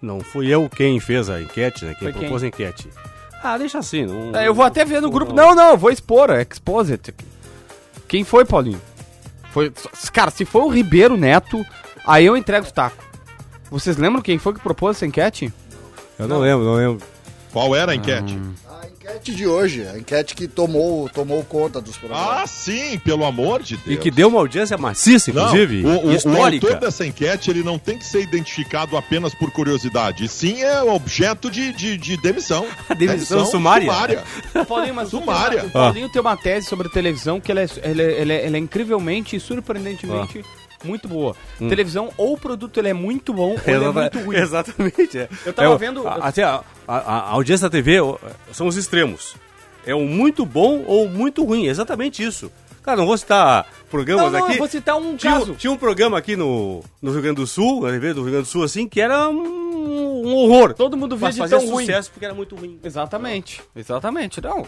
Não 0.00 0.21
fui 0.21 0.49
eu 0.49 0.68
quem 0.68 1.00
fez 1.00 1.28
a 1.28 1.40
enquete, 1.40 1.85
né? 1.85 1.95
Quem 1.99 2.12
Foi 2.12 2.21
propôs 2.21 2.42
a 2.42 2.47
enquete. 2.47 2.88
Ah, 3.42 3.57
deixa 3.57 3.78
assim. 3.78 4.04
Não, 4.04 4.38
É, 4.38 4.47
eu 4.49 4.54
vou 4.54 4.64
até 4.64 4.85
ver 4.85 5.00
no 5.00 5.11
grupo. 5.11 5.33
Não, 5.33 5.54
não, 5.54 5.71
eu 5.71 5.78
vou 5.78 5.90
expor, 5.90 6.30
é 6.30 6.42
Exposit. 6.42 7.14
Quem 8.09 8.25
foi, 8.25 8.45
Paulinho? 8.45 8.80
Foi. 9.52 9.73
Cara, 10.12 10.30
se 10.30 10.45
foi 10.45 10.62
o 10.62 10.68
Ribeiro 10.68 11.16
Neto, 11.16 11.64
aí 12.07 12.26
eu 12.26 12.37
entrego 12.37 12.66
os 12.66 12.73
tacos. 12.73 13.04
Vocês 13.71 13.97
lembram 13.97 14.23
quem 14.23 14.38
foi 14.38 14.54
que 14.54 14.61
propôs 14.61 14.97
essa 14.97 15.07
enquete? 15.07 15.52
Eu 16.18 16.26
não 16.26 16.38
lembro, 16.40 16.64
não 16.64 16.75
lembro. 16.75 17.07
Qual 17.52 17.75
era 17.76 17.92
a 17.92 17.95
enquete? 17.95 18.38
A 18.67 18.67
enquete 19.11 19.35
de 19.35 19.47
hoje, 19.47 19.87
a 19.87 19.99
enquete 19.99 20.35
que 20.35 20.47
tomou, 20.47 21.09
tomou 21.09 21.43
conta 21.45 21.81
dos 21.81 21.97
Ah, 21.97 21.99
programas. 22.00 22.50
sim, 22.50 22.99
pelo 22.99 23.25
amor 23.25 23.62
de 23.62 23.77
Deus. 23.77 23.88
E 23.88 23.97
que 23.97 24.11
deu 24.11 24.29
uma 24.29 24.38
audiência 24.38 24.77
maciça, 24.77 25.33
Não, 25.33 25.43
inclusive, 25.47 25.85
o, 25.85 25.88
o- 25.88 26.07
o 26.09 26.12
histórica. 26.12 26.67
autor 26.67 26.81
dessa 26.81 27.07
enquete 27.07 27.50
ele 27.50 27.62
não 27.62 27.79
tem 27.79 27.99
que 27.99 28.05
ser 28.05 28.21
identificado 28.23 28.97
apenas 28.97 29.35
por 29.35 29.50
curiosidade, 29.50 30.25
e 30.25 30.29
sim 30.29 30.62
é 30.62 30.83
objeto 30.83 31.50
de, 31.50 31.73
de, 31.73 31.97
de 31.97 32.17
demissão. 32.21 32.67
Demissão 32.99 33.45
sumária. 33.47 34.23
O 34.55 34.65
Paulinho, 34.65 34.95
mas 34.95 35.09
Sumária. 35.11 35.65
o 35.65 35.71
Paulinho 35.71 36.09
tem 36.09 36.21
uma 36.21 36.37
tese 36.37 36.67
sobre 36.67 36.88
televisão 36.88 37.41
que 37.41 37.50
ela 37.50 37.61
é, 37.62 37.69
ela 37.83 38.03
é, 38.03 38.21
ela 38.23 38.33
é- 38.33 38.47
ela 38.47 38.57
é 38.57 38.61
incrivelmente 38.61 39.37
e 39.37 39.41
surpreendentemente 39.41 40.45
muito 40.85 41.08
boa. 41.08 41.35
Televisão, 41.58 42.11
ou 42.16 42.35
o 42.35 42.38
produto 42.38 42.78
ele 42.78 42.88
é 42.88 42.92
muito 42.94 43.32
bom, 43.32 43.50
ou 43.66 43.75
ele 43.75 43.85
é 43.85 43.90
muito 43.92 44.18
ruim. 44.20 44.37
Exatamente. 44.37 45.18
É. 45.18 45.28
Eu 45.44 45.52
tava 45.52 45.75
É 45.75 45.78
vendo- 45.78 46.06
a- 46.06 46.14
Até 46.14 46.42
a, 46.44 46.62
a- 46.87 46.97
a 46.99 47.30
audiência 47.30 47.68
da 47.68 47.70
TV 47.73 47.99
são 48.52 48.66
os 48.66 48.76
extremos. 48.76 49.35
É 49.87 49.94
um 49.94 50.06
muito 50.06 50.44
bom 50.44 50.85
ou 50.87 51.08
muito 51.08 51.44
ruim. 51.44 51.66
Exatamente 51.66 52.23
isso. 52.23 52.50
Cara, 52.82 52.99
não 52.99 53.06
vou 53.06 53.18
citar 53.18 53.66
programas 53.90 54.26
Não, 54.32 54.38
não, 54.38 54.44
aqui. 54.47 54.54
eu 54.54 54.58
vou 54.58 54.68
citar 54.68 54.97
um 54.97 55.14
tinha, 55.16 55.32
caso. 55.35 55.54
Tinha 55.54 55.70
um 55.70 55.76
programa 55.76 56.16
aqui 56.16 56.37
no, 56.37 56.82
no 57.02 57.11
Rio 57.12 57.20
Grande 57.20 57.37
do 57.37 57.47
Sul, 57.47 57.82
na 57.82 57.90
TV 57.90 58.14
do 58.14 58.23
Rio 58.23 58.30
Grande 58.32 58.47
do 58.47 58.50
Sul, 58.50 58.62
assim, 58.62 58.88
que 58.88 58.99
era 59.00 59.28
um, 59.28 60.26
um 60.26 60.35
horror. 60.37 60.73
Todo 60.73 60.97
mundo 60.97 61.14
via 61.16 61.26
Mas 61.28 61.35
de 61.37 61.49
tão 61.49 61.66
ruim. 61.68 61.85
sucesso 61.85 62.11
porque 62.11 62.25
era 62.25 62.35
muito 62.35 62.56
ruim. 62.56 62.78
Exatamente, 62.82 63.61
exatamente. 63.76 64.40
Não, 64.40 64.66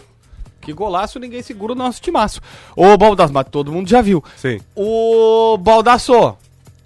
que 0.61 0.71
golaço 0.71 1.19
ninguém 1.19 1.41
segura 1.41 1.73
o 1.73 1.75
nosso 1.75 2.01
timaço. 2.01 2.39
Ô, 2.75 2.95
Baldasso, 2.97 3.33
mas 3.33 3.47
todo 3.49 3.71
mundo 3.71 3.89
já 3.89 4.01
viu. 4.01 4.23
Sim. 4.37 4.59
O 4.75 5.57
Baldasso, 5.57 6.35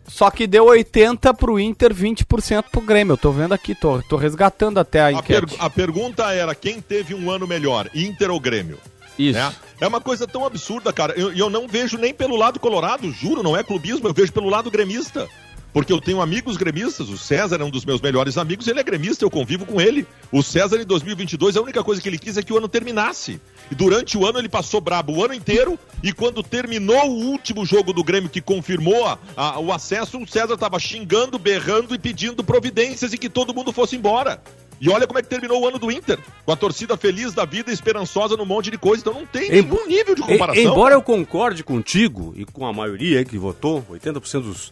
só 0.07 0.31
que 0.31 0.47
deu 0.47 0.65
80 0.65 1.33
pro 1.33 1.59
Inter, 1.59 1.93
20% 1.93 2.65
pro 2.71 2.81
Grêmio. 2.81 3.13
Eu 3.13 3.17
tô 3.17 3.31
vendo 3.31 3.53
aqui, 3.53 3.75
tô, 3.75 4.01
tô 4.03 4.15
resgatando 4.15 4.79
até 4.79 5.01
a 5.01 5.05
A, 5.07 5.11
enquete. 5.11 5.45
per- 5.47 5.55
a 5.65 5.69
pergunta 5.69 6.31
era 6.31 6.55
quem 6.55 6.79
teve 6.81 7.13
um 7.13 7.29
ano 7.29 7.45
melhor, 7.45 7.89
Inter 7.93 8.31
ou 8.31 8.39
Grêmio? 8.39 8.77
Isso. 9.17 9.37
né? 9.39 9.53
É 9.79 9.87
uma 9.87 10.01
coisa 10.01 10.25
tão 10.27 10.45
absurda, 10.45 10.91
cara. 10.91 11.13
E 11.17 11.21
eu, 11.21 11.33
eu 11.33 11.49
não 11.49 11.67
vejo 11.67 11.97
nem 11.97 12.13
pelo 12.13 12.35
lado 12.35 12.59
colorado, 12.59 13.11
juro, 13.11 13.41
não 13.43 13.55
é 13.55 13.63
clubismo, 13.63 14.07
eu 14.07 14.13
vejo 14.13 14.31
pelo 14.33 14.49
lado 14.49 14.69
gremista. 14.71 15.27
Porque 15.75 15.91
eu 15.91 15.99
tenho 15.99 16.21
amigos 16.21 16.55
gremistas, 16.55 17.09
o 17.09 17.17
César 17.17 17.57
é 17.59 17.63
um 17.65 17.69
dos 17.69 17.83
meus 17.83 17.99
melhores 17.99 18.37
amigos, 18.37 18.65
ele 18.65 18.79
é 18.79 18.83
gremista, 18.83 19.25
eu 19.25 19.29
convivo 19.29 19.65
com 19.65 19.81
ele. 19.81 20.07
O 20.31 20.41
César 20.41 20.77
em 20.81 20.85
2022, 20.85 21.57
a 21.57 21.61
única 21.61 21.83
coisa 21.83 22.01
que 22.01 22.07
ele 22.07 22.17
quis 22.17 22.37
é 22.37 22.41
que 22.41 22.53
o 22.53 22.57
ano 22.57 22.69
terminasse. 22.69 23.41
E 23.69 23.75
durante 23.75 24.17
o 24.17 24.25
ano 24.25 24.39
ele 24.39 24.47
passou 24.47 24.79
brabo 24.79 25.11
o 25.11 25.25
ano 25.25 25.33
inteiro, 25.33 25.77
e 26.01 26.13
quando 26.13 26.41
terminou 26.41 27.09
o 27.09 27.25
último 27.25 27.65
jogo 27.65 27.91
do 27.91 28.05
Grêmio 28.05 28.29
que 28.29 28.39
confirmou 28.39 29.05
a- 29.05 29.19
a- 29.35 29.59
o 29.59 29.73
acesso, 29.73 30.17
o 30.17 30.25
César 30.25 30.55
tava 30.55 30.79
xingando, 30.79 31.37
berrando 31.37 31.93
e 31.93 31.99
pedindo 31.99 32.41
providências 32.41 33.11
e 33.11 33.17
que 33.17 33.27
todo 33.27 33.53
mundo 33.53 33.73
fosse 33.73 33.97
embora. 33.97 34.41
E 34.79 34.89
olha 34.89 35.05
como 35.05 35.19
é 35.19 35.21
que 35.21 35.27
terminou 35.27 35.61
o 35.61 35.67
ano 35.67 35.77
do 35.77 35.91
Inter, 35.91 36.19
com 36.45 36.53
a 36.53 36.55
torcida 36.55 36.95
feliz 36.95 37.33
da 37.33 37.43
vida, 37.43 37.69
esperançosa 37.69 38.37
num 38.37 38.45
monte 38.45 38.71
de 38.71 38.77
coisa. 38.77 39.01
Então 39.01 39.13
não 39.13 39.25
tem 39.25 39.53
Embo- 39.57 39.75
nenhum 39.75 39.87
nível 39.89 40.15
de 40.15 40.21
comparação. 40.21 40.63
Embora 40.63 40.95
eu 40.95 41.01
concorde 41.01 41.65
contigo 41.65 42.33
e 42.37 42.45
com 42.45 42.65
a 42.65 42.71
maioria 42.71 43.25
que 43.25 43.37
votou, 43.37 43.85
80% 43.89 44.43
dos, 44.45 44.71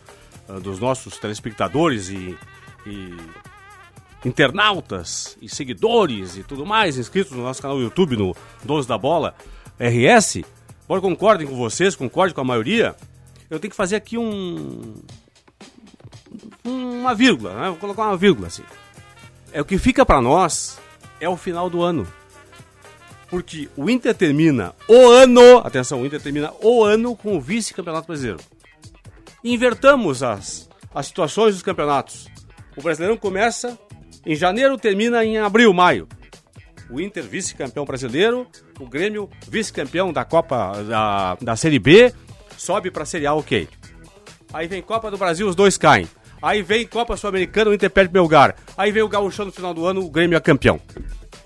dos 0.62 0.80
nossos 0.80 1.18
telespectadores 1.18 2.10
e, 2.10 2.38
e 2.86 3.18
internautas 4.26 5.38
e 5.42 5.50
seguidores 5.50 6.38
e 6.38 6.44
tudo 6.44 6.66
mais 6.66 6.98
inscritos 6.98 7.32
no 7.36 7.44
nosso 7.44 7.62
canal 7.62 7.80
YouTube, 7.80 8.18
no 8.18 8.36
Donos 8.64 8.86
da 8.86 8.98
Bola 8.98 9.36
RS, 9.80 10.42
embora 10.84 11.02
concordem 11.02 11.48
com 11.48 11.56
vocês, 11.56 11.96
concorde 11.96 12.34
com 12.34 12.42
a 12.42 12.46
maioria, 12.46 12.96
eu 13.50 13.60
tenho 13.60 13.72
que 13.72 13.78
fazer 13.78 13.96
aqui 13.96 14.18
um 14.18 14.96
uma 16.64 17.14
vírgula, 17.14 17.54
né? 17.54 17.68
Vou 17.68 17.78
colocar 17.78 18.04
uma 18.04 18.18
vírgula 18.18 18.48
assim. 18.48 18.64
É 19.52 19.62
o 19.62 19.66
que 19.66 19.78
fica 19.78 20.06
pra 20.06 20.22
nós 20.22 20.80
é 21.20 21.30
o 21.30 21.38
final 21.38 21.70
do 21.70 21.82
ano. 21.82 22.08
Porque 23.30 23.68
o 23.76 23.90
Inter 23.90 24.14
termina 24.14 24.74
o 24.88 25.08
ano, 25.08 25.58
atenção, 25.60 26.02
o 26.02 26.06
Inter 26.06 26.22
termina 26.22 26.54
o 26.62 26.84
ano 26.84 27.16
com 27.16 27.36
o 27.36 27.42
vice-campeonato 27.42 28.08
brasileiro. 28.08 28.40
Invertamos 29.44 30.24
as, 30.24 30.70
as 30.94 31.08
situações 31.08 31.56
dos 31.56 31.64
campeonatos. 31.64 32.28
O 32.78 32.82
Brasileirão 32.82 33.18
começa 33.18 33.78
em 34.26 34.36
janeiro, 34.36 34.78
termina 34.78 35.24
em 35.26 35.38
abril, 35.38 35.74
maio. 35.74 36.08
O 36.90 37.02
Inter 37.02 37.24
vice-campeão 37.24 37.86
brasileiro, 37.86 38.48
o 38.80 38.88
Grêmio 38.88 39.30
vice-campeão 39.48 40.14
da 40.14 40.24
Copa 40.24 40.84
da, 40.84 41.36
da 41.42 41.56
Série 41.56 41.80
B, 41.80 42.14
sobe 42.58 42.90
pra 42.90 43.06
Série 43.06 43.26
A, 43.26 43.34
ok. 43.34 43.68
Aí 44.54 44.68
vem 44.68 44.82
Copa 44.82 45.12
do 45.12 45.18
Brasil, 45.18 45.48
os 45.48 45.56
dois 45.56 45.78
caem. 45.78 46.08
Aí 46.42 46.62
vem 46.62 46.86
Copa 46.86 47.18
Sul-Americana, 47.18 47.72
o 47.72 47.74
Inter 47.74 47.90
perde 47.90 48.12
Belgar. 48.12 48.56
Aí 48.78 48.92
vem 48.92 49.02
o 49.02 49.10
Gauchão 49.10 49.46
no 49.46 49.52
final 49.52 49.74
do 49.74 49.86
ano, 49.86 50.02
o 50.02 50.10
Grêmio 50.10 50.38
é 50.38 50.40
campeão. 50.40 50.80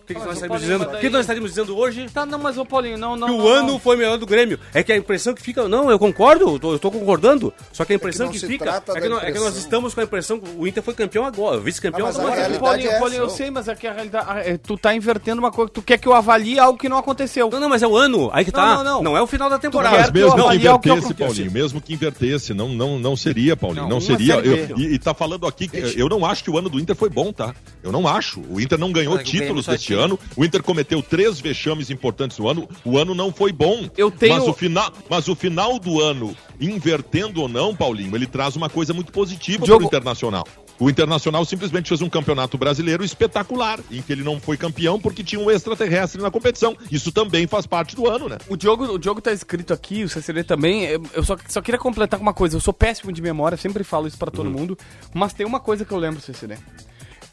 O 0.08 0.14
que, 0.14 0.14
que 0.14 0.26
nós 0.26 0.36
estaríamos 0.36 0.62
dizendo? 0.62 0.84
O 0.86 1.00
que 1.00 1.10
nós 1.10 1.22
estaríamos 1.22 1.52
dizendo 1.52 1.78
hoje? 1.78 2.08
Tá, 2.14 2.26
não, 2.26 2.40
mas 2.40 2.58
ô 2.58 2.64
Paulinho, 2.66 2.98
não, 2.98 3.18
não. 3.18 3.28
que 3.28 3.34
o 3.34 3.38
não, 3.40 3.48
ano 3.48 3.68
não. 3.74 3.80
foi 3.80 3.98
melhor 3.98 4.18
do 4.18 4.26
Grêmio. 4.26 4.58
É 4.74 4.82
que 4.82 4.94
a 4.94 4.96
impressão 4.96 5.34
que 5.34 5.42
fica. 5.42 5.68
Não, 5.68 5.92
eu 5.92 6.00
concordo, 6.00 6.48
eu 6.54 6.58
tô, 6.60 6.72
eu 6.72 6.80
tô 6.80 6.90
concordando. 6.90 7.54
Só 7.74 7.84
que 7.84 7.92
a 7.92 7.96
impressão 7.98 8.28
não 8.28 8.32
que, 8.34 8.40
se 8.40 8.48
fica. 8.48 8.64
trata 8.64 8.98
É 8.98 9.02
que, 9.02 9.10
nós, 9.10 9.24
é 9.24 9.32
que 9.34 9.40
nós 9.40 9.58
estamos 9.58 9.94
com 9.94 10.00
a 10.00 10.04
impressão 10.06 10.40
que 10.40 10.50
o 10.58 10.66
Inter 10.66 10.82
foi 10.82 10.94
campeão 10.94 11.26
agora, 11.26 11.60
vice-campeão 11.60 12.08
Ah, 12.08 12.10
agora. 12.12 12.48
Mas, 12.50 12.58
Paulinho, 12.58 12.90
é 12.90 13.00
Paulinho, 13.00 13.22
eu 13.24 13.30
sei, 13.30 13.52
mas 13.52 13.68
é 13.68 13.76
que 13.76 13.86
a 13.86 13.92
realidade. 13.92 14.26
ah, 14.30 14.40
é, 14.40 14.58
Tu 14.58 14.78
tá 14.78 14.96
invertendo 14.96 15.42
uma 15.42 15.52
coisa. 15.52 15.70
Tu 15.74 15.82
quer 15.82 15.98
que 15.98 16.08
eu 16.08 16.14
avalie 16.14 16.58
algo 16.58 16.80
que 16.80 16.88
não 16.88 16.98
aconteceu. 16.98 17.50
Não, 17.52 17.60
não, 17.60 17.68
mas 17.68 17.84
é 17.84 17.88
o 17.88 17.98
ano. 17.98 18.30
Aí 18.32 18.46
que 18.46 18.54
Não, 18.54 18.60
tá. 18.62 18.84
não, 18.86 19.04
não. 19.04 19.18
é 19.18 19.22
o 19.22 19.28
final 19.28 19.50
da 19.50 19.60
temporada. 19.60 19.98
Mas 19.98 20.08
que 20.08 20.14
mesmo 20.14 20.36
que 20.36 20.42
o 20.70 20.80
que 20.80 20.90
invertesse. 20.90 21.14
Paulinho, 21.14 21.52
mesmo 21.52 21.82
que 21.82 21.94
invertesse, 21.94 22.54
não, 22.54 22.70
não, 22.70 22.98
não 22.98 23.18
seria, 23.18 23.58
Paulinho, 23.58 23.84
Não, 23.84 23.90
não, 23.90 24.02
seria. 24.02 24.36
Eu, 24.36 24.78
e, 24.78 24.94
e 24.94 25.00
tá 25.00 25.14
falando 25.14 25.46
aqui 25.46 25.68
que 25.68 26.00
eu 26.00 26.08
não 26.08 26.26
acho 26.26 26.46
que 26.46 26.50
o 26.50 26.58
ano 26.58 26.70
do 26.70 26.80
Inter 26.80 26.96
foi 26.96 27.10
bom, 27.10 27.34
tá? 27.34 27.54
Eu 27.84 27.92
não 27.92 28.08
acho. 28.08 28.42
O 28.50 28.62
Inter 28.62 28.78
não 28.78 28.90
ganhou 28.92 29.14
o 29.14 29.18
títulos 29.22 29.66
deste 29.66 29.88
tinha- 29.88 29.97
ano. 30.00 30.20
O 30.36 30.44
Inter 30.46 30.62
cometeu 30.64 31.02
três 31.02 31.40
vexames 31.40 31.90
importantes 31.90 32.38
no 32.38 32.48
ano. 32.50 32.68
O 32.86 32.98
ano 32.98 33.14
não 33.16 33.32
foi 33.32 33.52
bom. 33.52 33.90
Eu 33.98 34.10
tenho- 34.12 34.36
Mas 34.36 34.48
o 34.48 34.54
final, 34.54 34.92
mas 35.10 35.28
o 35.28 35.36
final 35.36 35.80
do 35.80 36.02
ano, 36.02 36.36
invertendo 36.60 37.42
ou 37.42 37.48
não, 37.48 37.76
Paulinho, 37.76 38.16
ele 38.16 38.26
traz 38.28 38.56
uma 38.56 38.70
coisa 38.70 38.94
muito 38.94 39.12
positiva 39.12 39.66
Diogo- 39.66 39.88
pro 39.88 39.98
Internacional. 39.98 40.46
O 40.80 40.92
Internacional 40.92 41.44
simplesmente 41.44 41.90
fez 41.90 42.04
um 42.04 42.10
campeonato 42.10 42.56
brasileiro 42.56 43.04
espetacular, 43.04 43.80
em 43.90 44.00
que 44.00 44.12
ele 44.14 44.22
não 44.24 44.40
foi 44.40 44.56
campeão 44.58 45.00
porque 45.00 45.24
tinha 45.24 45.42
um 45.42 45.50
extraterrestre 45.50 46.22
na 46.22 46.30
competição. 46.30 46.78
Isso 46.92 47.12
também 47.12 47.48
faz 47.48 47.66
parte 47.66 47.96
do 47.96 48.08
ano, 48.08 48.30
né? 48.30 48.38
O 48.48 48.56
Diogo, 48.56 48.84
o 48.86 49.00
Diogo 49.00 49.20
tá 49.20 49.32
escrito 49.34 49.74
aqui, 49.74 50.04
o 50.04 50.10
CCD 50.10 50.44
também. 50.44 50.84
Eu, 51.16 51.24
só, 51.24 51.36
só 51.50 51.62
queria 51.62 51.80
completar 51.80 52.20
com 52.20 52.24
uma 52.24 52.34
coisa. 52.34 52.58
Eu 52.58 52.62
sou 52.62 52.74
péssimo 52.76 53.12
de 53.12 53.24
memória, 53.24 53.58
sempre 53.58 53.84
falo 53.84 54.06
isso 54.08 54.20
pra 54.20 54.30
todo 54.30 54.52
mundo. 54.52 54.78
Mas 55.16 55.34
tem 55.34 55.48
uma 55.48 55.60
coisa 55.60 55.84
que 55.84 55.92
eu 55.92 55.98
lembro, 55.98 56.22
CCD. 56.22 56.58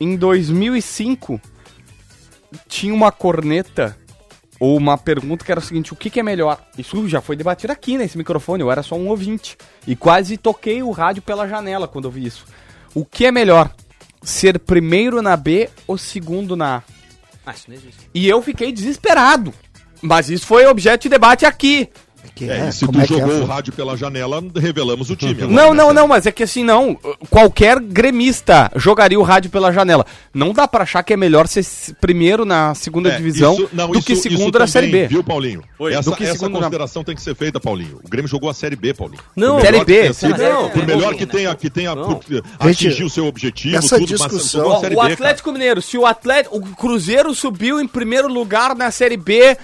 Em 0.01 0.17
2005, 0.17 1.39
tinha 2.69 2.95
uma 2.95 3.13
corneta 3.13 3.97
ou 4.59 4.77
uma 4.77 4.97
pergunta 4.97 5.45
que 5.45 5.51
era 5.51 5.61
o 5.61 5.63
seguinte: 5.63 5.93
o 5.93 5.97
que, 5.97 6.11
que 6.11 6.21
é 6.21 6.23
melhor? 6.23 6.59
Isso 6.79 7.09
já 7.09 7.21
foi 7.21 7.37
debatido 7.37 7.73
aqui 7.73 7.99
nesse 7.99 8.17
microfone. 8.17 8.63
Eu 8.63 8.71
era 8.71 8.83
só 8.83 8.95
um 8.97 9.09
ouvinte. 9.09 9.57
E 9.87 9.95
quase 9.95 10.37
toquei 10.37 10.83
o 10.83 10.91
rádio 10.91 11.23
pela 11.23 11.49
janela 11.49 11.89
quando 11.89 12.07
eu 12.07 12.11
vi 12.11 12.27
isso. 12.27 12.45
O 12.95 13.05
que 13.05 13.27
é 13.27 13.33
melhor? 13.33 13.71
Ser 14.23 14.59
primeiro 14.59 15.21
na 15.21 15.37
B 15.37 15.69
ou 15.87 15.99
segundo 15.99 16.57
na 16.57 16.77
A? 16.77 16.83
Ah, 17.47 17.53
isso 17.53 17.65
não 17.69 17.77
existe. 17.77 18.09
E 18.15 18.27
eu 18.27 18.41
fiquei 18.41 18.73
desesperado. 18.73 19.53
Mas 20.01 20.29
isso 20.29 20.47
foi 20.47 20.67
objeto 20.67 21.03
de 21.03 21.09
debate 21.09 21.45
aqui. 21.45 21.89
Que 22.35 22.51
É, 22.51 22.59
é, 22.67 22.71
se 22.71 22.87
como 22.87 22.99
tu 22.99 23.01
é 23.01 23.05
é? 23.05 23.07
jogou 23.21 23.41
o 23.43 23.45
rádio 23.45 23.73
pela 23.73 23.97
janela, 23.97 24.43
revelamos 24.57 25.11
o 25.11 25.17
time. 25.17 25.33
agora, 25.33 25.49
Não, 25.49 25.75
né, 25.75 25.83
não, 25.83 25.93
não, 25.95 26.09
mas 26.09 26.27
é 26.27 26.33
que 26.33 26.43
assim, 26.43 26.63
não. 26.65 26.95
Qualquer 27.31 27.79
gremista 27.81 28.71
jogaria 28.77 29.19
o 29.19 29.23
rádio 29.23 29.51
pela 29.51 29.73
janela. 29.73 30.05
Não 30.33 30.53
dá 30.53 30.67
pra 30.69 30.83
achar 30.83 31.03
que 31.03 31.13
é 31.13 31.17
melhor 31.17 31.47
ser 31.49 31.65
primeiro 32.01 32.45
na 32.45 32.75
segunda 32.75 33.09
É, 33.11 33.17
divisão 33.17 33.55
isso- 33.55 33.69
não, 33.73 33.89
do 33.91 33.99
isso- 33.99 34.07
que 34.07 34.17
segundo 34.17 34.59
na 34.59 34.67
Série 34.67 34.89
B. 34.89 35.07
Viu, 35.09 35.25
Paulinho? 35.25 35.63
Oi. 35.79 35.95
Essa, 35.95 36.11
Do 36.11 36.17
que 36.17 36.25
essa 36.25 36.33
segundo 36.35 36.53
na- 36.55 36.59
consideração 36.61 37.05
tem 37.05 37.15
que 37.15 37.23
ser 37.23 37.35
feita, 37.35 37.59
Paulinho. 37.61 37.99
O 38.05 38.09
Grêmio 38.09 38.29
jogou 38.29 38.49
a 38.51 38.55
Série 38.55 38.77
B, 38.77 38.95
Paulinho. 38.95 39.23
Não, 39.35 39.61
Série 39.61 39.73
melhor 39.73 39.85
B, 39.85 40.13
sido- 40.13 40.37
não, 40.39 40.71
por 40.71 40.83
é, 40.83 40.87
melhor 40.87 41.13
é, 41.13 41.17
que 41.17 41.27
tenha, 41.27 41.55
que 41.55 41.71
tenha 41.71 41.95
Não. 41.95 42.15
por- 42.17 42.25
atingir 42.59 43.05
o 43.05 43.11
seu 43.11 43.27
objetivo, 43.27 43.77
essa 43.77 43.99
tudo, 43.99 44.11
mas 44.19 44.31
discussão- 44.31 44.81
Série 44.81 44.97
o 44.97 45.03
B. 45.03 45.13
Atlético 45.13 45.53
Mineiro, 45.53 45.81
se 45.83 45.97
o 45.99 46.05
Atlético, 46.07 46.57
o 46.57 46.61
Cruzeiro 46.77 47.35
subiu 47.35 47.81
em 47.81 47.87
primeiro 47.87 48.29
lugar 48.29 48.75
na 48.75 48.91
Série 48.91 49.17
B, 49.17 49.57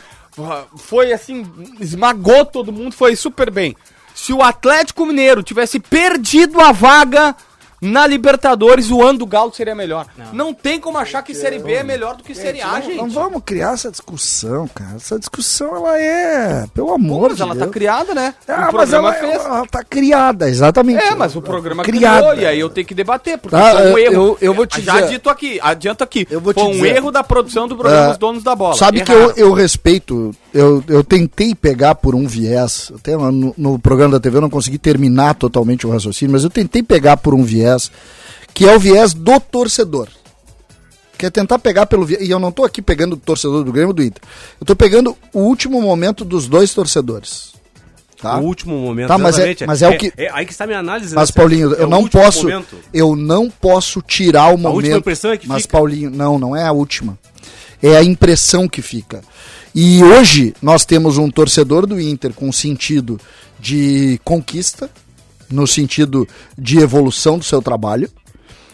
foi 0.76 1.12
assim, 1.12 1.46
esmagou 1.80 2.44
todo 2.44 2.72
mundo, 2.72 2.92
foi 2.92 3.16
super 3.16 3.50
bem. 3.50 3.76
Se 4.14 4.32
o 4.32 4.42
Atlético 4.42 5.06
Mineiro 5.06 5.42
tivesse 5.42 5.80
perdido 5.80 6.60
a 6.60 6.72
vaga 6.72 7.34
na 7.80 8.06
Libertadores, 8.06 8.90
o 8.90 9.02
ano 9.02 9.18
do 9.20 9.26
Galo 9.26 9.52
seria 9.54 9.74
melhor. 9.74 10.06
Não, 10.32 10.52
tem 10.52 10.78
como 10.80 10.98
achar 10.98 11.22
que 11.22 11.34
Série 11.34 11.58
B 11.58 11.72
é 11.72 11.82
melhor 11.82 12.16
do 12.16 12.22
que 12.22 12.34
Série 12.34 12.60
A, 12.60 12.72
não, 12.74 12.82
gente. 12.82 12.96
não 12.96 13.08
vamos 13.10 13.42
criar 13.44 13.72
essa 13.74 13.90
discussão, 13.90 14.68
cara. 14.68 14.96
Essa 14.96 15.18
discussão, 15.18 15.76
ela 15.76 15.98
é, 15.98 16.66
pelo 16.74 16.88
Pô, 16.88 16.94
amor 16.94 17.28
mas 17.28 17.36
de 17.36 17.42
ela 17.42 17.54
tá 17.54 17.60
Deus. 17.60 17.70
criada, 17.72 18.14
né? 18.14 18.34
Ah, 18.48 18.68
o 18.70 18.74
mas 18.76 18.92
ela, 18.92 19.12
fez. 19.14 19.34
ela 19.44 19.66
tá 19.66 19.82
criada, 19.82 20.48
exatamente. 20.48 21.02
É, 21.02 21.14
mas 21.14 21.34
o 21.36 21.42
programa 21.42 21.82
criada. 21.82 22.28
criou, 22.30 22.42
e 22.42 22.46
aí 22.46 22.60
eu 22.60 22.68
tenho 22.68 22.86
que 22.86 22.94
debater, 22.94 23.38
porque 23.38 23.56
Tá, 23.56 23.70
foi 23.72 23.92
um 23.92 23.98
erro. 23.98 24.14
eu- 24.14 24.38
eu 24.40 24.54
vou 24.54 24.66
te 24.66 24.80
Já 24.82 24.94
dizer- 25.00 25.08
dito 25.12 25.30
aqui, 25.30 25.58
adianto 25.62 26.04
aqui. 26.04 26.26
Eu 26.30 26.40
vou 26.40 26.52
te 26.52 26.60
foi 26.60 26.68
um 26.68 26.72
dizer- 26.72 26.96
erro 26.96 27.10
da 27.10 27.22
produção 27.24 27.66
do 27.66 27.76
programa 27.76 28.08
Ah, 28.08 28.10
Os 28.12 28.18
Donos 28.18 28.42
da 28.42 28.54
Bola. 28.54 28.74
Sabe 28.76 29.00
que 29.02 29.12
Erraram. 29.12 29.30
eu, 29.36 29.48
eu 29.48 29.52
respeito, 29.52 30.34
eu, 30.52 30.82
eu 30.88 31.02
tentei 31.04 31.54
pegar 31.54 31.94
por 31.94 32.14
um 32.14 32.26
viés, 32.26 32.92
até 32.94 33.16
no, 33.16 33.54
no 33.56 33.78
programa 33.78 34.12
da 34.12 34.20
TV 34.20 34.36
eu 34.36 34.40
não 34.42 34.50
consegui 34.50 34.78
terminar 34.78 35.34
totalmente 35.34 35.86
o 35.86 35.90
raciocínio, 35.90 36.32
mas 36.32 36.44
eu 36.44 36.50
tentei 36.50 36.82
pegar 36.82 37.16
por 37.16 37.34
um 37.34 37.42
viés, 37.42 37.69
que 38.54 38.66
é 38.66 38.74
o 38.74 38.78
viés 38.80 39.12
do 39.14 39.38
torcedor. 39.40 40.09
Que 41.18 41.26
é 41.26 41.30
tentar 41.30 41.59
pegar 41.59 41.85
pelo 41.87 42.04
viés, 42.04 42.22
e 42.26 42.30
eu 42.30 42.38
não 42.38 42.50
tô 42.50 42.64
aqui 42.64 42.80
pegando 42.80 43.12
o 43.12 43.16
torcedor 43.16 43.62
do 43.62 43.72
Grêmio 43.72 43.92
do 43.92 44.02
Inter, 44.02 44.22
eu 44.61 44.66
tô 44.66 44.74
pegando 44.74 45.16
o 45.35 45.40
último 45.40 45.80
momento 45.83 46.24
dos 46.24 46.48
dois 46.48 46.72
torcedores. 46.72 47.50
Tá? 48.20 48.38
O 48.38 48.42
último 48.44 48.76
momento. 48.78 49.09
Tá, 49.09 49.16
mas 49.16 49.38
é- 49.38 49.56
mas 49.66 49.80
é 49.80 49.88
o 49.88 49.96
que- 49.96 50.12
aí 50.33 50.44
que 50.44 50.52
está 50.52 50.64
a 50.64 50.66
minha 50.66 50.78
análise. 50.78 51.14
Mas 51.14 51.30
né, 51.30 51.35
Paulinho, 51.35 51.74
é 51.74 51.83
eu 51.83 51.87
o 51.87 51.90
não 51.90 52.06
posso, 52.06 52.42
momento. 52.44 52.76
eu 52.92 53.16
não 53.16 53.50
posso 53.50 54.02
tirar 54.02 54.48
o 54.54 54.59
momento. 54.59 54.76
última 54.76 54.96
impressão 54.98 55.30
é 55.33 55.38
que 55.38 55.48
mas 55.48 55.62
fica. 55.62 55.72
Paulinho, 55.78 56.11
não, 56.11 56.38
não 56.38 56.54
é 56.54 56.66
a 56.66 56.72
última. 56.72 57.18
É 57.83 57.96
a 57.96 58.04
impressão 58.04 58.68
que 58.68 58.83
fica. 58.83 59.22
E 59.74 60.02
hoje 60.04 60.54
nós 60.61 60.85
temos 60.85 61.16
um 61.16 61.30
torcedor 61.30 61.87
do 61.87 61.98
Inter 61.98 62.35
com 62.35 62.52
sentido 62.52 63.18
de 63.59 64.20
conquista, 64.22 64.90
no 65.50 65.66
sentido 65.66 66.26
de 66.56 66.78
evolução 66.78 67.38
do 67.38 67.44
seu 67.44 67.60
trabalho. 67.60 68.08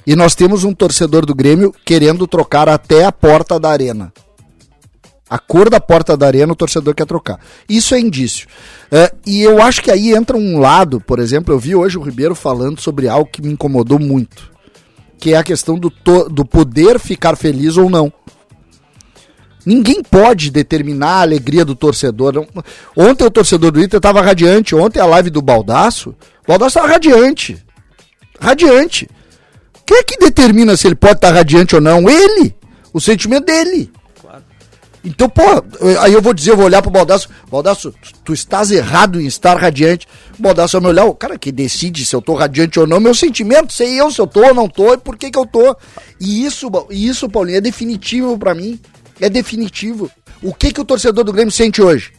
E 0.07 0.15
nós 0.15 0.35
temos 0.35 0.63
um 0.63 0.73
torcedor 0.73 1.27
do 1.27 1.35
Grêmio 1.35 1.75
querendo 1.85 2.27
trocar 2.27 2.69
até 2.69 3.05
a 3.05 3.11
porta 3.11 3.59
da 3.59 3.71
arena. 3.71 4.13
A 5.29 5.39
cor 5.39 5.69
da 5.69 5.81
porta 5.81 6.17
da 6.17 6.27
arena 6.27 6.53
o 6.53 6.57
torcedor 6.57 6.95
quer 6.95 7.07
trocar. 7.07 7.41
Isso 7.69 7.95
é 7.97 8.01
indício. 8.01 8.47
É, 8.93 9.13
e 9.27 9.43
eu 9.43 9.61
acho 9.61 9.83
que 9.83 9.91
aí 9.91 10.15
entra 10.15 10.37
um 10.37 10.61
lado, 10.61 11.01
por 11.01 11.19
exemplo, 11.19 11.53
eu 11.53 11.59
vi 11.59 11.75
hoje 11.75 11.99
o 11.99 12.03
Ribeiro 12.03 12.37
falando 12.37 12.81
sobre 12.81 13.09
algo 13.09 13.29
que 13.31 13.43
me 13.43 13.53
incomodou 13.53 13.99
muito. 13.99 14.53
Que 15.19 15.35
é 15.35 15.37
a 15.37 15.43
questão 15.43 15.77
do, 15.77 15.93
do 16.31 16.45
poder 16.45 17.01
ficar 17.01 17.37
feliz 17.37 17.77
ou 17.77 17.91
não. 17.91 18.13
Ninguém 19.67 20.01
pode 20.01 20.53
determinar 20.53 21.09
a 21.09 21.23
alegria 21.23 21.65
do 21.65 21.75
torcedor. 21.75 22.47
Ontem 22.97 23.25
o 23.25 23.31
torcedor 23.31 23.73
do 23.73 23.83
Inter 23.83 23.97
estava 23.97 24.23
radiante. 24.23 24.77
Ontem 24.77 25.01
a 25.01 25.07
live 25.07 25.29
do 25.29 25.43
Baldaço, 25.43 26.11
o 26.45 26.47
Baldaço 26.47 26.79
estava 26.79 26.87
radiante. 26.87 27.59
Radiante. 28.41 29.09
Quem 29.85 29.99
é 29.99 30.03
que 30.05 30.19
determina 30.19 30.77
se 30.77 30.87
ele 30.87 30.95
pode 30.95 31.15
estar 31.15 31.33
radiante 31.33 31.75
ou 31.75 31.81
não? 31.81 32.09
Ele. 32.09 32.55
O 32.93 33.01
sentimento 33.01 33.47
dele. 33.47 33.91
Então, 35.05 35.29
pô, 35.29 35.43
aí 36.01 36.13
eu 36.13 36.21
vou 36.21 36.35
dizer, 36.35 36.51
eu 36.51 36.57
vou 36.57 36.67
olhar 36.67 36.83
pro 36.83 36.91
Baldaço, 36.91 37.29
Baldaço, 37.49 37.95
tu 38.25 38.33
estás 38.33 38.73
errado 38.73 39.21
em 39.21 39.27
estar 39.27 39.57
radiante. 39.57 40.09
O 40.37 40.43
Baldaço 40.43 40.73
vai 40.73 40.81
me 40.81 40.89
olhar, 40.89 41.05
o 41.05 41.15
cara 41.15 41.39
que 41.39 41.53
decide 41.53 42.05
se 42.05 42.17
eu 42.17 42.21
tô 42.21 42.35
radiante 42.35 42.81
ou 42.81 42.89
não, 42.89 42.99
meu 42.99 43.15
sentimento, 43.15 43.73
sei 43.73 44.01
eu 44.01 44.11
se 44.11 44.21
eu 44.21 44.27
tô 44.27 44.45
ou 44.45 44.53
não 44.53 44.69
tô 44.69 44.95
e 44.95 44.99
por 44.99 45.17
que 45.17 45.31
que 45.31 45.39
eu 45.39 45.47
tô. 45.47 45.77
E 46.21 46.45
isso, 46.45 46.69
e 46.91 47.07
isso, 47.07 47.29
Paulinho, 47.29 47.59
é 47.59 47.61
definitivo 47.61 48.37
pra 48.37 48.53
mim. 48.53 48.81
É 49.21 49.29
definitivo. 49.29 50.11
O 50.43 50.53
que 50.53 50.73
que 50.73 50.81
o 50.81 50.85
torcedor 50.85 51.25
do 51.25 51.33
Grêmio 51.33 51.51
sente 51.53 51.81
hoje? 51.83 52.13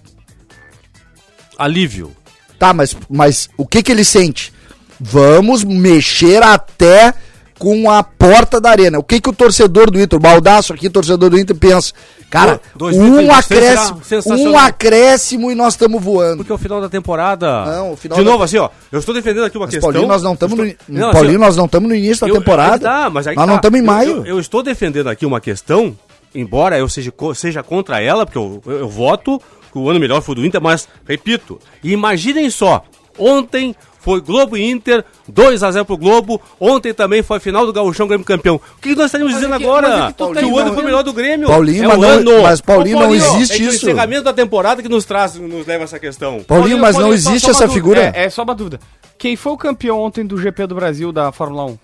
Alívio. 1.57 2.11
Tá, 2.59 2.73
mas, 2.73 2.95
mas 3.09 3.49
o 3.57 3.65
que 3.65 3.83
que 3.83 3.91
ele 3.91 4.03
sente? 4.03 4.51
Vamos 4.99 5.63
mexer 5.63 6.41
até 6.41 7.13
com 7.59 7.89
a 7.89 8.03
porta 8.03 8.59
da 8.61 8.69
arena. 8.69 8.99
O 8.99 9.03
que 9.03 9.19
que 9.21 9.29
o 9.29 9.33
torcedor 9.33 9.89
do 9.91 9.99
Inter, 9.99 10.17
o 10.17 10.21
Baldaço 10.21 10.73
aqui, 10.73 10.89
torcedor 10.89 11.29
do 11.29 11.39
Inter, 11.39 11.55
pensa? 11.55 11.93
Cara, 12.29 12.59
Dois- 12.75 12.95
um 12.97 13.09
2023 13.11 13.79
acréscimo, 13.79 14.49
um 14.51 14.57
acréscimo 14.57 15.51
e 15.51 15.55
nós 15.55 15.73
estamos 15.73 16.03
voando. 16.03 16.37
Porque 16.37 16.51
é 16.51 16.55
o 16.55 16.57
final 16.57 16.81
da 16.81 16.89
temporada. 16.89 17.65
Não, 17.65 17.93
o 17.93 17.95
final 17.97 18.17
De 18.17 18.23
da- 18.23 18.31
novo, 18.31 18.43
assim, 18.43 18.57
ó. 18.57 18.69
Eu 18.91 18.99
estou 18.99 19.13
defendendo 19.15 19.45
aqui 19.45 19.57
uma 19.57 19.65
Mas, 19.65 19.75
questão. 19.75 19.91
Paulinho, 19.91 20.07
nós 20.11 20.21
não 20.23 20.33
estamos 20.33 20.57
no, 20.57 20.63
eu 20.65 20.67
estou- 20.71 20.85
Não, 20.89 21.11
Paulinho, 21.11 21.35
assim, 21.35 21.45
nós 21.45 21.55
não 21.57 21.65
estamos 21.65 21.89
no 21.89 21.95
início 21.95 22.25
da 22.27 22.27
eu- 22.33 22.37
temporada. 22.39 22.73
aí 22.75 22.79
tá, 23.03 23.09
mas 23.09 23.27
aí 23.27 23.35
nós 23.35 23.43
tá. 23.45 23.47
não 23.47 23.55
estamos 23.55 23.79
em 23.79 23.83
Eu- 23.83 23.87
maio. 23.87 24.09
Eu, 24.17 24.25
eu 24.25 24.39
estou 24.39 24.61
defendendo 24.61 25.07
aqui 25.09 25.25
uma 25.25 25.39
questão, 25.39 25.97
embora 26.33 26.77
eu 26.77 26.87
seja, 26.89 27.13
seja 27.35 27.63
contra 27.63 28.01
ela, 28.01 28.25
porque 28.25 28.37
eu, 28.37 28.61
eu, 28.65 28.79
eu 28.79 28.89
voto 28.89 29.41
que 29.71 29.77
o 29.77 29.89
ano 29.89 29.99
melhor 29.99 30.21
foi 30.21 30.35
do 30.35 30.45
Inter, 30.45 30.61
mas, 30.61 30.87
repito, 31.07 31.59
imaginem 31.83 32.49
só, 32.49 32.83
ontem 33.17 33.75
foi 33.99 34.21
Globo 34.21 34.55
e 34.55 34.63
Inter, 34.69 35.03
2x0 35.29 35.83
pro 35.83 35.97
Globo, 35.97 36.39
ontem 36.57 36.93
também 36.93 37.21
foi 37.21 37.37
a 37.37 37.39
final 37.41 37.65
do 37.65 37.73
Gauchão, 37.73 38.07
Grêmio 38.07 38.25
campeão. 38.25 38.55
O 38.55 38.81
que 38.81 38.95
nós 38.95 39.07
estaríamos 39.07 39.33
dizendo 39.35 39.55
é 39.55 39.57
que- 39.57 39.65
agora? 39.65 39.89
mas 39.89 39.99
é 39.99 40.07
que 40.07 40.13
tá 40.13 40.33
que 40.33 40.45
o 40.45 40.57
ano 40.57 40.73
foi 40.73 40.83
melhor 40.83 41.03
do 41.03 41.11
Grêmio. 41.11 41.47
Paulinho, 41.47 41.83
é 41.83 41.87
mas 41.87 41.97
o 41.97 42.01
não- 42.01 42.09
ano. 42.09 42.43
mas, 42.43 42.61
Paulinho, 42.61 42.97
Ô, 42.97 43.01
não 43.01 43.13
existe 43.15 43.55
é 43.55 43.57
que 43.57 43.63
o 43.65 43.69
isso. 43.69 43.85
encerramento 43.85 44.23
da 44.23 44.31
temporada 44.31 44.81
que 44.81 44.87
nos 44.87 45.03
traz, 45.03 45.35
nos 45.35 45.67
leva 45.67 45.83
a 45.83 45.85
essa 45.85 45.99
questão. 45.99 46.41
Paulinho, 46.41 46.77
mas 46.79 46.95
não 46.95 47.01
Paulinho, 47.01 47.21
só- 47.21 47.29
existe 47.31 47.45
só 47.47 47.51
uma 47.51 47.63
essa 47.65 47.73
figura. 47.73 48.13
É, 48.15 48.23
é 48.25 48.29
só 48.29 48.43
uma 48.43 48.55
dúvida. 48.55 48.79
Quem 49.17 49.35
foi 49.35 49.51
o 49.51 49.57
campeão 49.57 49.99
ontem 49.99 50.25
do 50.25 50.37
GP 50.37 50.67
do 50.67 50.75
Brasil 50.75 51.11
da 51.11 51.31
Fórmula 51.33 51.65
1? 51.65 51.77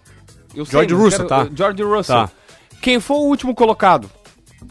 Eu 0.55 0.65
George 0.65 0.93
mas 0.93 1.03
Russell, 1.03 1.27
tá. 1.27 1.47
George 1.53 1.83
Russell. 1.83 2.15
Tá. 2.15 2.29
Quem 2.81 3.01
foi 3.01 3.17
o 3.17 3.21
último 3.21 3.53
colocado? 3.53 4.09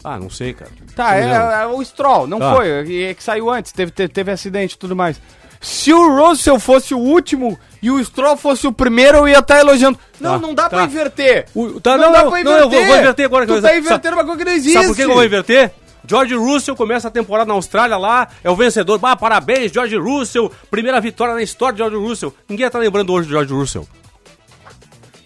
Ah, 0.03 0.17
não 0.19 0.29
sei, 0.29 0.53
cara. 0.53 0.71
Tá, 0.95 1.11
Não 1.11 1.11
é, 1.13 1.21
lembro. 1.21 1.35
é 1.51 1.67
o 1.67 1.83
Stroll, 1.83 2.27
não 2.27 2.39
Tá. 2.39 2.55
foi, 2.55 2.69
é, 2.69 3.03
é 3.09 3.13
que 3.13 3.23
saiu 3.23 3.49
antes, 3.49 3.71
teve, 3.71 3.91
teve, 3.91 4.13
teve 4.13 4.31
acidente 4.31 4.75
e 4.75 4.77
tudo 4.77 4.95
mais. 4.95 5.19
Se 5.61 5.93
o 5.93 6.15
Russell 6.17 6.59
fosse 6.59 6.93
o 6.93 6.97
último 6.99 7.57
e 7.81 7.89
o 7.89 8.03
Stroll 8.03 8.35
fosse 8.35 8.67
o 8.67 8.73
primeiro, 8.73 9.19
eu 9.19 9.27
ia 9.29 9.39
estar 9.39 9.59
elogiando. 9.59 9.97
Não, 10.19 10.33
Tá, 10.33 10.47
não 10.47 10.53
dá 10.53 10.69
pra 10.69 10.79
tá. 10.79 10.85
inverter. 10.85 11.45
O- 11.55 11.79
tá, 11.79 11.97
não, 11.97 12.05
não, 12.05 12.11
dá 12.11 12.23
não, 12.23 12.31
pra 12.31 12.43
não, 12.43 12.51
inverter. 12.51 12.63
eu 12.63 12.69
vou- 12.69 12.85
vou 12.87 12.97
inverter 12.97 13.25
agora, 13.25 13.45
Tu 13.47 13.55
tá 13.55 13.61
sabe- 13.61 13.77
invertendo 13.79 14.15
uma 14.17 14.23
coisa 14.25 14.39
que 14.39 14.45
não 14.45 14.51
existe. 14.51 14.73
Sabe 14.73 14.87
por 14.87 14.95
que 14.95 15.03
que 15.05 15.09
eu 15.09 15.13
vou 15.15 15.23
inverter? 15.23 15.71
George 16.05 16.35
Russell 16.35 16.75
começa 16.75 17.07
a 17.07 17.11
temporada 17.11 17.47
na 17.47 17.53
Austrália 17.53 17.95
lá, 17.95 18.27
é 18.43 18.49
o 18.49 18.55
vencedor. 18.57 18.99
Ah, 19.01 19.15
parabéns, 19.15 19.71
George 19.71 19.95
Russell. 19.95 20.51
Primeira 20.69 20.99
vitória 20.99 21.33
na 21.33 21.41
história 21.41 21.71
de 21.73 21.77
George 21.77 21.95
Russell. 21.95 22.33
Ninguém 22.49 22.69
tá 22.69 22.77
lembrando 22.77 23.13
hoje 23.13 23.27
de 23.27 23.31
George 23.33 23.53
Russell. 23.53 23.87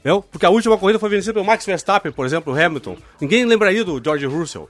Entendeu? 0.08 0.24
Porque 0.32 0.46
a 0.46 0.50
última 0.50 0.78
corrida 0.78 0.98
foi 1.00 1.10
vencida 1.10 1.34
pelo 1.34 1.46
Max 1.46 1.66
Verstappen, 1.66 2.14
por 2.14 2.26
exemplo, 2.26 2.54
o 2.54 2.58
Hamilton. 2.58 2.96
Ninguém 3.20 3.44
lembraria 3.44 3.84
do 3.84 4.02
George 4.02 4.26
Russell. 4.26 4.70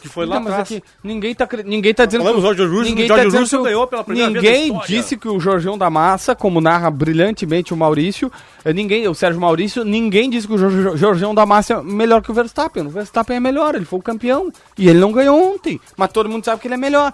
Que 0.00 0.08
foi 0.08 0.26
lá 0.26 0.36
Não, 0.36 0.42
mas 0.42 0.52
atrás. 0.54 0.72
aqui, 0.72 0.82
ninguém 1.04 1.34
tá, 1.34 1.48
ninguém 1.64 1.94
tá 1.94 2.04
dizendo 2.04 2.22
Falamos 2.24 2.42
que 2.44 2.50
o- 2.50 2.54
George 2.54 2.74
Russell, 2.74 2.90
ninguém 2.90 3.06
George 3.06 3.24
dizendo 3.26 3.40
Russell 3.42 3.62
ganhou 3.62 3.86
pela 3.86 4.04
primeira 4.04 4.30
vez 4.30 4.42
Ninguém 4.44 4.60
na 4.72 4.78
história. 4.78 4.86
disse 5.02 5.16
que 5.16 5.28
o 5.28 5.38
Jorgeão 5.40 5.78
da 5.78 5.88
Massa, 5.88 6.34
como 6.34 6.60
narra 6.60 6.90
brilhantemente 6.90 7.72
o 7.72 7.76
Maurício, 7.76 8.30
eh, 8.64 8.72
ninguém, 8.72 9.06
o 9.08 9.14
Sérgio 9.14 9.40
Maurício, 9.40 9.84
ninguém 9.84 10.28
disse 10.28 10.46
que 10.48 10.52
o 10.52 10.58
Jorge- 10.58 10.96
Jorgeão 10.98 11.34
da 11.34 11.46
Massa 11.46 11.74
é 11.74 11.82
melhor 11.82 12.20
que 12.20 12.30
o 12.30 12.34
Verstappen. 12.34 12.84
O 12.86 12.90
Verstappen 12.90 13.36
é 13.36 13.40
melhor, 13.40 13.74
ele 13.76 13.84
foi 13.86 13.98
o 14.00 14.02
campeão. 14.02 14.52
E 14.76 14.88
ele 14.88 14.98
não 14.98 15.12
ganhou 15.12 15.54
ontem, 15.54 15.80
mas 15.96 16.10
todo 16.12 16.28
mundo 16.28 16.44
sabe 16.44 16.60
que 16.60 16.66
ele 16.68 16.74
é 16.74 16.78
melhor. 16.78 17.12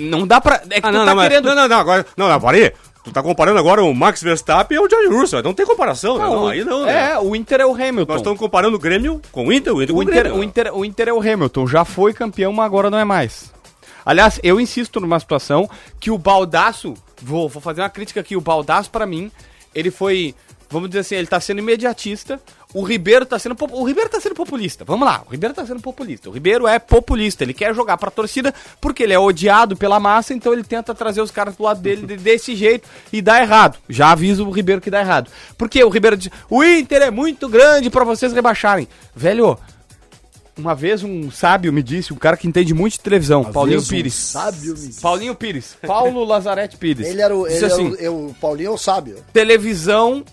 Não 0.00 0.26
dá 0.26 0.40
pra. 0.40 0.60
É 0.70 0.80
que 0.80 0.86
Ah, 0.86 0.90
não, 0.90 1.00
tá 1.00 1.06
não, 1.06 1.14
mas- 1.16 1.28
querendo. 1.28 1.44
não, 1.44 1.54
não, 1.54 1.68
não, 1.68 1.78
agora. 1.78 2.06
Não, 2.16 2.28
não, 2.28 2.40
parei. 2.40 2.72
Tá 3.12 3.22
comparando 3.22 3.58
agora 3.58 3.82
o 3.82 3.94
Max 3.94 4.22
Verstappen 4.22 4.76
e 4.76 4.80
o 4.80 4.88
George 4.88 5.08
Russell. 5.08 5.42
Não 5.42 5.54
tem 5.54 5.66
comparação, 5.66 6.18
né? 6.18 6.24
Não, 6.24 6.46
aí 6.48 6.64
não, 6.64 6.84
né? 6.84 7.12
É, 7.12 7.18
o 7.18 7.34
Inter 7.34 7.60
é 7.60 7.66
o 7.66 7.72
Hamilton. 7.74 8.12
Nós 8.12 8.20
estamos 8.20 8.38
comparando 8.38 8.76
o 8.76 8.78
Grêmio 8.78 9.20
com 9.32 9.46
o 9.46 9.52
Inter, 9.52 9.74
o 9.74 9.82
Inter 9.82 9.94
com 9.94 9.94
O 9.94 9.98
o 9.98 10.02
Inter, 10.02 10.14
Grêmio. 10.22 10.38
o, 10.38 10.44
Inter, 10.44 10.74
o 10.74 10.84
Inter 10.84 11.08
é 11.08 11.12
o 11.12 11.20
Hamilton, 11.20 11.66
já 11.66 11.84
foi 11.84 12.12
campeão, 12.12 12.52
mas 12.52 12.66
agora 12.66 12.90
não 12.90 12.98
é 12.98 13.04
mais. 13.04 13.52
Aliás, 14.04 14.40
eu 14.42 14.60
insisto 14.60 15.00
numa 15.00 15.18
situação 15.20 15.68
que 16.00 16.10
o 16.10 16.16
Baldaço, 16.18 16.94
vou, 17.22 17.48
vou 17.48 17.60
fazer 17.60 17.82
uma 17.82 17.90
crítica 17.90 18.20
aqui, 18.20 18.36
o 18.36 18.40
Baldaço 18.40 18.90
pra 18.90 19.04
mim, 19.06 19.30
ele 19.74 19.90
foi, 19.90 20.34
vamos 20.70 20.88
dizer 20.90 21.00
assim, 21.00 21.14
ele 21.14 21.26
tá 21.26 21.40
sendo 21.40 21.58
imediatista, 21.60 22.40
o 22.74 22.82
Ribeiro 22.82 23.24
tá 23.24 23.38
sendo, 23.38 23.56
o 23.72 23.84
Ribeiro 23.84 24.10
tá 24.10 24.20
sendo 24.20 24.34
populista, 24.34 24.84
vamos 24.84 25.06
lá, 25.08 25.22
o 25.26 25.30
Ribeiro 25.30 25.54
tá 25.54 25.64
sendo 25.64 25.80
populista, 25.80 26.28
o 26.28 26.32
Ribeiro 26.32 26.66
é 26.66 26.78
populista, 26.78 27.42
ele 27.42 27.54
quer 27.54 27.74
jogar 27.74 27.96
pra 27.96 28.10
torcida 28.10 28.52
porque 28.80 29.02
ele 29.02 29.14
é 29.14 29.18
odiado 29.18 29.76
pela 29.76 29.98
massa, 29.98 30.34
então 30.34 30.52
ele 30.52 30.62
tenta 30.64 30.94
trazer 30.94 31.22
os 31.22 31.30
caras 31.30 31.56
do 31.56 31.62
lado 31.62 31.80
dele 31.80 32.06
de- 32.06 32.16
desse 32.18 32.54
jeito 32.54 32.86
e 33.12 33.22
dá 33.22 33.40
errado. 33.40 33.78
Já 33.88 34.10
aviso 34.12 34.46
o 34.46 34.50
Ribeiro 34.50 34.80
que 34.80 34.90
dá 34.90 35.00
errado. 35.00 35.30
Porque 35.56 35.82
o 35.82 35.88
Ribeiro 35.88 36.16
diz, 36.16 36.30
o 36.50 36.62
Inter 36.62 37.02
é 37.02 37.10
muito 37.10 37.48
grande 37.48 37.88
pra 37.88 38.04
vocês 38.04 38.32
rebaixarem. 38.34 38.86
Velho, 39.16 39.58
uma 40.58 40.74
vez 40.74 41.02
um 41.04 41.30
sábio 41.30 41.72
me 41.72 41.82
disse, 41.82 42.12
um 42.12 42.16
cara 42.16 42.36
que 42.36 42.46
entende 42.48 42.74
muito 42.74 42.94
de 42.94 43.00
televisão, 43.00 43.44
Paulinho 43.44 43.78
vezes 43.78 43.88
um 43.90 43.94
Pires. 43.94 44.14
sábio 44.14 44.74
me 44.76 44.86
disse. 44.88 45.00
Paulinho 45.00 45.34
Pires. 45.34 45.76
Paulo 45.86 46.24
Lazarete 46.24 46.76
Pires. 46.76 47.06
Ele 47.06 47.22
era 47.22 47.34
o, 47.34 47.46
ele 47.46 47.52
Disse 47.54 47.64
era 47.64 47.74
assim, 47.74 47.88
o, 47.90 47.94
eu- 47.94 48.26
o 48.26 48.34
Paulinho 48.40 48.66
é 48.68 48.72
o 48.72 48.76
sábio. 48.76 49.22
televisão 49.32 50.24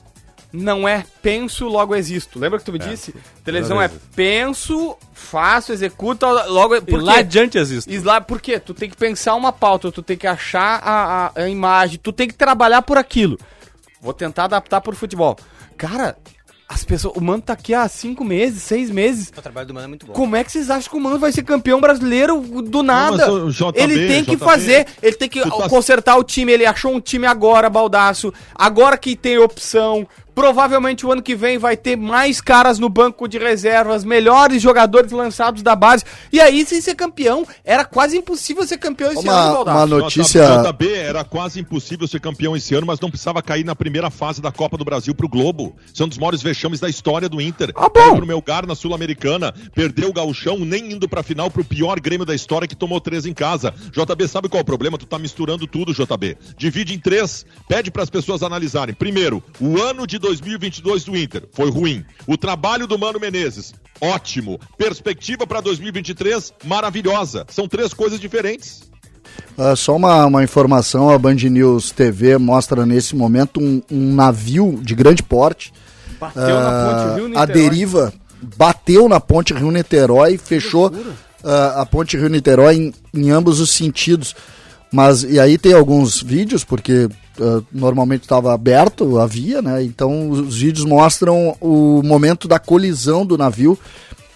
não 0.56 0.88
é 0.88 1.04
penso, 1.22 1.68
logo 1.68 1.96
existo. 1.96 2.40
Lembra 2.40 2.58
que 2.60 2.66
tu 2.66 2.72
me 2.72 2.80
disse? 2.80 3.14
Televisão 3.44 3.82
é 3.82 3.90
penso, 4.16 4.98
faço, 5.14 5.72
executa, 5.74 6.28
logo... 6.48 6.76
E 6.76 6.82
Por 6.82 7.02
lá 7.04 7.18
adiante 7.20 7.58
existe. 7.58 7.92
E 7.94 8.00
lá, 8.00 8.20
por 8.22 8.42
quê? 8.42 8.60
Tu 8.60 8.74
tem 8.74 8.90
que 8.90 8.98
pensar 8.98 9.36
uma 9.36 9.52
pauta, 9.52 9.92
tu 9.92 10.02
tem 10.02 10.18
que 10.18 10.28
achar 10.28 10.80
a, 10.84 11.28
a- 11.28 11.32
a 11.44 11.50
imagem, 11.50 12.00
tu 12.02 12.12
tem 12.12 12.28
que 12.28 12.34
trabalhar 12.34 12.82
por 12.82 12.98
aquilo. 12.98 13.38
Vou 14.02 14.14
tentar 14.14 14.46
adaptar 14.46 14.82
pro 14.82 14.96
futebol. 14.96 15.36
Cara, 15.78 16.16
as 16.68 16.84
pessoas. 16.84 17.16
O 17.16 17.22
Mano 17.22 17.42
tá 17.44 17.54
aqui 17.54 17.74
há 17.74 17.88
cinco 17.88 18.24
meses, 18.24 18.64
seis 18.64 18.90
meses. 18.90 19.32
O 19.36 19.42
trabalho 19.42 19.68
do 19.68 19.74
Mano 19.74 19.86
é 19.86 19.88
muito 19.88 20.06
bom. 20.08 20.14
Como 20.14 20.36
é 20.36 20.44
que 20.44 20.52
vocês 20.52 20.70
acham 20.70 20.90
que 20.92 20.98
o 20.98 21.00
Mano 21.02 21.20
vai 21.20 21.32
ser 21.32 21.44
campeão 21.44 21.80
brasileiro 21.82 22.40
do 22.42 22.82
nada? 22.82 23.18
mas 23.18 23.28
o 23.28 23.50
JB, 23.52 23.80
ele 23.82 24.08
tem 24.08 24.24
que 24.24 24.36
JB, 24.36 24.44
fazer, 24.46 24.88
ele 25.02 25.16
tem 25.16 25.30
que 25.30 25.42
tá- 25.42 25.70
consertar 25.70 26.18
o 26.18 26.24
time. 26.24 26.52
Ele 26.52 26.66
achou 26.66 26.92
um 26.94 27.00
time 27.00 27.26
agora, 27.28 27.70
baldaço. 27.70 28.34
Agora 28.56 28.98
que 28.98 29.16
tem 29.16 29.38
opção. 29.38 30.08
Provavelmente 30.36 31.06
o 31.06 31.12
ano 31.14 31.22
que 31.24 31.34
vem 31.34 31.58
vai 31.58 31.78
ter 31.78 31.96
mais 31.96 32.42
caras 32.42 32.78
no 32.78 32.90
banco 32.90 33.26
de 33.28 33.38
reservas, 33.38 34.04
melhores 34.04 34.62
jogadores 34.62 35.14
lançados 35.14 35.64
da 35.64 35.76
base. 35.76 36.04
E 36.32 36.42
aí, 36.42 36.66
sem 36.66 36.82
ser 36.82 36.94
campeão, 36.94 37.48
era 37.64 37.86
quase 37.86 38.18
impossível 38.18 38.68
ser 38.68 38.78
campeão 38.78 39.14
esse 39.14 39.28
ano, 39.28 39.38
Uma, 39.38 39.54
Baldasso. 39.56 39.78
uma 39.78 39.86
notícia. 39.86 40.46
JB 40.62 40.94
era 40.94 41.24
quase 41.24 41.60
impossível 41.62 42.06
ser 42.06 42.20
campeão 42.20 42.56
esse 42.56 42.76
ano, 42.76 42.86
mas 42.86 43.00
não 43.00 43.10
precisava 43.10 43.42
cair 43.42 43.64
na 43.64 43.74
primeira 43.76 44.10
fase 44.10 44.42
da 44.42 44.52
Copa 44.52 44.78
do 44.78 44.84
Brasil 44.84 45.16
pro 45.16 45.30
Globo. 45.30 45.74
São 45.94 46.08
dos 46.08 46.18
maiores 46.18 46.42
vexames 46.42 46.82
da 46.82 46.90
história 46.90 47.30
do 47.30 47.40
Inter. 47.40 47.72
Ah, 47.74 47.88
bom. 47.88 47.94
Caiu 47.94 48.16
pro 48.18 48.28
Melgar 48.28 48.68
na 48.68 48.76
Sul-Americana, 48.76 49.54
perdeu 49.74 50.10
o 50.10 50.14
gauchão, 50.14 50.60
nem 50.60 50.92
indo 50.92 51.08
pra 51.08 51.24
final 51.24 51.50
pro 51.50 51.64
pior 51.64 51.98
Grêmio 52.02 52.26
da 52.26 52.36
história 52.36 52.68
que 52.68 52.76
tomou 52.76 53.00
três 53.00 53.26
em 53.26 53.34
casa. 53.34 53.74
JB, 53.92 54.28
sabe 54.28 54.50
qual 54.50 54.60
é 54.60 54.64
o 54.64 54.66
problema? 54.66 54.98
Tu 54.98 55.06
tá 55.06 55.18
misturando 55.18 55.66
tudo, 55.66 55.94
JB. 55.94 56.38
Divide 56.58 56.94
em 56.94 57.00
três, 57.00 57.46
pede 57.70 57.90
pras 57.90 58.10
pessoas 58.10 58.44
analisarem. 58.44 58.94
Primeiro, 58.94 59.42
o 59.62 59.82
ano 59.82 60.06
de 60.06 60.20
2022 60.26 61.04
do 61.04 61.16
Inter 61.16 61.44
foi 61.54 61.70
ruim. 61.70 62.04
O 62.26 62.36
trabalho 62.36 62.88
do 62.88 62.98
Mano 62.98 63.20
Menezes, 63.20 63.74
ótimo. 64.02 64.60
Perspectiva 64.78 65.46
pra 65.46 65.62
2023, 65.62 66.54
maravilhosa. 66.64 67.46
São 67.50 67.68
três 67.68 67.94
coisas 67.94 68.20
diferentes. 68.20 68.90
Ah, 69.58 69.76
só 69.76 69.96
uma, 69.96 70.26
uma 70.26 70.44
informação, 70.44 71.10
a 71.10 71.18
Band 71.20 71.36
News 71.36 71.92
TV 71.92 72.38
mostra 72.38 72.86
nesse 72.86 73.16
momento 73.16 73.60
um, 73.60 73.82
um 73.92 74.16
navio 74.16 74.80
de 74.82 74.96
grande 74.96 75.22
porte. 75.22 75.72
Bateu 76.20 76.42
na 76.44 76.70
ah, 76.70 76.90
ponte 76.90 77.16
Rio 77.16 77.26
a 77.26 77.46
Niterói. 77.46 77.70
deriva 77.70 78.14
bateu 78.58 79.10
na 79.10 79.20
ponte 79.20 79.54
Rio-Niterói 79.54 80.36
e 80.36 80.38
fechou 80.38 80.92
ah, 81.44 81.82
a 81.82 81.86
ponte 81.86 82.18
Rio-Niterói 82.18 82.76
em, 82.76 82.94
em 83.14 83.32
ambos 83.32 83.60
os 83.60 83.72
sentidos. 83.72 84.36
Mas, 84.96 85.24
e 85.24 85.38
aí 85.40 85.58
tem 85.58 85.74
alguns 85.74 86.22
vídeos, 86.24 86.64
porque 86.64 87.10
ah, 87.42 87.62
normalmente 87.70 88.22
estava 88.22 88.54
aberto, 88.54 89.20
havia, 89.20 89.62
né? 89.62 89.84
Então 89.84 90.30
os 90.30 90.58
vídeos 90.58 90.86
mostram 90.86 91.54
o 91.60 92.02
momento 92.02 92.48
da 92.48 92.60
colisão 92.60 93.26
do 93.26 93.38
navio. 93.38 93.78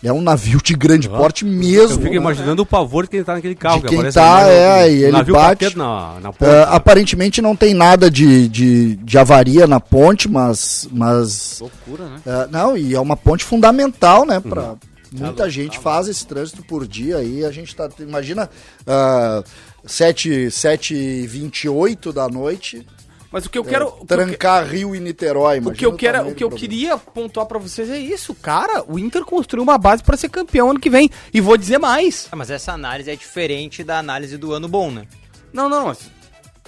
É 0.03 0.11
um 0.13 0.21
navio 0.21 0.61
de 0.61 0.73
grande 0.73 1.07
porte 1.09 1.43
mesmo. 1.45 1.95
Eu 1.95 1.97
fico 1.99 2.09
né? 2.11 2.15
imaginando 2.15 2.61
o 2.61 2.65
pavor 2.65 3.03
de 3.03 3.09
quem 3.09 3.23
tá 3.23 3.33
naquele 3.33 3.55
carro. 3.55 3.81
De 3.81 3.87
quem 3.87 3.97
aparece 3.97 4.15
tá, 4.15 4.37
ali, 4.45 4.51
é, 4.53 4.83
o 4.85 4.89
e 4.91 5.03
ele 5.03 5.11
navio 5.11 5.33
bate. 5.33 5.77
na, 5.77 6.19
na 6.21 6.29
Ah, 6.29 6.33
ponta. 6.33 6.63
aparentemente 6.63 7.41
não 7.41 7.55
tem 7.55 7.73
nada 7.73 8.09
de, 8.11 8.47
de, 8.49 8.95
de 8.97 9.17
avaria 9.17 9.65
na 9.67 9.79
ponte, 9.79 10.27
mas. 10.29 10.87
mas 10.91 11.59
Loucura, 11.61 12.05
né? 12.05 12.21
é, 12.25 12.47
não, 12.51 12.77
e 12.77 12.95
é 12.95 12.99
uma 12.99 13.15
ponte 13.17 13.43
fundamental, 13.45 14.25
né? 14.25 14.39
Pra, 14.41 14.75
Uhum. 15.11 15.25
muita 15.25 15.43
Tá 15.43 15.49
gente 15.49 15.79
faz 15.79 16.07
esse 16.07 16.25
trânsito 16.25 16.63
por 16.63 16.87
dia 16.87 17.17
aí. 17.17 17.43
A 17.43 17.51
gente 17.51 17.75
tá. 17.75 17.89
Imagina 17.99 18.47
uh, 18.81 19.43
7, 19.85 20.49
7 20.51 20.93
e 20.95 21.27
28 21.27 22.11
da 22.13 22.27
noite. 22.27 22.85
Mas 23.31 23.45
o 23.45 23.49
que 23.49 23.57
eu 23.59 23.63
quero. 23.63 23.87
o 23.87 23.91
que 23.91 23.97
eu 23.97 23.99
que- 23.99 24.07
trancar 24.07 24.67
Rio 24.67 24.95
e 24.95 24.99
Niterói. 24.99 25.57
O 25.57 25.61
imagina 25.61 25.75
que 25.77 25.85
eu 25.85 25.93
quero, 25.93 26.27
o 26.29 26.33
que 26.35 26.43
eu 26.43 26.49
queria 26.49 26.97
pontuar 26.97 27.45
pra 27.45 27.59
vocês 27.59 27.87
é 27.89 27.97
isso, 27.99 28.33
cara. 28.33 28.83
O 28.87 28.97
Inter 28.97 29.23
construiu 29.23 29.61
uma 29.63 29.77
base 29.77 30.01
pra 30.03 30.17
ser 30.17 30.29
campeão 30.29 30.71
ano 30.71 30.79
que 30.79 30.89
vem. 30.89 31.09
E 31.31 31.39
vou 31.39 31.55
dizer 31.55 31.77
mais. 31.77 32.27
Ah, 32.31 32.35
mas 32.35 32.49
essa 32.49 32.71
análise 32.73 33.11
é 33.11 33.15
diferente 33.15 33.83
da 33.83 33.99
análise 33.99 34.35
do 34.35 34.51
ano 34.51 34.67
bom, 34.67 34.89
né? 34.89 35.05
Não, 35.53 35.69
não, 35.69 35.85
mas 35.87 36.09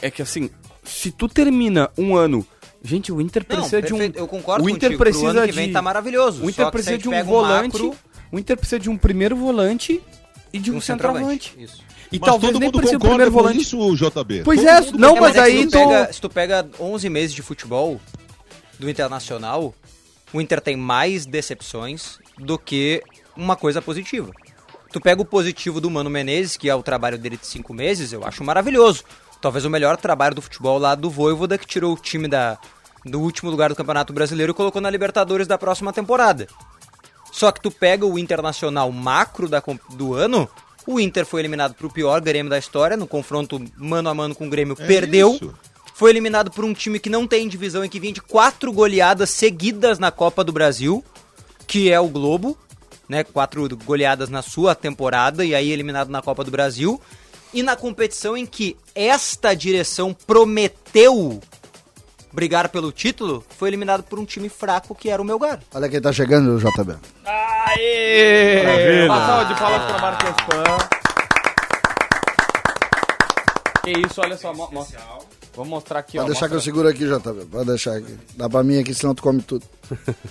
é 0.03 0.11
que 0.11 0.21
assim, 0.21 0.51
se 0.83 1.09
tu 1.11 1.27
termina 1.27 1.89
um 1.97 2.15
ano, 2.15 2.45
gente, 2.83 3.11
o 3.11 3.19
Inter 3.19 3.43
Não, 3.49 3.55
precisa 3.57 3.81
de 3.81 3.93
um 3.93 3.99
eu 4.13 4.27
concordo 4.27 4.63
o 4.63 4.69
Inter 4.69 4.89
contigo, 4.91 4.97
pro 5.03 5.03
precisa 5.11 5.29
ano 5.31 5.41
que 5.41 5.47
de 5.47 5.53
vem 5.53 5.71
tá 5.71 5.81
maravilhoso, 5.81 6.43
O 6.45 6.49
Inter 6.49 6.65
só 6.65 6.71
que 6.71 6.77
se 6.77 6.83
precisa 6.83 6.97
de 6.99 7.07
um 7.07 7.11
pega 7.11 7.23
um 7.23 7.33
volante, 7.33 7.73
macro- 7.81 7.95
o 8.31 8.37
Inter 8.39 8.57
precisa 8.57 8.79
de 8.79 8.89
um 8.89 8.97
primeiro 8.97 9.35
volante 9.35 9.99
e 10.53 10.59
de 10.59 10.71
um, 10.71 10.79
centroavante. 10.79 11.55
Isso. 11.57 11.81
E 12.11 12.19
Mas 12.19 12.29
talvez 12.29 12.51
todo 12.51 12.59
nem 12.59 12.67
mundo 12.67 12.77
precise 12.77 12.99
concorda 12.99 13.15
primeiro 13.15 13.31
com 13.31 13.37
volante. 13.37 13.61
isso, 13.61 13.95
JB. 13.95 14.41
Pois 14.43 14.59
Todo 14.59 14.69
é, 14.69 14.81
mundo 14.81 14.99
não, 14.99 15.17
É, 15.17 15.19
mas 15.21 15.33
que 15.33 15.39
aí 15.39 15.59
se 15.63 15.67
tu, 15.67 15.71
pega, 15.71 16.13
se 16.13 16.21
tu 16.21 16.29
pega 16.29 16.69
11 16.79 17.09
meses 17.09 17.33
de 17.33 17.41
futebol 17.41 18.01
do 18.77 18.89
Internacional, 18.89 19.73
o 20.33 20.41
Inter 20.41 20.59
tem 20.59 20.75
mais 20.75 21.25
decepções 21.25 22.19
do 22.37 22.57
que 22.57 23.01
uma 23.35 23.55
coisa 23.55 23.81
positiva. 23.81 24.31
Tu 24.91 24.99
pega 24.99 25.21
o 25.21 25.25
positivo 25.25 25.79
do 25.79 25.89
Mano 25.89 26.09
Menezes, 26.09 26.57
que 26.57 26.69
é 26.69 26.75
o 26.75 26.83
trabalho 26.83 27.17
dele 27.17 27.37
de 27.37 27.47
cinco 27.47 27.73
meses, 27.73 28.11
eu 28.11 28.25
acho 28.25 28.43
maravilhoso. 28.43 29.03
Talvez 29.39 29.63
o 29.63 29.69
melhor 29.69 29.95
trabalho 29.95 30.35
do 30.35 30.41
futebol 30.41 30.77
lá 30.77 30.95
do 30.95 31.09
Voivoda, 31.09 31.57
que 31.57 31.65
tirou 31.65 31.93
o 31.93 31.97
time 31.97 32.27
da, 32.27 32.57
do 33.05 33.21
último 33.21 33.49
lugar 33.49 33.69
do 33.69 33.75
Campeonato 33.75 34.11
Brasileiro 34.11 34.51
e 34.51 34.55
colocou 34.55 34.81
na 34.81 34.89
Libertadores 34.89 35.47
da 35.47 35.57
próxima 35.57 35.93
temporada. 35.93 36.47
Só 37.31 37.51
que 37.51 37.61
tu 37.61 37.71
pega 37.71 38.05
o 38.05 38.19
Internacional 38.19 38.91
macro 38.91 39.47
da, 39.47 39.63
do 39.91 40.13
ano, 40.13 40.49
o 40.87 40.99
Inter 40.99 41.25
foi 41.25 41.41
eliminado 41.41 41.73
pro 41.73 41.89
pior 41.91 42.19
Grêmio 42.21 42.49
da 42.49 42.57
história, 42.57 42.97
no 42.97 43.07
confronto 43.07 43.61
mano 43.77 44.09
a 44.09 44.13
mano 44.13 44.33
com 44.35 44.47
o 44.47 44.49
Grêmio, 44.49 44.75
É 44.79 44.85
perdeu. 44.87 45.33
isso. 45.35 45.53
Foi 45.93 46.09
eliminado 46.09 46.49
por 46.49 46.65
um 46.65 46.73
time 46.73 46.99
que 46.99 47.09
não 47.09 47.27
tem 47.27 47.47
divisão 47.47 47.85
e 47.85 47.89
que 47.89 47.99
vinha 47.99 48.13
de 48.13 48.21
quatro 48.21 48.71
goleadas 48.73 49.29
seguidas 49.29 49.99
na 49.99 50.09
Copa 50.09 50.43
do 50.43 50.51
Brasil, 50.51 51.03
que 51.67 51.91
é 51.91 51.99
o 51.99 52.07
Globo, 52.07 52.57
né? 53.07 53.23
Quatro 53.23 53.67
goleadas 53.85 54.27
na 54.29 54.41
sua 54.41 54.73
temporada 54.73 55.45
e 55.45 55.53
aí 55.53 55.71
eliminado 55.71 56.09
na 56.09 56.21
Copa 56.21 56.43
do 56.43 56.49
Brasil. 56.49 56.99
E 57.53 57.61
na 57.61 57.75
competição 57.75 58.35
em 58.35 58.45
que 58.45 58.75
esta 58.95 59.53
direção 59.53 60.13
prometeu 60.25 61.39
brigar 62.33 62.69
pelo 62.69 62.91
título, 62.93 63.43
foi 63.57 63.69
eliminado 63.69 64.03
por 64.03 64.17
um 64.17 64.23
time 64.25 64.47
fraco 64.47 64.95
que 64.95 65.09
era 65.09 65.21
o 65.21 65.25
Melgar. 65.25 65.59
Olha 65.73 65.89
quem 65.89 65.99
tá 66.01 66.13
chegando, 66.13 66.57
JB. 66.57 66.95
Aê! 67.65 69.05
Uma 69.05 69.25
salva 69.25 69.45
de 69.53 69.59
palmas 69.59 69.83
pra 69.91 69.99
Marques 69.99 70.33
Pan. 70.45 70.63
Que 73.83 73.91
isso, 73.91 74.21
olha 74.21 74.37
só. 74.37 74.53
mo- 74.53 74.69
mo- 74.71 74.87
Vou 75.53 75.65
mostrar 75.65 75.99
aqui, 75.99 76.17
ó. 76.17 76.21
Pode 76.21 76.31
deixar 76.33 76.47
que 76.49 76.55
eu 76.55 76.61
seguro 76.61 76.87
aqui, 76.87 76.99
JB. 77.05 77.45
Pode 77.51 77.65
deixar 77.65 77.97
aqui. 77.97 78.17
Dá 78.35 78.49
pra 78.49 78.63
mim 78.63 78.79
aqui, 78.79 78.93
senão 78.93 79.13
tu 79.13 79.21
come 79.21 79.41
tudo. 79.41 79.65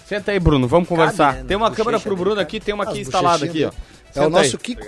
Senta 0.07 0.33
aí, 0.33 0.41
Bruno, 0.41 0.67
vamos 0.67 0.89
conversar. 0.89 1.35
né, 1.35 1.45
tem 1.47 1.57
uma 1.57 1.71
câmera 1.71 2.01
pro 2.01 2.17
Bruno 2.17 2.41
aqui, 2.41 2.59
tem 2.59 2.75
uma 2.75 2.85
aqui 2.85 3.01
As 3.03 3.07
instalada 3.09 3.45
aqui, 3.45 3.65
ó. 3.65 3.69
bochechinhas 3.69 3.91
É 4.09 4.13
Senta 4.15 4.27
o 4.27 4.31
nosso 4.31 4.57
aí. 4.57 4.63
Kiko. 4.63 4.85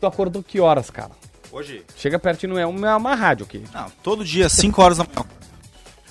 Tu 0.00 0.06
acordou 0.06 0.42
que 0.42 0.58
horas, 0.60 0.90
cara? 0.90 1.12
Hoje? 1.52 1.84
Chega 1.96 2.18
pertinho, 2.18 2.54
não 2.54 2.60
é 2.60 2.66
uma, 2.66 2.90
é 2.90 2.96
uma 2.96 3.14
rádio 3.14 3.46
aqui. 3.46 3.62
Não, 3.72 3.86
todo 4.02 4.24
dia, 4.24 4.48
5 4.48 4.82
horas 4.82 4.98
da 4.98 5.04
manhã. 5.04 5.24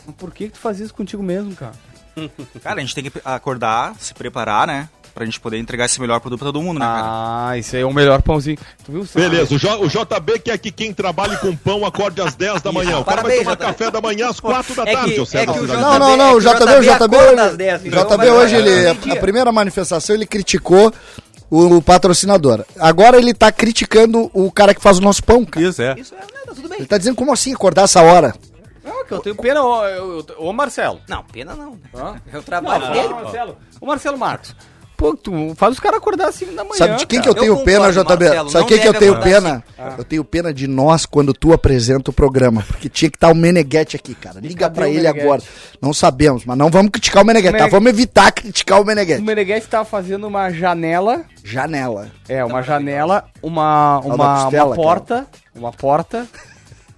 Mas 0.06 0.16
Por 0.16 0.32
que, 0.32 0.48
que 0.48 0.54
tu 0.54 0.60
faz 0.60 0.80
isso 0.80 0.94
contigo 0.94 1.22
mesmo, 1.22 1.54
cara? 1.56 1.74
Cara, 2.64 2.78
a 2.78 2.80
gente 2.82 2.96
tem 2.96 3.04
que 3.04 3.12
acordar, 3.24 3.94
se 4.00 4.14
preparar, 4.14 4.68
né? 4.68 4.90
Pra 5.14 5.26
gente 5.26 5.40
poder 5.40 5.60
entregar 5.60 5.86
esse 5.86 6.02
melhor 6.02 6.20
produto 6.20 6.40
pra 6.40 6.48
todo 6.48 6.60
mundo, 6.60 6.80
né, 6.80 6.86
cara? 6.88 7.04
Ah, 7.50 7.56
isso 7.56 7.76
aí 7.76 7.84
é 7.84 7.86
o 7.86 7.94
melhor 7.94 8.24
pãozinho. 8.24 8.58
Tu 8.84 8.92
viu? 8.92 9.08
Beleza, 9.14 9.54
o, 9.54 9.60
J- 9.60 9.78
o 9.78 9.88
JB 9.88 10.40
quer 10.40 10.58
que 10.58 10.72
quem 10.72 10.92
trabalhe 10.92 11.38
com 11.38 11.56
pão 11.56 11.86
acorde 11.86 12.20
às 12.20 12.34
10 12.34 12.64
da 12.64 12.72
manhã. 12.72 12.98
O 12.98 13.06
cara 13.06 13.22
vai 13.22 13.38
tomar 13.38 13.56
JB. 13.56 13.64
café 13.64 13.92
da 13.92 14.02
manhã 14.02 14.30
às 14.30 14.40
4 14.40 14.74
da 14.74 14.82
É 14.90 14.94
tarde, 14.96 15.12
é 15.22 15.26
César 15.26 15.54
que 15.54 15.60
o 15.60 15.62
Cidadão. 15.62 15.82
Não, 15.82 16.00
não, 16.00 16.18
não, 16.18 16.26
o 16.34 16.34
É 16.34 16.38
o 16.38 16.40
JB, 16.42 16.64
o 16.74 16.82
JB 16.82 17.16
hoje, 17.16 17.40
às 17.40 17.56
10, 17.58 17.84
o 17.84 17.88
então 17.90 18.04
JB 18.18 18.30
hoje, 18.32 18.56
ele, 18.56 18.88
a 19.12 19.16
primeira 19.18 19.52
manifestação, 19.52 20.16
ele 20.16 20.26
criticou 20.26 20.92
o, 21.48 21.80
patrocinador. 21.80 22.66
Agora 22.80 23.16
ele 23.20 23.36
tá 23.36 23.52
criticando 23.52 24.32
o 24.34 24.52
cara 24.52 24.74
que 24.74 24.82
faz 24.82 24.98
o 24.98 25.02
nosso 25.02 25.24
pão, 25.24 25.46
cara. 25.46 25.64
Isso, 25.64 25.80
é. 25.80 25.94
Isso 25.96 26.16
é, 26.16 26.18
né, 26.18 26.26
tá 26.48 26.54
tudo 26.56 26.68
bem. 26.70 26.80
Ele 26.80 26.88
tá 26.88 26.98
dizendo 26.98 27.16
como 27.16 27.32
assim 27.32 27.54
acordar 27.54 27.84
essa 27.84 28.02
hora? 28.02 28.34
Não, 28.84 29.06
que 29.06 29.12
eu 29.14 29.20
tenho 29.20 29.36
pena, 29.36 29.64
ô, 29.64 29.86
eu- 29.86 30.18
eu- 30.18 30.26
ô 30.46 30.52
Marcelo. 30.54 31.00
Não, 31.08 31.24
pena 31.24 31.56
não. 31.56 31.78
Hã? 31.96 32.16
É 32.32 32.38
o 32.38 32.44
trabalho 32.44 32.92
dele. 32.92 33.08
Ô, 33.14 33.16
Marcelo. 33.24 33.58
Ô, 33.82 33.86
Marcelo 33.86 34.18
Marcos. 34.18 34.56
Pô, 34.96 35.18
tu 35.18 35.54
faz 35.56 35.74
os 35.74 35.80
caras 35.82 35.98
acordar 35.98 36.30
às 36.30 36.36
5 36.36 36.54
da 36.54 36.64
manhã. 36.64 36.76
Sabe 36.78 36.96
de 36.98 37.06
quem 37.08 37.20
que 37.20 37.26
cara. 37.28 37.38
eu 37.38 37.42
tenho 37.42 37.54
Eu 37.58 37.64
pena, 37.66 37.88
concordo, 37.88 38.04
JB? 38.16 38.26
Marcelo, 38.26 38.50
Sabe 38.50 38.62
não 38.62 38.68
quem 38.70 38.80
que 38.80 38.88
eu 38.88 38.94
deve 38.94 39.00
tenho 39.06 39.14
acordar 39.18 39.42
pena? 39.42 39.96
Eu 39.98 40.04
tenho 40.06 40.24
pena 40.24 40.54
de 40.54 40.68
nós 40.68 41.06
quando 41.06 41.34
tu 41.34 41.52
apresenta 41.52 42.12
o 42.12 42.14
programa. 42.14 42.64
Porque 42.68 42.88
tinha 42.88 43.10
que 43.10 43.18
estar 43.18 43.30
o 43.32 43.36
Meneghete 43.36 43.96
aqui, 43.98 44.14
cara. 44.16 44.40
Liga 44.40 44.62
cadê 44.66 44.76
pra 44.76 44.84
o 44.86 44.88
ele 44.88 44.98
Meneghetti? 45.00 45.26
agora. 45.26 45.42
Não 45.82 45.94
sabemos, 45.94 46.46
mas 46.46 46.58
não 46.58 46.70
vamos 46.70 46.92
criticar 46.92 47.24
o 47.24 47.26
Meneghete, 47.26 47.52
tá? 47.54 47.58
Meneg- 47.58 47.72
Vamos 47.72 47.90
evitar 47.90 48.32
criticar 48.32 48.80
o 48.80 48.84
O 48.84 48.86
Meneghete. 48.86 49.22
Meneghetti 49.22 49.68
tava 49.68 49.84
fazendo 49.84 50.26
uma 50.28 50.52
janela. 50.52 51.24
Janela. 51.44 52.10
É, 52.30 52.46
uma 52.46 52.62
janela, 52.62 53.26
uma, 53.42 54.00
uma, 54.00 54.44
costela, 54.44 54.68
uma 54.68 54.76
porta. 54.76 55.28
Uma 55.54 55.72
porta. 55.74 56.28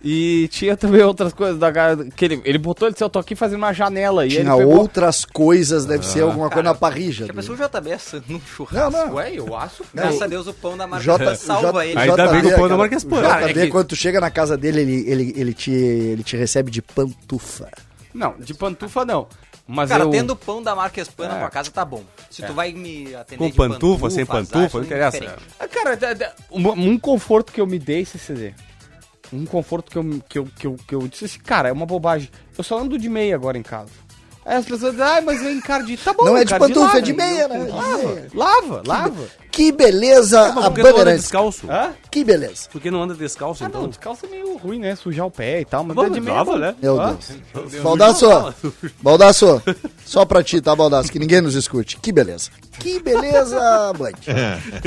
E 0.08 0.48
tinha 0.50 0.78
também 0.78 1.02
outras 1.02 1.34
coisas 1.34 1.58
da 1.58 1.72
cara. 1.74 2.06
Que 2.16 2.26
ele, 2.26 2.42
ele 2.46 2.60
botou, 2.60 2.88
ele 2.88 2.94
disse, 2.94 3.04
eu 3.04 3.10
tô 3.10 3.18
aqui 3.18 3.36
fazendo 3.36 3.58
uma 3.58 3.74
janela. 3.74 4.24
E 4.24 4.30
Tinha 4.30 4.42
ele 4.42 4.50
pegou... 4.56 4.78
outras 4.78 5.26
coisas, 5.26 5.84
deve 5.86 6.06
ser 6.06 6.22
alguma 6.22 6.48
coisa 6.48 6.62
na 6.62 6.76
parrilla. 6.76 7.26
Já 7.26 7.34
pensou 7.34 7.56
o 7.56 7.58
JB 7.58 7.92
assando 7.92 8.24
num 8.30 8.40
churrasco? 8.40 8.92
Não, 8.92 9.08
não. 9.08 9.16
Ué, 9.16 9.32
eu 9.34 9.56
acho. 9.56 9.84
Graças 9.92 10.22
a 10.22 10.28
Deus 10.28 10.46
o 10.46 10.54
pão 10.54 10.78
da 10.78 10.86
marca 10.86 11.04
J, 11.04 11.36
salva 11.36 11.84
J- 11.84 11.90
ele. 11.90 12.00
Ainda 12.00 12.28
bem 12.28 12.42
que 12.42 12.48
o 12.48 12.50
pão 12.52 12.68
cara, 12.70 12.70
da 12.90 13.00
Pan. 13.00 13.18
o 13.18 13.22
Cara, 13.24 13.48
JB, 13.48 13.60
é 13.60 13.66
que- 13.66 13.72
quando 13.72 13.88
tu 13.88 13.96
chega 13.96 14.22
na 14.22 14.30
casa 14.30 14.56
dele, 14.56 14.82
ele, 14.82 15.10
ele, 15.10 15.34
ele, 15.36 15.54
te, 15.56 15.72
ele 15.72 16.24
te 16.24 16.38
recebe 16.38 16.70
de 16.70 16.84
pantufa. 16.84 17.68
Não, 18.14 18.36
de 18.40 18.54
pantufa 18.54 19.04
não. 19.04 19.28
Mas 19.68 19.90
Cara, 19.90 20.04
eu... 20.04 20.12
tendo 20.12 20.34
o 20.34 20.36
pão 20.36 20.62
da 20.62 20.76
marca 20.76 21.02
Espan 21.02 21.28
na 21.30 21.38
É. 21.38 21.40
tua 21.40 21.50
casa 21.50 21.72
tá 21.72 21.84
bom. 21.84 22.04
Se 22.30 22.44
tu 22.44 22.54
vai 22.54 22.72
me 22.72 23.16
atender 23.16 23.40
Com 23.40 23.50
de 23.50 23.54
pantufa, 23.56 24.12
sem 24.12 24.24
pantufa, 24.24 24.78
não 24.78 24.86
interessa. 24.86 25.20
diferente. 25.20 25.42
Ah, 25.60 25.68
Cara, 25.68 25.98
um, 26.52 26.70
um 26.92 27.00
conforto 27.00 27.52
que 27.52 27.60
eu 27.60 27.66
me 27.66 27.80
dei, 27.80 28.06
CCD. 28.06 28.54
Um 29.34 29.46
conforto 29.46 29.92
que 29.92 29.98
eu, 29.98 30.22
que, 30.28 30.40
eu, 30.40 30.46
que, 30.46 30.68
eu, 30.68 30.76
que 30.88 30.96
eu 30.96 31.08
disse 31.08 31.26
assim, 31.26 31.40
cara, 31.40 31.70
é 31.70 31.72
uma 31.72 31.86
bobagem. 31.86 32.30
Eu 32.58 32.64
só 32.64 32.80
ando 32.80 32.98
de 32.98 33.10
meia 33.10 33.36
agora 33.36 33.58
em 33.58 33.64
casa. 33.64 33.92
Aí 34.46 34.58
as 34.58 34.66
pessoas 34.66 34.92
dizem, 34.92 35.08
ai, 35.08 35.22
mas 35.22 35.42
vem 35.42 35.58
encardido. 35.58 36.00
Tá 36.04 36.14
bom, 36.14 36.26
Não 36.26 36.38
é 36.38 36.46
de 36.46 36.56
pantufa, 36.60 37.00
é 37.00 37.02
de 37.02 37.14
meia, 37.14 37.48
né? 37.48 37.68
Lava, 37.68 38.22
lava, 38.34 38.84
lava. 38.86 39.24
Que 39.52 39.72
beleza 39.72 40.40
Mas 40.40 40.50
a 40.50 40.54
que 40.54 40.60
não 40.60 40.68
anda 40.68 40.84
Bandeirantes. 40.84 41.22
descalço? 41.24 41.72
Hã? 41.72 41.90
Que 42.12 42.24
beleza. 42.24 42.70
Por 42.72 42.80
que 42.82 42.92
não 42.92 43.02
anda 43.02 43.16
descalço, 43.16 43.64
Ah, 43.64 43.70
não, 43.70 43.80
então? 43.80 43.90
descalço 43.90 44.26
é 44.26 44.30
meio 44.30 44.56
ruim, 44.58 44.80
né? 44.80 44.96
Sujar 44.96 45.26
o 45.26 45.32
pé 45.32 45.62
e 45.62 45.66
tal, 45.66 45.84
mas 45.84 45.98
é 45.98 46.10
de 46.10 46.20
meia. 46.22 46.36
lava, 46.38 46.52
bom. 46.52 46.58
né? 46.60 46.76
Meu 46.80 47.02
Hã? 47.02 47.18
Deus. 47.54 47.74
Baldaço, 47.82 48.54
Baldaço, 49.02 49.64
só 50.06 50.26
pra 50.26 50.44
ti, 50.44 50.62
tá, 50.62 50.76
Baldaço? 50.76 51.12
Que 51.12 51.18
ninguém 51.18 51.42
nos 51.42 51.56
escute. 51.56 51.98
Que 51.98 52.12
beleza. 52.12 52.52
Que 52.80 53.00
beleza, 53.00 53.58
Band. 53.98 54.12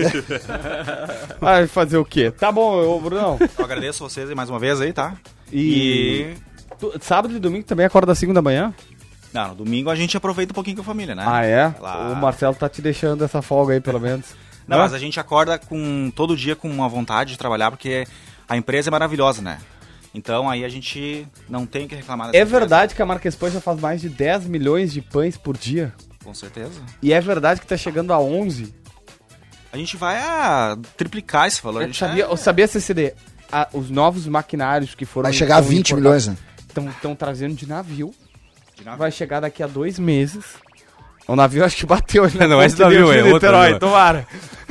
Vai 1.41 1.67
fazer 1.67 1.97
o 1.99 2.05
quê? 2.05 2.31
Tá 2.31 2.51
bom, 2.53 2.83
ô, 2.85 3.01
Brunão. 3.01 3.39
Eu 3.59 3.65
agradeço 3.65 4.09
vocês 4.09 4.29
aí 4.29 4.35
mais 4.35 4.51
uma 4.51 4.59
vez 4.59 4.81
aí, 4.81 4.93
tá? 4.93 5.15
E... 5.53 6.35
Tu- 6.79 6.93
sábado 7.01 7.35
e 7.35 7.39
domingo 7.41 7.65
também 7.65 7.87
acorda 7.87 8.13
às 8.13 8.19
5 8.19 8.33
da 8.33 8.43
manhã? 8.43 8.73
Não, 9.33 9.49
no 9.49 9.55
domingo 9.57 9.91
a 9.91 9.95
gente 9.95 10.17
aproveita 10.17 10.53
um 10.53 10.55
pouquinho 10.55 10.77
com 10.77 10.83
a 10.83 10.85
família, 10.85 11.15
né? 11.15 11.25
Ah, 11.27 11.45
é? 11.45 11.75
Lá. 11.81 12.11
O 12.13 12.17
Marcelo 12.17 12.55
tá 12.55 12.69
te 12.69 12.81
deixando 12.81 13.25
essa 13.25 13.43
folga 13.43 13.75
aí, 13.75 13.81
pelo 13.81 14.01
menos. 14.01 14.27
Não, 14.67 14.77
Hã? 14.79 14.81
mas 14.83 14.93
a 14.95 14.99
gente 14.99 15.19
acorda 15.19 15.59
com 15.59 16.11
todo 16.15 16.37
dia 16.37 16.55
com 16.55 16.69
uma 16.71 16.89
vontade 16.89 17.33
de 17.33 17.39
trabalhar, 17.39 17.71
porque 17.71 18.07
a 18.49 18.57
empresa 18.57 18.91
é 18.91 18.93
maravilhosa, 18.93 19.41
né? 19.41 19.59
Então 20.15 20.49
aí 20.49 20.65
a 20.65 20.69
gente 20.69 21.27
não 21.49 21.65
tem 21.67 21.85
o 21.85 21.89
que 21.89 21.95
reclamar 21.95 22.27
dessa 22.29 22.37
É 22.39 22.41
empresa. 22.43 22.59
verdade 22.61 22.95
que 22.95 23.01
a 23.03 23.07
marca 23.07 23.29
Espanha 23.29 23.61
faz 23.61 23.79
mais 23.81 24.01
de 24.01 24.09
10 24.09 24.47
milhões 24.47 24.93
de 24.93 25.01
pães 25.03 25.37
por 25.37 25.57
dia? 25.57 25.93
Com 26.25 26.35
certeza. 26.35 26.81
E 27.03 27.13
é 27.13 27.21
verdade 27.21 27.61
que 27.61 27.67
tá 27.67 27.77
chegando 27.77 28.13
a 28.13 28.19
11? 28.19 28.75
A 29.73 29.77
gente 29.77 29.97
vai 29.97 30.17
a 30.19 30.77
triplicar 30.97 31.47
esse 31.47 31.63
valor. 31.63 31.83
A 31.83 31.87
Eu 31.87 31.95
sabia, 31.95 32.25
é- 32.25 32.27
eu 32.31 32.37
sabia 32.37 32.67
CCD. 32.67 33.15
a- 33.53 33.69
os 33.73 33.89
novos 33.91 34.27
maquinários 34.27 34.95
que 34.95 35.05
foram. 35.07 35.25
Vai 35.29 35.33
chegar 35.35 35.57
a 35.59 35.61
20 35.61 35.95
milhões, 35.95 36.27
né? 36.27 36.37
Estão 36.67 37.15
trazendo 37.15 37.55
de 37.55 37.67
navio. 37.67 38.15
Vai 38.97 39.11
chegar 39.11 39.41
daqui 39.41 39.63
a 39.63 39.67
dois 39.67 39.99
meses. 39.99 40.45
O 41.27 41.37
navio 41.37 41.65
acho 41.65 41.77
que 41.77 41.87
bateu. 41.87 42.25
né? 42.31 42.47
Não 42.47 42.61
é 42.61 42.67
esse 42.67 42.81
navio, 42.81 43.13
é 43.13 43.19
outro 43.19 43.35
Niterói, 43.35 43.79
tomara. 43.79 44.27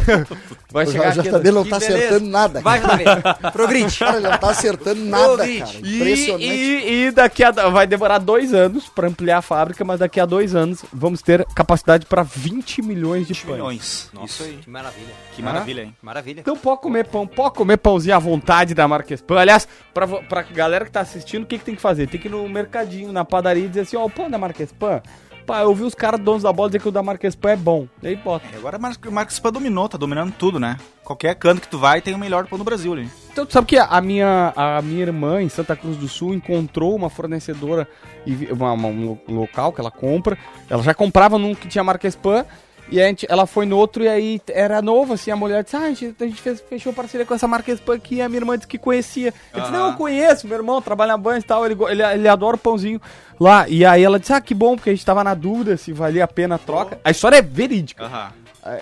Vai 0.78 0.86
O 0.86 0.92
chegar 0.92 1.08
aqui. 1.20 1.30
JB 1.30 1.52
não 1.52 1.64
Que 1.64 1.70
tá 1.70 1.80
beleza. 1.80 1.98
acertando 1.98 2.30
nada. 2.30 2.62
Vai, 2.62 2.80
cara. 2.82 2.98
JB. 2.98 3.52
Progride. 3.52 3.98
Cara, 4.00 4.18
ele 4.18 4.28
não 4.30 4.38
tá 4.38 4.50
acertando 4.52 5.04
nada, 5.06 5.38
cara. 5.38 5.50
E, 5.84 5.96
Impressionante. 5.96 6.46
e, 6.46 7.04
e 7.08 7.12
daqui 7.12 7.44
a. 7.44 7.52
Vai 7.52 7.88
demorar 7.88 8.20
dois 8.20 8.54
anos 8.54 8.88
pra 8.88 9.08
ampliar 9.08 9.40
a 9.40 9.42
fábrica, 9.42 9.84
mas 9.84 10.00
daqui 10.00 10.20
a 10.20 10.26
dois 10.26 10.56
anos 10.56 10.84
vamos 10.94 11.22
ter 11.22 11.44
capacidade 11.56 12.06
pra 12.06 12.24
20 12.24 12.82
milhões 12.82 13.28
de 13.28 13.34
20 13.34 13.46
pães. 13.46 13.56
milhões. 13.56 14.12
Isso 14.26 14.44
aí. 14.44 14.58
Que 14.64 14.70
maravilha. 14.70 15.14
Que 15.36 15.42
maravilha, 15.42 15.82
hein? 15.82 15.96
Maravilha. 16.02 16.40
Então 16.42 16.56
pode 16.56 16.82
comer 16.82 17.06
pão, 17.06 17.26
pode 17.26 17.56
comer 17.56 17.78
pãozinho 17.78 18.16
à 18.16 18.20
vontade 18.20 18.74
da 18.74 18.88
Marques 18.88 19.22
Pão. 19.22 19.38
Aliás, 19.38 19.68
pra, 19.94 20.08
pra 20.08 20.42
galera 20.44 20.86
que 20.86 20.92
tá 20.92 21.02
assistindo, 21.02 21.44
o 21.44 21.46
que, 21.46 21.58
que 21.58 21.66
tem 21.66 21.76
que 21.76 21.82
fazer? 21.82 22.08
Tem 22.08 22.20
que 22.20 22.28
ir 22.28 22.32
no 22.32 22.48
mercadinho, 22.48 23.12
na 23.12 23.26
padaria 23.26 23.66
e 23.66 23.68
dizer 23.68 23.82
assim, 23.82 23.98
ó, 23.98 24.06
o 24.06 24.10
pão 24.10 24.30
da 24.30 24.38
Marques 24.38 24.72
Pão. 24.72 25.02
Pá, 25.48 25.62
eu 25.62 25.74
vi 25.74 25.84
os 25.84 25.96
caras 25.96 26.20
donos 26.20 26.44
da 26.44 26.52
bola 26.52 26.68
dizer 26.68 26.80
que 26.82 26.90
o 26.90 26.92
da 26.92 27.02
Marques 27.02 27.34
Pão 27.34 27.50
é 27.50 27.56
bom. 27.56 27.88
E 28.04 28.08
aí 28.10 28.16
bota. 28.18 28.46
E 28.54 28.58
agora 28.58 28.78
o 28.78 29.12
Marcos 29.12 29.40
Pan 29.40 29.50
dominou, 29.52 29.88
tá 29.88 29.98
dominando 29.98 30.34
tudo, 30.34 30.60
né? 30.60 30.78
Qualquer 31.06 31.34
canto 31.36 31.62
que 31.62 31.70
tu 31.70 31.78
vai 31.80 32.02
tem 32.02 32.14
o 32.14 32.18
melhor 32.18 32.46
pão 32.48 32.58
do 32.60 32.66
Brasil 32.66 32.92
ali. 32.92 33.10
Então, 33.32 33.46
tu 33.46 33.54
sabe 33.54 33.66
que 33.66 33.78
a 33.78 34.02
minha, 34.02 34.52
a 34.56 34.82
minha 34.82 35.04
irmã 35.04 35.42
em 35.42 35.48
Santa 35.48 35.74
Cruz 35.74 35.96
do 35.96 36.08
Sul 36.10 36.34
encontrou 36.34 36.94
uma 36.94 37.10
fornecedora, 37.10 37.88
e 38.26 38.52
uma, 38.52 38.74
uma- 38.74 38.90
um 38.90 39.06
lo- 39.06 39.20
local 39.30 39.72
que 39.72 39.80
ela 39.80 39.90
compra. 39.90 40.38
Ela 40.70 40.84
já 40.84 40.94
comprava 40.94 41.38
num 41.38 41.56
que 41.56 41.68
tinha 41.70 41.82
marca 41.84 42.08
Spam. 42.10 42.44
E 42.90 43.02
a 43.02 43.08
gente, 43.08 43.26
ela 43.30 43.46
foi 43.46 43.66
no 43.66 43.78
outro 43.78 44.04
e 44.04 44.08
aí 44.08 44.42
era 44.48 44.82
novo, 44.82 45.14
assim, 45.14 45.30
a 45.30 45.36
mulher 45.36 45.64
disse, 45.64 45.76
ah, 45.76 45.82
a 45.82 45.90
gente, 45.90 46.16
a 46.20 46.24
gente 46.24 46.42
fez, 46.42 46.62
fechou 46.62 46.94
parceria 46.94 47.26
com 47.26 47.34
essa 47.34 47.48
marca 47.48 47.78
aqui, 47.94 48.16
e 48.16 48.22
a 48.22 48.30
minha 48.30 48.40
irmã 48.40 48.56
disse 48.56 48.68
que 48.68 48.78
conhecia. 48.78 49.34
Eu 49.54 49.60
disse, 49.60 49.74
não, 49.74 49.92
eu 49.92 49.98
conheço, 49.98 50.48
meu 50.48 50.58
irmão 50.58 50.82
trabalha 50.82 51.12
na 51.14 51.18
banha 51.18 51.40
e 51.40 51.44
tal, 51.44 51.66
ele, 51.66 51.76
ele, 51.90 52.04
ele 52.04 52.28
adora 52.28 52.56
o 52.56 52.60
pãozinho 52.60 53.02
lá. 53.40 53.68
E 53.68 53.86
aí 53.86 54.04
ela 54.04 54.20
disse, 54.20 54.32
ah, 54.32 54.40
que 54.40 54.54
bom, 54.54 54.76
porque 54.76 54.90
a 54.90 54.94
gente 54.94 55.06
tava 55.06 55.24
na 55.24 55.34
dúvida 55.34 55.76
se 55.76 55.92
valia 55.92 56.24
a 56.24 56.28
pena 56.28 56.56
a 56.56 56.60
troca. 56.60 57.00
A 57.04 57.12
história 57.12 57.38
é 57.38 57.42
verídica. 57.42 58.06
Aham. 58.06 58.32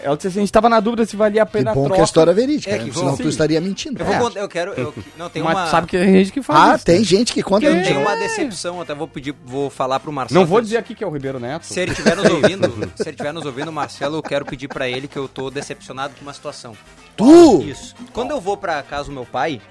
Ela 0.02 0.16
disse 0.16 0.28
assim, 0.30 0.40
a 0.40 0.42
gente 0.42 0.52
tava 0.52 0.68
na 0.70 0.80
dúvida 0.80 1.06
se 1.06 1.16
valia 1.16 1.44
a 1.44 1.46
Que 1.46 1.52
pena 1.54 1.72
a 1.72 1.74
bom 1.74 1.82
troca. 1.84 1.96
que 1.96 2.02
a 2.02 2.04
história 2.06 2.32
é 2.32 2.34
verídica, 2.34 2.72
É 2.74 2.78
né? 2.80 2.86
que 2.86 2.92
senão 2.98 3.16
tu 3.16 3.28
estaria 3.28 3.60
mentindo. 3.62 4.02
Eu 4.02 4.06
vou 4.06 4.16
É. 4.16 4.20
contar, 4.20 4.40
eu 4.40 4.50
quero. 4.50 4.72
Eu, 4.74 4.94
não, 5.18 5.30
tem 5.30 5.44
Mas 5.44 5.56
uma. 5.56 5.68
sabe 5.68 5.88
que 5.88 5.98
tem 5.98 6.12
gente 6.14 6.32
que 6.32 6.42
faz 6.42 6.60
Ah, 6.60 6.76
isso, 6.76 6.86
tem 6.86 7.00
né? 7.00 7.04
gente 7.06 7.34
que 7.34 7.44
conta 7.44 7.66
Que- 7.68 7.82
Tem 7.84 7.98
uma 7.98 8.16
decepção, 8.16 8.82
até 8.82 8.94
vou 8.96 9.08
pedir, 9.08 9.36
vou 9.46 9.70
falar 9.70 10.00
pro 10.00 10.12
Marcelo. 10.12 10.40
Não 10.40 10.48
vou 10.48 10.62
dizer 10.62 10.78
aqui 10.78 10.96
que 10.96 11.04
é 11.04 11.08
o 11.08 11.12
Ribeiro 11.12 11.40
Neto. 11.40 11.66
Se 11.66 11.80
ele 11.80 11.92
estiver 11.92 12.16
nos 12.16 12.30
ouvindo, 12.30 12.68
se 12.96 13.04
ele 13.04 13.10
estiver 13.12 13.34
nos 13.34 13.46
ouvindo, 13.46 13.72
Marcelo, 13.72 14.18
eu 14.18 14.24
quero 14.24 14.46
pedir 14.46 14.68
pra 14.68 14.88
ele 14.90 15.08
que 15.08 15.18
eu 15.18 15.28
tô 15.28 15.50
decepcionado 15.52 16.14
com 16.16 16.22
uma 16.22 16.34
situação. 16.34 16.76
Tu? 17.16 17.62
Isso. 17.64 17.96
Quando 18.12 18.32
eu 18.32 18.42
vou 18.42 18.58
pra 18.58 18.82
casa 18.84 19.06
do 19.10 19.14
meu 19.14 19.26
pai, 19.26 19.62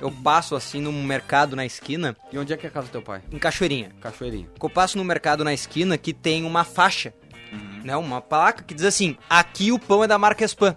eu 0.00 0.10
passo 0.10 0.54
assim 0.54 0.80
num 0.80 1.02
mercado 1.02 1.54
na 1.56 1.64
esquina, 1.64 2.16
E 2.32 2.38
onde 2.38 2.52
é 2.52 2.56
que 2.56 2.66
é 2.66 2.68
a 2.68 2.72
casa 2.72 2.86
do 2.88 2.90
teu 2.90 3.02
pai? 3.02 3.20
em 3.32 3.38
Cachoeirinha. 3.38 3.90
Cachoeirinha. 4.00 4.46
Que 4.58 4.64
eu 4.66 4.70
passo 4.70 4.98
no 4.98 5.04
mercado 5.04 5.44
na 5.44 5.52
esquina 5.54 5.96
que 5.96 6.12
tem 6.12 6.44
uma 6.44 6.64
faixa. 6.64 7.12
Né? 7.84 7.96
Uma 7.96 8.20
placa 8.20 8.62
que 8.62 8.74
diz 8.74 8.84
assim: 8.84 9.16
aqui 9.28 9.72
o 9.72 9.78
pão 9.78 10.04
é 10.04 10.06
da 10.06 10.18
marca 10.18 10.44
Spam. 10.44 10.74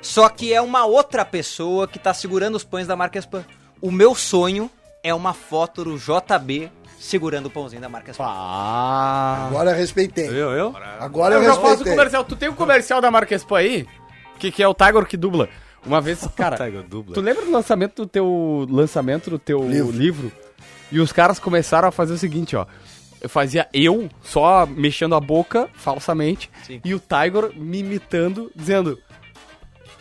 Só 0.00 0.28
que 0.28 0.52
é 0.52 0.60
uma 0.60 0.84
outra 0.84 1.24
pessoa 1.24 1.88
que 1.88 1.98
tá 1.98 2.12
segurando 2.12 2.56
os 2.56 2.64
pães 2.64 2.86
da 2.86 2.94
marca 2.96 3.18
Spam. 3.18 3.44
O 3.80 3.90
meu 3.90 4.14
sonho 4.14 4.70
é 5.02 5.14
uma 5.14 5.32
foto 5.32 5.84
do 5.84 5.96
JB 5.98 6.70
segurando 6.98 7.46
o 7.46 7.50
pãozinho 7.50 7.82
da 7.82 7.88
marca 7.88 8.10
Spam. 8.12 8.26
Ah. 8.28 9.46
Agora 9.48 9.70
eu 9.72 9.76
respeitei. 9.76 10.28
Eu, 10.28 10.50
eu? 10.52 10.74
Agora 11.00 11.34
Eu 11.34 11.42
eu 11.42 11.44
já 11.44 11.52
faço 11.54 11.64
o 11.64 11.68
respeitei. 11.68 11.92
comercial. 11.92 12.24
Tu 12.24 12.36
tem 12.36 12.48
o 12.48 12.54
comercial 12.54 13.00
da 13.00 13.10
marca 13.10 13.34
Expo 13.34 13.54
aí? 13.54 13.86
Que, 14.38 14.50
que 14.50 14.62
é 14.62 14.68
o 14.68 14.74
Tiger 14.74 15.04
que 15.06 15.16
dubla. 15.16 15.48
Uma 15.84 16.00
vez, 16.00 16.26
cara, 16.34 16.56
tu 17.12 17.20
lembra 17.20 17.44
do 17.44 17.50
lançamento 17.50 18.02
do 18.02 18.06
teu 18.08 18.66
lançamento 18.70 19.28
do 19.30 19.38
teu 19.38 19.68
livro. 19.68 19.92
Livro. 19.92 20.32
E 20.90 20.98
os 21.00 21.12
caras 21.12 21.38
começaram 21.38 21.88
a 21.88 21.90
fazer 21.90 22.14
o 22.14 22.18
seguinte, 22.18 22.56
ó. 22.56 22.66
Eu 23.24 23.28
fazia 23.30 23.66
eu 23.72 24.10
só 24.22 24.66
mexendo 24.66 25.14
a 25.14 25.20
boca 25.20 25.70
falsamente 25.72 26.50
Sim. 26.62 26.78
e 26.84 26.94
o 26.94 27.00
Tiger 27.00 27.58
me 27.58 27.78
imitando, 27.78 28.52
dizendo: 28.54 29.00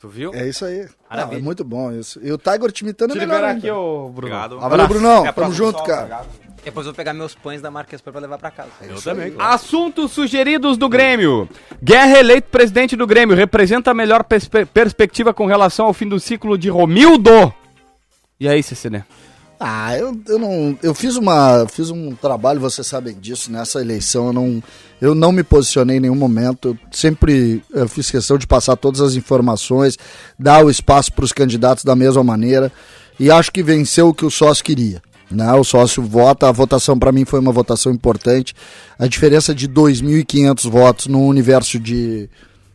Tu 0.00 0.08
viu? 0.08 0.32
É 0.32 0.46
isso 0.48 0.64
aí. 0.64 0.82
Não, 0.82 0.88
Maravilha. 1.10 1.38
é 1.38 1.42
muito 1.42 1.64
bom 1.64 1.90
isso. 1.92 2.20
E 2.22 2.30
o 2.32 2.38
Tiger 2.38 2.70
te 2.70 2.82
imitando 2.82 3.10
é 3.10 3.14
Te 3.14 3.18
melhor 3.18 3.34
liberar 3.34 3.48
ainda. 3.54 3.58
aqui, 3.58 3.70
ô 3.70 4.08
Bruno. 4.08 4.08
Obrigado. 4.34 4.58
Ah, 4.60 4.68
valeu, 4.68 4.88
Brunão. 4.88 5.26
É 5.26 5.28
a 5.28 5.32
Tamo 5.32 5.34
próxima 5.34 5.54
junto, 5.56 5.78
só, 5.78 5.84
cara. 5.84 5.98
obrigado. 6.00 6.28
Depois 6.64 6.86
eu 6.86 6.92
vou 6.92 6.96
pegar 6.96 7.14
meus 7.14 7.34
pães 7.34 7.62
da 7.62 7.70
marca 7.70 7.96
Spam 7.96 8.12
pra 8.12 8.20
levar 8.20 8.38
pra 8.38 8.50
casa. 8.50 8.68
Eu 8.82 9.00
também. 9.00 9.34
Assuntos 9.38 10.12
sugeridos 10.12 10.76
do 10.76 10.88
Grêmio. 10.88 11.48
Guerra 11.82 12.18
eleito 12.18 12.48
presidente 12.50 12.94
do 12.94 13.06
Grêmio. 13.06 13.34
Representa 13.36 13.90
a 13.90 13.94
melhor 13.94 14.22
perspe- 14.24 14.66
perspectiva 14.66 15.32
com 15.32 15.46
relação 15.46 15.86
ao 15.86 15.94
fim 15.94 16.06
do 16.08 16.20
ciclo 16.20 16.58
de 16.58 16.68
Romildo. 16.68 17.52
E 18.38 18.48
aí, 18.48 18.62
Cecília? 18.62 19.06
Ah, 19.60 19.96
eu, 19.98 20.16
eu 20.28 20.38
não. 20.38 20.78
Eu 20.82 20.94
fiz 20.94 21.16
uma. 21.16 21.66
Fiz 21.66 21.90
um 21.90 22.14
trabalho, 22.14 22.60
vocês 22.60 22.86
sabem 22.86 23.18
disso, 23.18 23.50
nessa 23.50 23.80
eleição. 23.80 24.28
Eu 24.28 24.32
não, 24.32 24.62
eu 25.00 25.14
não 25.14 25.32
me 25.32 25.42
posicionei 25.42 25.96
em 25.96 26.00
nenhum 26.00 26.14
momento. 26.14 26.68
Eu 26.68 26.78
sempre 26.92 27.62
eu 27.72 27.88
fiz 27.88 28.08
questão 28.08 28.38
de 28.38 28.46
passar 28.46 28.76
todas 28.76 29.00
as 29.00 29.14
informações, 29.14 29.96
dar 30.38 30.64
o 30.64 30.70
espaço 30.70 31.12
para 31.12 31.24
os 31.24 31.32
candidatos 31.32 31.82
da 31.82 31.96
mesma 31.96 32.22
maneira. 32.22 32.70
E 33.18 33.32
acho 33.32 33.50
que 33.50 33.62
venceu 33.62 34.08
o 34.08 34.14
que 34.14 34.24
o 34.24 34.30
sócio 34.30 34.64
queria. 34.64 35.02
Né? 35.28 35.52
O 35.54 35.64
sócio 35.64 36.02
vota, 36.04 36.48
a 36.48 36.52
votação 36.52 36.96
para 36.96 37.10
mim 37.10 37.24
foi 37.24 37.40
uma 37.40 37.50
votação 37.50 37.92
importante. 37.92 38.54
A 38.96 39.08
diferença 39.08 39.52
de 39.52 39.68
2.500 39.68 40.70
votos 40.70 41.06
no 41.08 41.26
universo 41.26 41.80
de, 41.80 42.30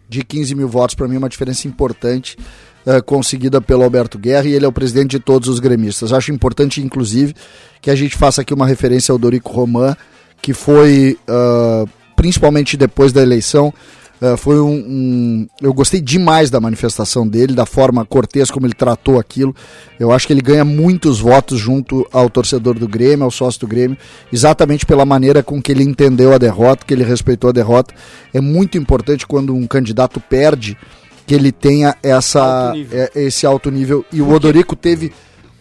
de 0.09 0.21
15 0.21 0.53
mil 0.53 0.67
votos, 0.67 0.95
para 0.95 1.07
mim, 1.07 1.15
é 1.15 1.17
uma 1.17 1.29
diferença 1.29 1.65
importante 1.65 2.37
eh, 2.85 3.01
conseguida 3.01 3.61
pelo 3.61 3.83
Alberto 3.83 4.17
Guerra 4.17 4.45
e 4.47 4.53
ele 4.53 4.65
é 4.65 4.67
o 4.67 4.71
presidente 4.73 5.11
de 5.11 5.19
todos 5.19 5.47
os 5.49 5.59
gremistas. 5.59 6.11
Acho 6.13 6.31
importante, 6.31 6.81
inclusive, 6.81 7.33
que 7.81 7.89
a 7.89 7.95
gente 7.95 8.15
faça 8.15 8.41
aqui 8.41 8.53
uma 8.53 8.67
referência 8.67 9.11
ao 9.11 9.17
Dorico 9.17 9.51
Roman, 9.51 9.95
que 10.41 10.53
foi, 10.53 11.17
ah, 11.27 11.85
principalmente 12.15 12.75
depois 12.77 13.11
da 13.13 13.21
eleição, 13.21 13.73
ah, 14.21 14.37
foi 14.37 14.59
um, 14.59 14.71
um- 14.73 15.47
Eu 15.61 15.73
gostei 15.73 15.99
demais 16.01 16.49
da 16.49 16.59
manifestação 16.61 17.27
dele, 17.27 17.53
da 17.53 17.65
forma 17.65 18.05
cortês 18.05 18.49
como 18.51 18.65
ele 18.65 18.73
tratou 18.73 19.19
aquilo. 19.19 19.53
Eu 19.99 20.11
acho 20.11 20.27
que 20.27 20.33
ele 20.33 20.41
ganha 20.41 20.63
muitos 20.65 21.19
votos 21.19 21.59
junto 21.59 22.07
ao 22.11 22.29
torcedor 22.29 22.77
do 22.79 22.87
Grêmio, 22.87 23.23
ao 23.25 23.31
sócio 23.31 23.59
do 23.61 23.67
Grêmio, 23.67 23.97
exatamente 24.31 24.85
pela 24.85 25.05
maneira 25.05 25.41
com 25.43 25.61
que 25.61 25.71
ele 25.71 25.83
entendeu 25.83 26.33
a 26.33 26.37
derrota, 26.37 26.85
que 26.85 26.93
ele 26.93 27.03
respeitou 27.03 27.49
a 27.49 27.53
derrota. 27.53 27.93
É 28.33 28.39
muito 28.41 28.77
importante 28.77 29.25
quando 29.27 29.53
um 29.55 29.67
candidato 29.67 30.19
perde 30.21 30.77
que 31.25 31.33
ele 31.36 31.51
tenha 31.51 31.95
essa, 32.03 32.69
Alto 32.69 32.88
é, 32.91 33.12
esse 33.15 33.45
alto 33.45 33.71
nível. 33.71 34.05
E 34.12 34.21
o 34.21 34.29
Odorico 34.31 34.75
teve 34.75 35.12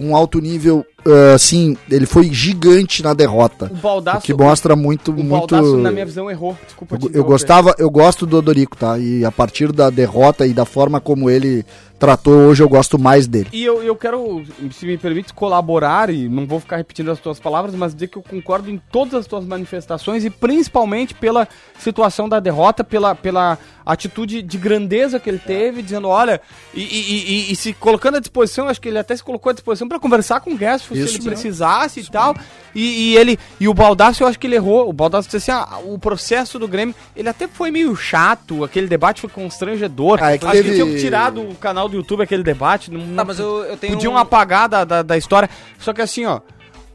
um 0.00 0.16
alto 0.16 0.40
nível, 0.40 0.84
ah, 1.06 1.34
assim, 1.34 1.76
ele 1.88 2.06
foi 2.06 2.24
gigante 2.32 3.02
na 3.02 3.14
derrota. 3.14 3.70
O 3.72 3.76
Baldaço- 3.76 4.18
o 4.18 4.22
que 4.22 4.34
mostra 4.34 4.74
muito, 4.74 5.12
O 5.12 5.22
muito. 5.22 5.54
Baldaço, 5.54 5.76
na 5.76 5.92
minha 5.92 6.04
visão, 6.04 6.28
errou. 6.30 6.56
Desculpa 6.66 6.98
te 6.98 7.06
Eu, 7.06 7.12
eu 7.12 7.24
gostava, 7.24 7.74
eu 7.78 7.88
gosto 7.90 8.26
do 8.26 8.38
Odorico, 8.38 8.76
tá? 8.76 8.98
E 8.98 9.24
a 9.24 9.30
partir 9.30 9.70
da 9.70 9.90
derrota 9.90 10.46
e 10.46 10.52
da 10.52 10.64
forma 10.64 11.00
como 11.00 11.30
ele 11.30 11.64
tratou 12.02 12.34
hoje, 12.34 12.60
eu 12.60 12.68
gosto 12.68 12.98
mais 12.98 13.28
dele. 13.28 13.48
E 13.52 13.62
eu, 13.64 13.80
eu 13.80 13.94
quero, 13.94 14.42
se 14.72 14.84
me 14.84 14.98
permite, 14.98 15.32
colaborar, 15.32 16.10
e 16.10 16.28
não 16.28 16.44
vou 16.48 16.58
ficar 16.58 16.76
repetindo 16.76 17.12
as 17.12 17.20
tuas 17.20 17.38
palavras, 17.38 17.76
mas 17.76 17.94
dizer 17.94 18.08
que 18.08 18.18
eu 18.18 18.22
concordo 18.22 18.68
em 18.68 18.82
todas 18.90 19.14
as 19.14 19.24
tuas 19.28 19.44
manifestações 19.44 20.24
e 20.24 20.28
principalmente 20.30 21.14
pela 21.14 21.46
situação 21.78 22.28
da 22.28 22.40
derrota, 22.40 22.82
pela, 22.82 23.14
pela 23.14 23.56
atitude 23.86 24.42
de 24.42 24.58
grandeza 24.58 25.20
que 25.20 25.30
ele 25.30 25.38
teve, 25.38 25.80
dizendo, 25.80 26.08
olha, 26.08 26.40
e, 26.74 26.80
e- 26.82 27.24
e- 27.50 27.52
e 27.52 27.56
se 27.56 27.72
colocando 27.72 28.16
à 28.16 28.20
disposição, 28.20 28.66
acho 28.68 28.80
que 28.80 28.88
ele 28.88 28.98
até 28.98 29.14
se 29.14 29.22
colocou 29.22 29.50
à 29.50 29.52
disposição 29.52 29.86
para 29.88 30.00
conversar 30.00 30.40
com 30.40 30.50
o 30.54 30.56
Guedes, 30.56 30.82
se 30.86 30.94
Isso 30.94 31.02
ele 31.02 31.12
mesmo. 31.18 31.24
precisasse 31.30 32.00
e 32.00 32.10
tal. 32.10 32.34
E, 32.74 33.14
ele 33.16 33.38
e 33.60 33.68
o 33.68 33.74
Baldaço, 33.74 34.22
eu 34.22 34.26
acho 34.26 34.38
que 34.38 34.46
ele 34.46 34.56
errou. 34.56 34.88
O 34.88 34.92
Baldaço 34.94 35.28
disse 35.28 35.36
assim: 35.36 35.50
ah, 35.52 35.78
o 35.84 35.98
processo 35.98 36.58
do 36.58 36.66
Grêmio, 36.66 36.94
ele 37.14 37.28
até 37.28 37.46
foi 37.46 37.70
meio 37.70 37.94
chato, 37.94 38.64
aquele 38.64 38.86
debate 38.86 39.20
foi 39.20 39.28
constrangedor. 39.28 40.18
Ah, 40.22 40.32
é 40.32 40.38
que 40.38 40.44
acho 40.46 40.56
que 40.56 40.62
teve- 40.62 40.74
tinham 40.74 40.88
que 40.88 40.98
tirar 40.98 41.30
do 41.30 41.54
canal 41.56 41.86
do 41.92 41.98
YouTube 41.98 42.22
aquele 42.22 42.42
debate. 42.42 42.90
Não, 42.90 43.14
Tá, 43.16 43.24
mas 43.24 43.38
eu, 43.38 43.64
eu 43.64 43.76
tenho. 43.76 43.94
Podiam 43.94 44.14
um- 44.14 44.18
apagar 44.18 44.68
da, 44.68 44.84
da, 44.84 45.02
da 45.02 45.16
história. 45.16 45.48
Só 45.78 45.92
que 45.92 46.02
assim, 46.02 46.26
ó. 46.26 46.40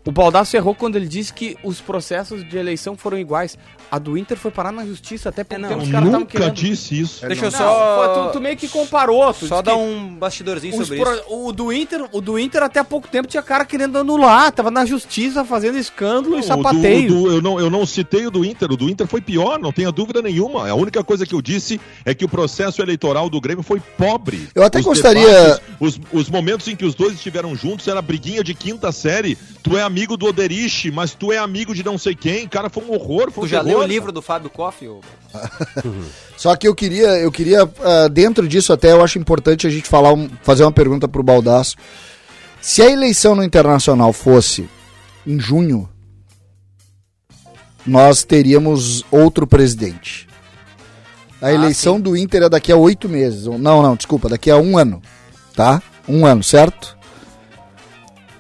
O 0.06 0.12
Baldasso 0.12 0.56
errou 0.56 0.74
quando 0.74 0.96
ele 0.96 1.08
disse 1.08 1.34
que 1.34 1.58
os 1.64 1.82
processos 1.82 2.48
de 2.48 2.58
eleição 2.58 2.96
foram 2.96 3.18
iguais. 3.18 3.58
A 3.90 3.98
do 4.00 4.18
Inter 4.18 4.38
foi 4.38 4.52
parar 4.52 4.72
na 4.72 4.86
justiça 4.86 5.30
até 5.30 5.44
pouco 5.44 5.56
É, 5.56 5.58
não. 5.60 5.70
tempo. 5.70 5.82
Eu 5.82 5.86
Os 5.86 5.92
caras 5.92 6.06
estavam 6.08 6.20
nunca 6.26 6.38
querendo. 6.40 6.54
disse 6.54 7.00
isso. 7.00 7.26
Deixa 7.28 7.46
eu 7.46 7.52
Não, 7.52 7.58
só. 7.58 8.28
tu, 8.28 8.34
tu 8.34 8.42
meio 8.42 8.58
que 8.58 8.68
comparou. 8.68 9.34
Tu 9.34 9.48
Só 9.48 9.62
que 9.64 9.70
um 9.72 10.16
bastidorzinho 10.16 10.74
sobre 10.76 11.00
pro- 11.00 11.14
isso. 11.14 11.24
O 11.30 11.52
do 11.54 11.72
Inter, 11.72 12.06
o 12.12 12.20
do 12.22 12.38
Inter 12.38 12.64
até 12.64 12.80
há 12.80 12.84
pouco 12.84 13.08
tempo 13.08 13.28
tinha 13.28 13.42
cara 13.44 13.64
querendo 13.66 13.98
anular, 13.98 14.52
tava 14.52 14.70
na 14.70 14.86
justiça 14.86 15.46
fazendo 15.46 15.78
escândalo 15.78 16.36
e 16.36 16.40
O 16.40 16.42
do- 16.42 16.46
sapateio. 16.48 17.06
o 17.06 17.24
do- 17.24 17.32
eu, 17.36 17.42
não, 17.42 17.60
eu 17.60 17.70
não 17.70 17.86
citei 17.86 18.26
o 18.28 18.32
do 18.32 18.44
Inter, 18.44 18.72
o 18.72 18.78
do 18.78 18.90
Inter 18.90 19.08
foi 19.08 19.22
pior, 19.22 19.58
não 19.60 19.72
tenha 19.72 19.92
dúvida 19.92 20.22
nenhuma. 20.22 20.68
A 20.70 20.76
única 20.76 21.04
coisa 21.04 21.26
que 21.26 21.34
eu 21.34 21.42
disse 21.42 21.80
é 22.06 22.14
que 22.14 22.26
o 22.26 22.30
processo 22.30 22.82
eleitoral 22.82 23.30
do 23.30 23.40
Grêmio 23.40 23.64
foi 23.64 23.80
pobre. 23.98 24.50
Eu 24.54 24.64
até 24.64 24.80
Os 24.80 24.86
gostaria- 24.86 25.26
debates, 25.28 25.62
os, 25.80 26.00
os 26.12 26.30
momentos 26.30 26.68
em 26.68 26.76
que 26.76 26.86
os 26.86 26.94
dois 26.96 27.14
estiveram 27.14 27.56
juntos 27.56 27.88
era 27.88 28.02
briguinha 28.02 28.44
de 28.44 28.54
quinta 28.54 28.92
série. 28.92 29.38
Tu 29.64 29.76
é 29.78 29.82
amigo 29.82 30.16
do 30.16 30.28
Oderich, 30.28 30.92
mas 30.92 31.14
tu 31.14 31.32
é 31.32 31.38
amigo 31.38 31.74
de 31.76 31.84
não 31.84 31.98
sei 31.98 32.16
quem. 32.16 32.48
Cara, 32.48 32.70
foi 32.70 32.84
um 32.84 32.94
horror. 32.94 33.32
Foi 33.32 33.44
Tu 33.44 33.46
um 33.46 33.48
já 33.48 33.64
terror. 33.64 33.77
Leu 33.78 33.86
o 33.86 33.88
livro 33.88 34.12
do 34.12 34.22
Fábio 34.22 34.50
Koff? 34.50 34.88
ô? 34.88 35.02
Só 36.38 36.56
que 36.56 36.68
eu 36.68 36.76
queria, 36.76 37.18
eu 37.20 37.32
queria 37.32 37.70
ah, 37.84 38.08
dentro 38.08 38.48
disso 38.48 38.72
até 38.74 38.92
eu 38.92 39.04
acho 39.04 39.18
importante 39.20 39.66
a 39.66 39.70
gente 39.70 39.88
falar 39.88 40.14
um- 40.14 40.30
fazer 40.44 40.64
uma 40.64 40.72
pergunta 40.72 41.08
pro 41.08 41.24
Baldaço. 41.24 41.76
Se 42.62 42.82
a 42.82 42.90
eleição 42.90 43.36
no 43.36 43.44
Internacional 43.44 44.12
fosse 44.14 44.70
em 45.26 45.40
junho, 45.40 45.90
nós 47.86 48.24
teríamos 48.24 49.04
outro 49.12 49.48
presidente. 49.48 50.28
A 51.42 51.48
Ah, 51.48 51.54
eleição 51.54 52.00
do 52.02 52.18
Inter 52.18 52.44
é 52.44 52.50
daqui 52.50 52.72
a 52.72 52.76
oito 52.76 53.08
meses. 53.08 53.46
Não, 53.46 53.82
não, 53.82 53.96
desculpa, 53.96 54.28
daqui 54.28 54.50
a 54.50 54.58
um 54.58 54.78
ano. 54.78 55.02
Tá? 55.56 55.82
Um 56.08 56.26
ano, 56.26 56.44
certo? 56.44 56.98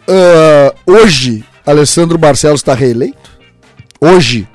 Ah, 0.07 0.73
hoje, 0.85 1.43
Alessandro 1.65 2.17
Barcelos 2.17 2.59
está 2.61 2.73
reeleito? 2.73 3.38
Hoje, 4.01 4.47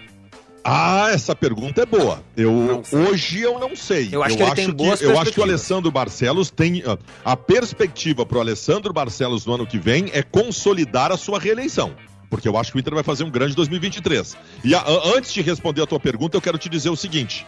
Ah, 0.65 1.11
essa 1.13 1.35
pergunta 1.35 1.83
é 1.83 1.87
boa. 1.87 2.23
Eu 2.37 2.83
hoje 2.93 3.41
eu 3.41 3.59
não 3.59 3.75
sei. 3.75 4.09
Eu 4.13 4.23
acho 4.23 4.37
que 4.37 4.43
ele 4.43 4.55
tem 4.55 4.71
boas 4.71 5.01
Eu 5.01 5.19
acho 5.19 5.33
que 5.33 5.41
o. 5.41 5.43
Alessandro 5.43 5.91
Barcelos 5.91 6.51
tem 6.51 6.83
ah, 6.87 6.97
a 7.25 7.37
perspectiva 7.37 8.25
para 8.25 8.39
o 8.39 8.41
Alessandro 8.41 8.93
Barcelos 8.93 9.45
no 9.45 9.55
ano 9.55 9.67
que 9.67 9.79
vem 9.79 10.11
é 10.13 10.23
consolidar 10.23 11.11
a 11.11 11.17
sua 11.17 11.39
reeleição. 11.41 11.95
Porque 12.31 12.49
eu 12.49 12.57
acho 12.57 12.71
que 12.73 12.79
o 12.79 12.81
Inter 12.81 12.95
vai 12.95 13.03
fazer 13.03 13.25
um 13.25 13.31
grande 13.31 13.55
2023. 13.57 14.37
E 14.65 14.75
a- 14.75 14.79
a- 14.81 15.17
antes 15.17 15.33
de 15.35 15.43
responder 15.43 15.83
a 15.83 15.87
tua 15.87 16.01
pergunta, 16.01 16.37
eu 16.37 16.41
quero 16.41 16.57
te 16.59 16.69
dizer 16.69 16.91
o 16.91 16.97
seguinte: 16.97 17.45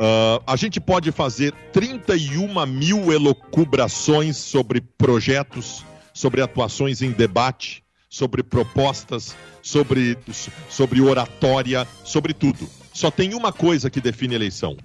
ah, 0.00 0.42
a 0.46 0.56
gente 0.56 0.80
pode 0.80 1.12
fazer 1.12 1.52
31 1.72 2.66
mil 2.66 3.12
elocubrações 3.12 4.36
sobre 4.36 4.80
projetos, 4.80 5.84
sobre 6.12 6.42
atuações 6.42 7.02
em 7.02 7.12
debate, 7.12 7.84
sobre 8.10 8.42
propostas, 8.42 9.36
sobre, 9.62 10.16
sobre 10.68 11.00
oratória, 11.00 11.86
sobre 12.04 12.32
tudo. 12.32 12.68
Só 12.92 13.10
tem 13.10 13.34
uma 13.34 13.52
coisa 13.52 13.88
que 13.88 14.00
define 14.00 14.34
eleição: 14.34 14.76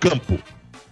campo. 0.00 0.38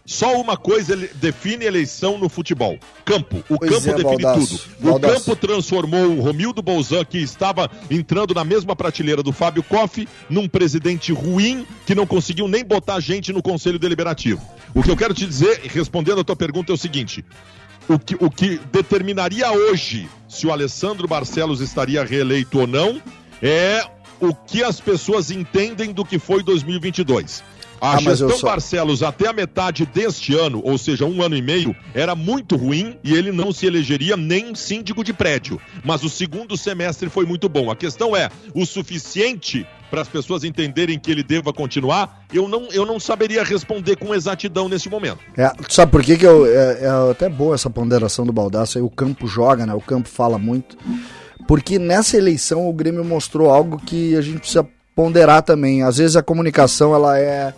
Só 0.04 0.40
uma 0.40 0.56
coisa 0.56 0.96
define 1.14 1.64
eleição 1.64 2.16
no 2.16 2.28
futebol: 2.28 2.78
campo. 3.04 3.42
O 3.48 3.58
Pois 3.58 3.70
campo 3.70 3.88
é, 3.90 3.94
define 3.94 4.22
Baldasso. 4.22 4.58
tudo. 4.58 4.76
O 4.78 4.90
Baldasso. 4.92 5.14
campo 5.24 5.36
transformou 5.36 6.06
o 6.06 6.20
Romildo 6.20 6.62
Bolzan, 6.62 7.04
que 7.04 7.18
estava 7.18 7.68
entrando 7.90 8.32
na 8.32 8.44
mesma 8.44 8.76
prateleira 8.76 9.22
do 9.22 9.32
Fábio 9.32 9.64
Koff, 9.64 10.06
num 10.30 10.48
presidente 10.48 11.12
ruim 11.12 11.66
que 11.84 11.94
não 11.94 12.06
conseguiu 12.06 12.46
nem 12.46 12.64
botar 12.64 13.00
gente 13.00 13.32
no 13.32 13.42
Conselho 13.42 13.80
Deliberativo. 13.80 14.40
O 14.72 14.82
que 14.82 14.90
eu 14.90 14.96
quero 14.96 15.12
te 15.12 15.26
dizer, 15.26 15.62
respondendo 15.64 16.20
a 16.20 16.24
tua 16.24 16.36
pergunta, 16.36 16.70
é 16.70 16.74
o 16.74 16.78
seguinte: 16.78 17.24
o 17.88 17.98
que, 17.98 18.14
o 18.20 18.30
que 18.30 18.60
determinaria 18.70 19.50
hoje 19.50 20.08
se 20.28 20.46
o 20.46 20.52
Alessandro 20.52 21.08
Barcelos 21.08 21.60
estaria 21.60 22.04
reeleito 22.04 22.60
ou 22.60 22.66
não 22.66 23.02
é 23.42 23.82
o 24.20 24.34
que 24.34 24.62
as 24.64 24.80
pessoas 24.80 25.30
entendem 25.30 25.92
do 25.92 26.04
que 26.04 26.18
foi 26.18 26.42
2022. 26.42 27.42
A 27.78 27.96
Ah, 27.96 28.00
gestão 28.00 28.30
só- 28.30 28.46
Barcelos 28.46 29.02
até 29.02 29.28
a 29.28 29.34
metade 29.34 29.84
deste 29.84 30.34
ano, 30.34 30.62
ou 30.64 30.78
seja, 30.78 31.04
um 31.04 31.20
ano 31.22 31.36
e 31.36 31.42
meio, 31.42 31.76
era 31.92 32.14
muito 32.14 32.56
ruim 32.56 32.96
e 33.04 33.12
ele 33.14 33.30
não 33.30 33.52
se 33.52 33.66
elegeria 33.66 34.16
nem 34.16 34.54
síndico 34.54 35.04
de 35.04 35.12
prédio. 35.12 35.60
Mas 35.84 36.02
o 36.02 36.08
segundo 36.08 36.56
semestre 36.56 37.10
foi 37.10 37.26
muito 37.26 37.50
bom. 37.50 37.70
A 37.70 37.76
questão 37.76 38.16
é 38.16 38.30
o 38.54 38.64
suficiente 38.64 39.66
para 39.90 40.00
as 40.00 40.08
pessoas 40.08 40.42
entenderem 40.42 40.98
que 40.98 41.10
ele 41.10 41.22
deva 41.22 41.52
continuar? 41.52 42.24
Eu 42.32 42.48
não, 42.48 42.66
eu 42.72 42.86
não 42.86 42.98
saberia 42.98 43.44
responder 43.44 43.96
com 43.96 44.14
exatidão 44.14 44.70
nesse 44.70 44.88
momento. 44.88 45.18
É, 45.36 45.52
sabe 45.68 45.92
por 45.92 46.02
que, 46.02 46.16
que 46.16 46.26
eu, 46.26 46.46
é, 46.46 46.84
é 46.84 47.10
até 47.10 47.28
boa 47.28 47.54
essa 47.54 47.68
ponderação 47.68 48.24
do 48.24 48.32
Baldaço 48.32 48.78
aí, 48.78 48.82
o 48.82 48.88
campo 48.90 49.26
joga, 49.28 49.66
né? 49.66 49.74
O 49.74 49.82
campo 49.82 50.08
fala 50.08 50.38
muito. 50.38 50.78
Porque 51.46 51.78
nessa 51.78 52.16
eleição 52.16 52.68
o 52.68 52.72
Grêmio 52.72 53.04
mostrou 53.04 53.50
algo 53.50 53.78
que 53.78 54.16
a 54.16 54.20
gente 54.20 54.38
precisa 54.38 54.66
ponderar 54.94 55.42
também. 55.42 55.82
Às 55.82 55.98
vezes 55.98 56.16
a 56.16 56.22
comunicação 56.22 56.94
ela 56.94 57.18
é 57.18 57.54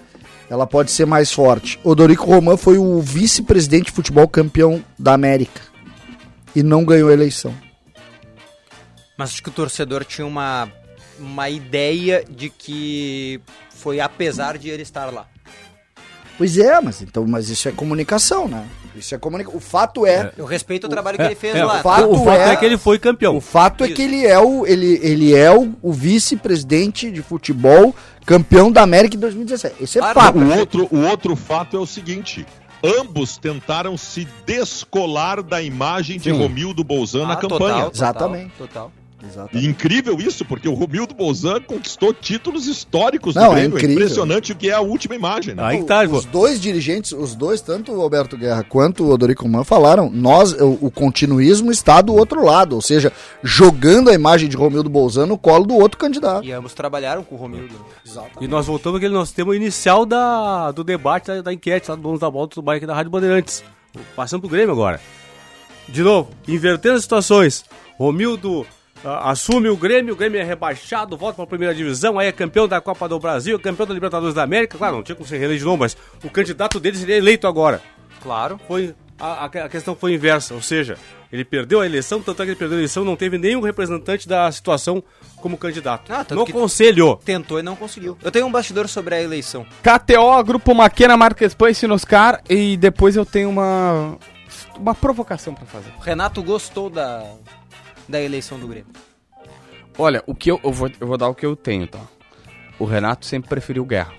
ela 0.50 0.66
pode 0.66 0.90
ser 0.90 1.06
mais 1.06 1.30
forte. 1.30 1.78
O 1.84 1.94
Dorico 1.94 2.24
Roman 2.24 2.56
foi 2.56 2.78
o 2.78 3.00
vice-presidente 3.00 3.86
de 3.86 3.92
futebol 3.92 4.26
campeão 4.26 4.82
da 4.98 5.12
América 5.12 5.60
e 6.56 6.62
não 6.62 6.84
ganhou 6.84 7.10
a 7.10 7.12
eleição. 7.12 7.54
Mas 9.16 9.30
acho 9.30 9.42
que 9.42 9.48
o 9.48 9.52
torcedor 9.52 10.04
tinha 10.04 10.26
uma, 10.26 10.72
uma 11.18 11.50
ideia 11.50 12.24
de 12.28 12.48
que 12.48 13.40
foi 13.70 14.00
apesar 14.00 14.56
de 14.56 14.70
ele 14.70 14.82
estar 14.82 15.12
lá. 15.12 15.26
Pois 16.38 16.56
é, 16.56 16.80
mas 16.80 17.02
então, 17.02 17.26
mas 17.26 17.50
isso 17.50 17.68
é 17.68 17.72
comunicação, 17.72 18.46
né? 18.48 18.64
Isso 18.96 19.14
é 19.14 19.18
comunica... 19.18 19.50
O 19.54 19.60
fato 19.60 20.06
é, 20.06 20.32
Eu 20.36 20.44
respeito 20.44 20.86
o 20.86 20.88
trabalho 20.90 21.16
que 21.18 21.22
ele 21.24 21.34
fez 21.34 21.54
É, 21.54 21.64
lá. 21.64 21.80
o 21.80 21.82
fato 21.82 22.10
o 22.10 22.24
fato 22.24 22.40
é, 22.40 22.52
é- 22.52 22.56
que 22.56 22.64
ele 22.64 22.78
foi 22.78 22.98
campeão. 22.98 23.36
O 23.36 23.40
fato 23.40 23.82
é 23.84 23.88
Isso. 23.88 23.96
que 23.96 24.02
ele 24.02 24.24
é 24.26 24.38
o, 24.38 24.64
ele, 24.66 24.98
ele 25.02 25.34
é 25.34 25.52
o, 25.52 25.74
o 25.82 25.92
vice-presidente 25.92 27.10
de 27.10 27.22
futebol 27.22 27.94
campeão 28.24 28.70
da 28.72 28.82
América 28.82 29.16
em 29.16 29.20
2017. 29.20 29.82
Esse 29.82 29.98
é 29.98 30.00
Claro, 30.00 30.14
fato. 30.20 30.38
O 30.38 30.58
outro, 30.58 30.88
o 30.92 31.00
outro 31.06 31.36
fato 31.36 31.76
é 31.76 31.80
o 31.80 31.86
seguinte: 31.86 32.46
ambos 32.82 33.36
tentaram 33.38 33.96
se 33.96 34.26
descolar 34.46 35.42
da 35.42 35.62
imagem 35.62 36.18
de 36.18 36.30
Sim. 36.30 36.38
Romildo 36.38 36.82
Bolzan 36.84 37.26
na 37.26 37.34
Ah, 37.34 37.36
campanha. 37.36 37.74
total, 37.84 37.90
Exatamente. 37.94 38.52
Total. 38.58 38.92
E 39.52 39.66
incrível 39.66 40.16
isso, 40.20 40.44
porque 40.44 40.68
o 40.68 40.74
Romildo 40.74 41.12
Bolzan 41.12 41.60
conquistou 41.60 42.14
títulos 42.14 42.66
históricos 42.68 43.34
Não, 43.34 43.48
do 43.48 43.52
é 43.52 43.54
Grêmio. 43.54 43.76
É, 43.76 43.78
incrível. 43.78 43.96
impressionante 43.96 44.52
o 44.52 44.56
que 44.56 44.70
é 44.70 44.74
a 44.74 44.80
última 44.80 45.16
imagem. 45.16 45.54
Né? 45.54 45.62
Aí 45.62 45.82
tá, 45.82 46.04
os 46.04 46.24
dois 46.24 46.60
dirigentes, 46.60 47.12
os 47.12 47.34
dois, 47.34 47.60
tanto 47.60 47.92
o 47.92 48.00
Alberto 48.00 48.36
Guerra 48.36 48.62
quanto 48.62 49.04
o 49.04 49.10
Odorico 49.10 49.48
Man, 49.48 49.64
falaram, 49.64 50.08
nós, 50.08 50.52
o, 50.52 50.78
o 50.80 50.90
continuismo 50.90 51.72
está 51.72 52.00
do 52.00 52.14
outro 52.14 52.44
lado, 52.44 52.76
ou 52.76 52.82
seja, 52.82 53.12
jogando 53.42 54.08
a 54.08 54.14
imagem 54.14 54.48
de 54.48 54.56
Romildo 54.56 54.88
Bolzan 54.88 55.26
no 55.26 55.36
colo 55.36 55.66
do 55.66 55.74
outro 55.74 55.98
candidato. 55.98 56.44
E 56.44 56.52
ambos 56.52 56.72
trabalharam 56.72 57.24
com 57.24 57.34
o 57.34 57.38
Romildo. 57.38 57.74
E 58.40 58.46
nós 58.46 58.66
voltamos 58.66 58.98
àquele 58.98 59.14
nosso 59.14 59.34
tema 59.34 59.54
inicial 59.56 60.06
da, 60.06 60.70
do 60.70 60.84
debate, 60.84 61.26
da, 61.26 61.42
da 61.42 61.52
enquete 61.52 61.90
lá 61.90 61.96
do 61.96 62.02
Donos 62.02 62.20
da 62.20 62.30
Bola 62.30 62.46
do 62.46 62.62
Bike 62.62 62.86
da 62.86 62.94
Rádio 62.94 63.10
Bandeirantes. 63.10 63.64
Passando 64.14 64.42
pro 64.42 64.50
Grêmio 64.50 64.72
agora. 64.72 65.00
De 65.88 66.02
novo, 66.02 66.30
invertendo 66.46 66.96
as 66.96 67.02
situações. 67.02 67.64
Romildo 67.98 68.64
assume 69.04 69.68
o 69.68 69.76
Grêmio, 69.76 70.14
o 70.14 70.16
Grêmio 70.16 70.40
é 70.40 70.44
rebaixado, 70.44 71.16
volta 71.16 71.36
para 71.36 71.44
a 71.44 71.48
primeira 71.48 71.74
divisão, 71.74 72.18
aí 72.18 72.28
é 72.28 72.32
campeão 72.32 72.66
da 72.68 72.80
Copa 72.80 73.08
do 73.08 73.18
Brasil, 73.18 73.56
é 73.56 73.58
campeão 73.60 73.86
da 73.86 73.94
Libertadores 73.94 74.34
da 74.34 74.42
América. 74.42 74.76
Claro, 74.78 74.96
não 74.96 75.02
tinha 75.02 75.16
como 75.16 75.28
ser 75.28 75.38
reeleito 75.38 75.60
de 75.60 75.64
novo, 75.64 75.78
mas 75.78 75.96
o 76.24 76.30
candidato 76.30 76.78
dele 76.80 76.96
seria 76.96 77.16
eleito 77.16 77.46
agora. 77.46 77.80
Claro. 78.22 78.58
Foi, 78.66 78.94
a, 79.18 79.44
a- 79.44 79.68
questão 79.68 79.94
foi 79.94 80.14
inversa, 80.14 80.54
ou 80.54 80.60
seja, 80.62 80.96
ele 81.32 81.44
perdeu 81.44 81.80
a 81.80 81.86
eleição, 81.86 82.20
tanto 82.20 82.42
é 82.42 82.44
que 82.46 82.50
ele 82.52 82.58
perdeu 82.58 82.76
a 82.76 82.80
eleição, 82.80 83.04
não 83.04 83.14
teve 83.16 83.36
nenhum 83.38 83.60
representante 83.60 84.26
da 84.28 84.50
situação 84.50 85.02
como 85.36 85.56
candidato. 85.58 86.10
Ah, 86.12 86.26
no 86.30 86.46
conselho. 86.46 87.16
Tentou 87.24 87.58
e 87.60 87.62
não 87.62 87.76
conseguiu. 87.76 88.16
Eu 88.22 88.30
tenho 88.32 88.46
um 88.46 88.50
bastidor 88.50 88.88
sobre 88.88 89.14
a 89.14 89.22
eleição. 89.22 89.64
KTO, 89.82 90.42
Grupo 90.44 90.74
Maquena, 90.74 91.16
Marques 91.16 91.54
Pan 91.54 91.70
e 91.70 91.74
Sinoscar. 91.74 92.40
E 92.48 92.76
depois 92.76 93.14
eu 93.14 93.24
tenho 93.26 93.48
uma, 93.50 94.16
uma 94.78 94.94
provocação 94.94 95.54
pra 95.54 95.66
fazer. 95.66 95.90
O 95.98 96.00
Renato 96.00 96.42
gostou 96.42 96.88
da, 96.90 97.22
da 98.08 98.20
eleição 98.20 98.58
do 98.58 98.66
Grêmio. 98.66 98.92
Olha, 99.96 100.22
o 100.26 100.34
que 100.34 100.50
eu, 100.50 100.60
eu, 100.62 100.72
vou, 100.72 100.90
eu 101.00 101.06
vou 101.06 101.16
dar 101.18 101.28
o 101.28 101.34
que 101.34 101.44
eu 101.44 101.56
tenho, 101.56 101.86
tá? 101.86 102.00
O 102.78 102.84
Renato 102.84 103.26
sempre 103.26 103.48
preferiu 103.48 103.84
guerra. 103.84 104.12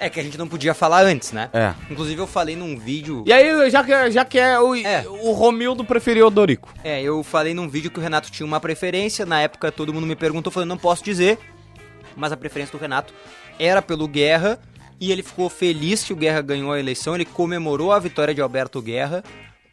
É 0.00 0.08
que 0.08 0.18
a 0.18 0.22
gente 0.22 0.38
não 0.38 0.48
podia 0.48 0.72
falar 0.72 1.04
antes, 1.04 1.30
né? 1.30 1.50
É. 1.52 1.74
Inclusive 1.90 2.20
eu 2.20 2.26
falei 2.26 2.56
num 2.56 2.76
vídeo. 2.76 3.22
E 3.26 3.32
aí, 3.32 3.70
já 3.70 3.84
que, 3.84 4.10
já 4.10 4.24
que 4.24 4.38
é 4.38 4.58
o, 4.58 4.74
É. 4.74 5.04
o 5.06 5.30
Romildo 5.32 5.84
preferiu 5.84 6.26
o 6.26 6.30
Dorico. 6.30 6.72
É, 6.82 7.02
eu 7.02 7.22
falei 7.22 7.52
num 7.52 7.68
vídeo 7.68 7.90
que 7.90 7.98
o 7.98 8.02
Renato 8.02 8.30
tinha 8.30 8.46
uma 8.46 8.58
preferência. 8.58 9.26
Na 9.26 9.40
época 9.42 9.70
todo 9.70 9.92
mundo 9.92 10.06
me 10.06 10.16
perguntou, 10.16 10.50
eu 10.50 10.54
falei, 10.54 10.68
não 10.68 10.78
posso 10.78 11.04
dizer. 11.04 11.38
Mas 12.16 12.32
a 12.32 12.36
preferência 12.36 12.76
do 12.76 12.80
Renato 12.80 13.12
era 13.58 13.82
pelo 13.82 14.08
Guerra. 14.08 14.58
E 14.98 15.12
ele 15.12 15.22
ficou 15.22 15.48
feliz 15.50 16.02
que 16.02 16.12
o 16.12 16.16
Guerra 16.16 16.40
ganhou 16.40 16.72
a 16.72 16.80
eleição. 16.80 17.14
Ele 17.14 17.26
comemorou 17.26 17.92
a 17.92 17.98
vitória 17.98 18.34
de 18.34 18.40
Alberto 18.40 18.80
Guerra, 18.82 19.22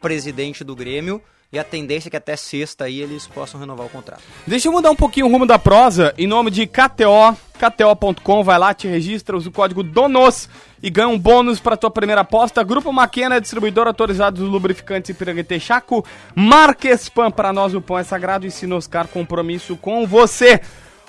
presidente 0.00 0.62
do 0.62 0.76
Grêmio. 0.76 1.22
E 1.50 1.58
a 1.58 1.64
tendência 1.64 2.08
é 2.08 2.10
que 2.10 2.16
até 2.16 2.36
sexta 2.36 2.84
aí 2.84 3.00
eles 3.00 3.26
possam 3.26 3.58
renovar 3.58 3.86
o 3.86 3.88
contrato. 3.88 4.22
Deixa 4.46 4.68
eu 4.68 4.72
mudar 4.72 4.90
um 4.90 4.96
pouquinho 4.96 5.26
o 5.26 5.30
rumo 5.30 5.46
da 5.46 5.58
prosa. 5.58 6.12
Em 6.18 6.26
nome 6.26 6.50
de 6.50 6.66
KTO, 6.66 7.34
KTO.com, 7.58 8.44
vai 8.44 8.58
lá, 8.58 8.74
te 8.74 8.86
registra, 8.86 9.34
usa 9.34 9.48
o 9.48 9.52
código 9.52 9.82
DONOS 9.82 10.46
e 10.82 10.90
ganha 10.90 11.08
um 11.08 11.18
bônus 11.18 11.58
para 11.58 11.74
tua 11.74 11.90
primeira 11.90 12.20
aposta. 12.20 12.62
Grupo 12.62 12.92
Maquena, 12.92 13.40
distribuidor 13.40 13.86
autorizado 13.86 14.42
dos 14.42 14.50
lubrificantes 14.50 15.08
Ipiranga 15.08 15.40
e 15.40 15.44
Texaco. 15.44 16.04
Marques 16.34 17.08
Pan, 17.08 17.30
para 17.30 17.50
nós 17.50 17.72
o 17.74 17.80
pão 17.80 17.98
é 17.98 18.04
sagrado 18.04 18.46
e 18.46 18.50
Sinoscar, 18.50 19.08
compromisso 19.08 19.74
com 19.74 20.06
você. 20.06 20.60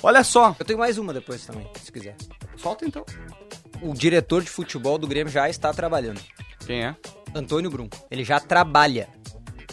Olha 0.02 0.24
só. 0.24 0.56
Eu 0.58 0.66
tenho 0.66 0.80
mais 0.80 0.98
uma 0.98 1.14
depois 1.14 1.46
também, 1.46 1.68
se 1.84 1.92
quiser. 1.92 2.16
Solta 2.56 2.86
então. 2.86 3.06
o 3.82 3.94
diretor 3.94 4.42
de 4.42 4.50
futebol 4.50 4.98
do 4.98 5.06
Grêmio 5.06 5.32
já 5.32 5.50
está 5.50 5.74
trabalhando. 5.74 6.22
Quem 6.66 6.86
é? 6.86 6.96
Antônio 7.36 7.70
Brum. 7.70 7.90
Ele 8.10 8.24
já 8.24 8.40
trabalha 8.40 9.19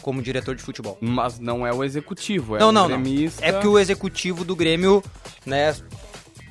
como 0.07 0.23
diretor 0.23 0.55
de 0.55 0.63
futebol. 0.63 0.97
Mas 1.01 1.41
não 1.41 1.67
é 1.67 1.73
o 1.73 1.83
executivo, 1.83 2.55
é 2.55 2.61
não, 2.61 2.69
o 2.69 2.73
não, 2.73 2.89
não. 2.89 3.03
gremista. 3.03 3.45
É 3.45 3.53
que 3.53 3.67
o 3.67 3.77
executivo 3.77 4.45
do 4.45 4.55
Grêmio, 4.55 5.03
né, 5.45 5.75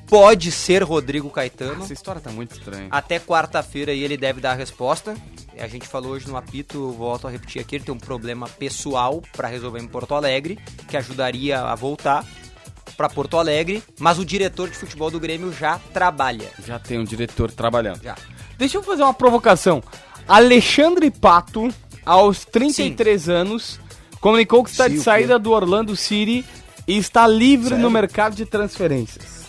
pode 0.06 0.52
ser 0.52 0.82
Rodrigo 0.82 1.30
Caetano. 1.30 1.82
Essa 1.82 1.94
história 1.94 2.20
tá 2.20 2.30
muito 2.30 2.52
estranha. 2.52 2.88
Até 2.90 3.18
quarta-feira 3.18 3.92
aí 3.92 4.04
ele 4.04 4.18
deve 4.18 4.42
dar 4.42 4.50
a 4.50 4.54
resposta. 4.54 5.16
A 5.58 5.66
gente 5.68 5.88
falou 5.88 6.12
hoje 6.12 6.28
no 6.28 6.36
apito, 6.36 6.92
volto 6.92 7.26
a 7.26 7.30
repetir 7.30 7.62
aqui, 7.62 7.76
ele 7.76 7.84
tem 7.84 7.94
um 7.94 7.98
problema 7.98 8.46
pessoal 8.46 9.22
para 9.34 9.48
resolver 9.48 9.80
em 9.80 9.88
Porto 9.88 10.14
Alegre, 10.14 10.58
que 10.86 10.94
ajudaria 10.94 11.58
a 11.62 11.74
voltar 11.74 12.26
para 12.94 13.08
Porto 13.08 13.38
Alegre, 13.38 13.82
mas 13.98 14.18
o 14.18 14.24
diretor 14.24 14.68
de 14.68 14.76
futebol 14.76 15.10
do 15.10 15.18
Grêmio 15.18 15.50
já 15.50 15.78
trabalha. 15.94 16.50
Já 16.66 16.78
tem 16.78 16.98
um 16.98 17.04
diretor 17.04 17.50
trabalhando. 17.50 18.02
Já. 18.02 18.16
Deixa 18.58 18.76
eu 18.76 18.82
fazer 18.82 19.02
uma 19.02 19.14
provocação. 19.14 19.82
Alexandre 20.28 21.10
Pato, 21.10 21.72
aos 22.06 22.44
33 22.44 23.28
anos, 23.28 23.80
comunicou 24.20 24.62
que 24.62 24.70
está 24.70 24.88
Sim, 24.88 24.94
de 24.94 25.00
saída 25.00 25.38
do 25.38 25.50
Orlando 25.50 25.96
City 25.96 26.44
e 26.86 26.96
está 26.96 27.26
livre 27.26 27.70
Sério? 27.70 27.82
no 27.82 27.90
mercado 27.90 28.36
de 28.36 28.46
transferências. 28.46 29.44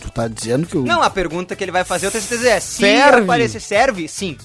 Tu 0.00 0.10
tá 0.10 0.28
dizendo 0.28 0.66
que 0.66 0.76
o. 0.76 0.84
Não, 0.84 1.02
a 1.02 1.10
pergunta 1.10 1.56
que 1.56 1.64
ele 1.64 1.72
vai 1.72 1.82
fazer, 1.82 2.06
eu 2.06 2.10
tenho 2.10 2.22
certeza 2.22 2.50
é, 2.50 2.60
se 2.60 2.76
Serve? 2.76 3.22
aparecer, 3.22 3.60
serve? 3.60 4.06
Sim. 4.06 4.36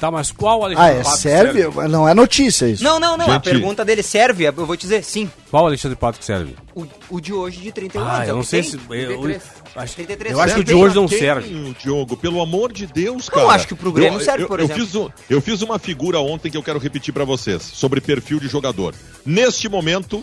Tá, 0.00 0.10
mas 0.10 0.30
qual 0.30 0.62
Ah, 0.62 0.66
Alexandre 0.66 0.92
é 1.00 1.02
Pato 1.02 1.16
que 1.16 1.20
serve? 1.22 1.88
Não 1.88 2.08
é 2.08 2.14
notícia 2.14 2.66
isso. 2.66 2.84
Não, 2.84 3.00
não, 3.00 3.16
não, 3.16 3.26
a 3.26 3.32
Gente. 3.34 3.44
pergunta 3.44 3.84
dele 3.84 4.02
serve, 4.02 4.44
eu 4.44 4.52
vou 4.52 4.76
te 4.76 4.82
dizer 4.82 5.02
sim. 5.02 5.28
Qual 5.50 5.66
Alexandre 5.66 5.96
Pato 5.96 6.18
que 6.20 6.24
serve? 6.24 6.54
O, 6.74 6.86
o 7.10 7.20
de 7.20 7.32
hoje 7.32 7.60
de 7.60 7.72
31 7.72 8.02
Ah, 8.02 8.14
anos. 8.16 8.26
é 8.26 8.30
eu 8.30 8.34
o 8.34 8.36
não 8.36 8.44
sei 8.44 8.62
tem. 8.62 8.70
se. 8.70 8.76
Eu, 8.76 8.82
33. 8.88 9.42
acho, 9.74 9.94
33 9.96 10.32
eu 10.32 10.40
acho 10.40 10.54
que 10.54 10.60
o 10.60 10.64
de 10.64 10.74
hoje 10.74 10.94
não 10.94 11.08
Quem, 11.08 11.18
serve. 11.18 11.74
Diogo, 11.82 12.16
pelo 12.16 12.40
amor 12.40 12.72
de 12.72 12.86
Deus, 12.86 13.28
cara. 13.28 13.48
acho 13.48 13.66
que 13.66 13.74
pro 13.74 13.90
Grêmio 13.90 14.20
Eu- 14.20 14.24
serve, 14.24 14.44
eu, 14.44 14.48
por 14.48 14.60
eu 14.60 14.66
exemplo. 14.66 14.84
Fiz 14.84 14.94
um- 14.94 15.08
eu 15.28 15.40
fiz 15.40 15.62
uma 15.62 15.78
figura 15.78 16.20
ontem 16.20 16.48
que 16.50 16.56
eu 16.56 16.62
quero 16.62 16.78
repetir 16.78 17.12
pra 17.12 17.24
vocês, 17.24 17.60
sobre 17.62 18.00
perfil 18.00 18.38
de 18.38 18.46
jogador. 18.46 18.94
Neste 19.26 19.68
momento, 19.68 20.22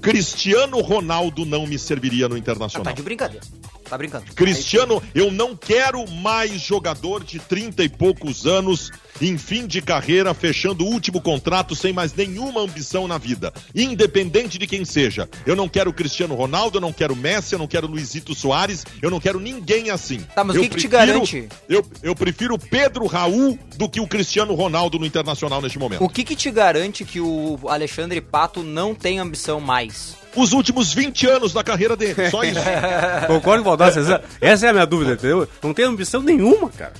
Cristiano 0.00 0.80
Ronaldo 0.80 1.44
não 1.44 1.66
me 1.66 1.78
serviria 1.78 2.28
no 2.28 2.36
Ah, 2.36 2.38
Internacional. 2.38 2.84
tá 2.84 2.92
de 2.92 3.02
brincadeira. 3.02 3.44
Tá 3.88 3.96
brincando. 3.96 4.26
Cristiano, 4.34 5.02
eu 5.14 5.30
não 5.30 5.56
quero 5.56 6.08
mais 6.10 6.60
jogador 6.60 7.24
de 7.24 7.38
30 7.38 7.84
e 7.84 7.88
poucos 7.88 8.46
anos, 8.46 8.90
em 9.20 9.38
fim 9.38 9.66
de 9.66 9.80
carreira, 9.80 10.34
fechando 10.34 10.84
o 10.84 10.88
último 10.88 11.20
contrato 11.20 11.74
sem 11.74 11.92
mais 11.92 12.14
nenhuma 12.14 12.60
ambição 12.60 13.08
na 13.08 13.16
vida. 13.16 13.52
Independente 13.74 14.58
de 14.58 14.66
quem 14.66 14.84
seja. 14.84 15.28
Eu 15.46 15.56
não 15.56 15.68
quero 15.68 15.92
Cristiano 15.92 16.34
Ronaldo, 16.34 16.76
eu 16.76 16.80
não 16.82 16.92
quero 16.92 17.16
Messi, 17.16 17.54
eu 17.54 17.58
não 17.58 17.66
quero 17.66 17.86
Luizito 17.86 18.34
Soares, 18.34 18.84
eu 19.00 19.10
não 19.10 19.18
quero 19.20 19.40
ninguém 19.40 19.90
assim. 19.90 20.20
Tá, 20.34 20.44
mas 20.44 20.56
o 20.56 20.60
que 20.60 20.68
te 20.68 20.88
garante? 20.88 21.48
Eu, 21.68 21.84
eu 22.02 22.14
prefiro 22.14 22.58
Pedro 22.58 23.06
Raul 23.06 23.58
do 23.76 23.88
que 23.88 24.00
o 24.00 24.06
Cristiano 24.06 24.54
Ronaldo 24.54 24.98
no 24.98 25.06
Internacional 25.06 25.62
neste 25.62 25.78
momento. 25.78 26.04
O 26.04 26.08
que 26.08 26.24
que 26.24 26.36
te 26.36 26.50
garante 26.50 27.04
que 27.04 27.20
o 27.20 27.58
Alexandre 27.68 28.20
Pato 28.20 28.62
não 28.62 28.94
tem 28.94 29.18
ambição 29.18 29.60
mais? 29.60 30.17
Os 30.36 30.52
últimos 30.52 30.92
20 30.92 31.26
anos 31.26 31.52
da 31.52 31.64
carreira 31.64 31.96
dele, 31.96 32.30
só 32.30 32.44
isso. 32.44 32.60
Concordo 33.26 33.62
com 33.62 33.70
o 33.70 33.76
Valdar 33.76 33.92
César. 33.92 34.22
Essa 34.40 34.66
é 34.66 34.68
a 34.70 34.72
minha 34.72 34.86
dúvida, 34.86 35.12
entendeu? 35.12 35.48
Não 35.62 35.74
tem 35.74 35.84
ambição 35.84 36.22
nenhuma, 36.22 36.68
cara. 36.70 36.92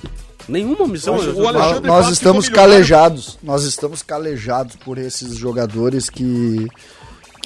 Nenhuma 0.47 0.85
ambição. 0.85 1.15
Mas 1.15 1.27
o 1.27 1.41
Nós, 1.41 1.53
nós 1.53 1.81
Pato 1.81 2.13
estamos 2.13 2.49
calejados. 2.49 3.37
Nós 3.41 3.63
estamos 3.63 4.01
calejados 4.01 4.75
por 4.77 4.97
esses 4.97 5.35
jogadores 5.35 6.09
que 6.09 6.67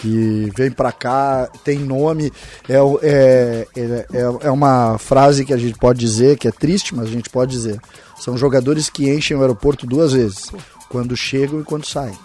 que 0.03 0.51
vêm 0.57 0.69
pra 0.69 0.91
cá, 0.91 1.49
tem 1.63 1.79
nome. 1.79 2.31
É, 2.67 2.75
é, 3.01 3.67
é, 3.73 3.81
é, 3.81 4.47
é 4.47 4.51
uma 4.51 4.97
frase 4.97 5.45
que 5.45 5.53
a 5.53 5.57
gente 5.57 5.77
pode 5.77 5.97
dizer, 5.97 6.37
que 6.37 6.45
é 6.45 6.51
triste, 6.51 6.93
mas 6.93 7.07
a 7.07 7.09
gente 7.09 7.29
pode 7.29 7.51
dizer. 7.51 7.79
São 8.19 8.37
jogadores 8.37 8.89
que 8.89 9.09
enchem 9.09 9.37
o 9.37 9.41
aeroporto 9.41 9.87
duas 9.87 10.11
vezes. 10.11 10.51
Quando 10.89 11.15
chegam 11.15 11.61
e 11.61 11.63
quando 11.63 11.85
saem. 11.85 12.17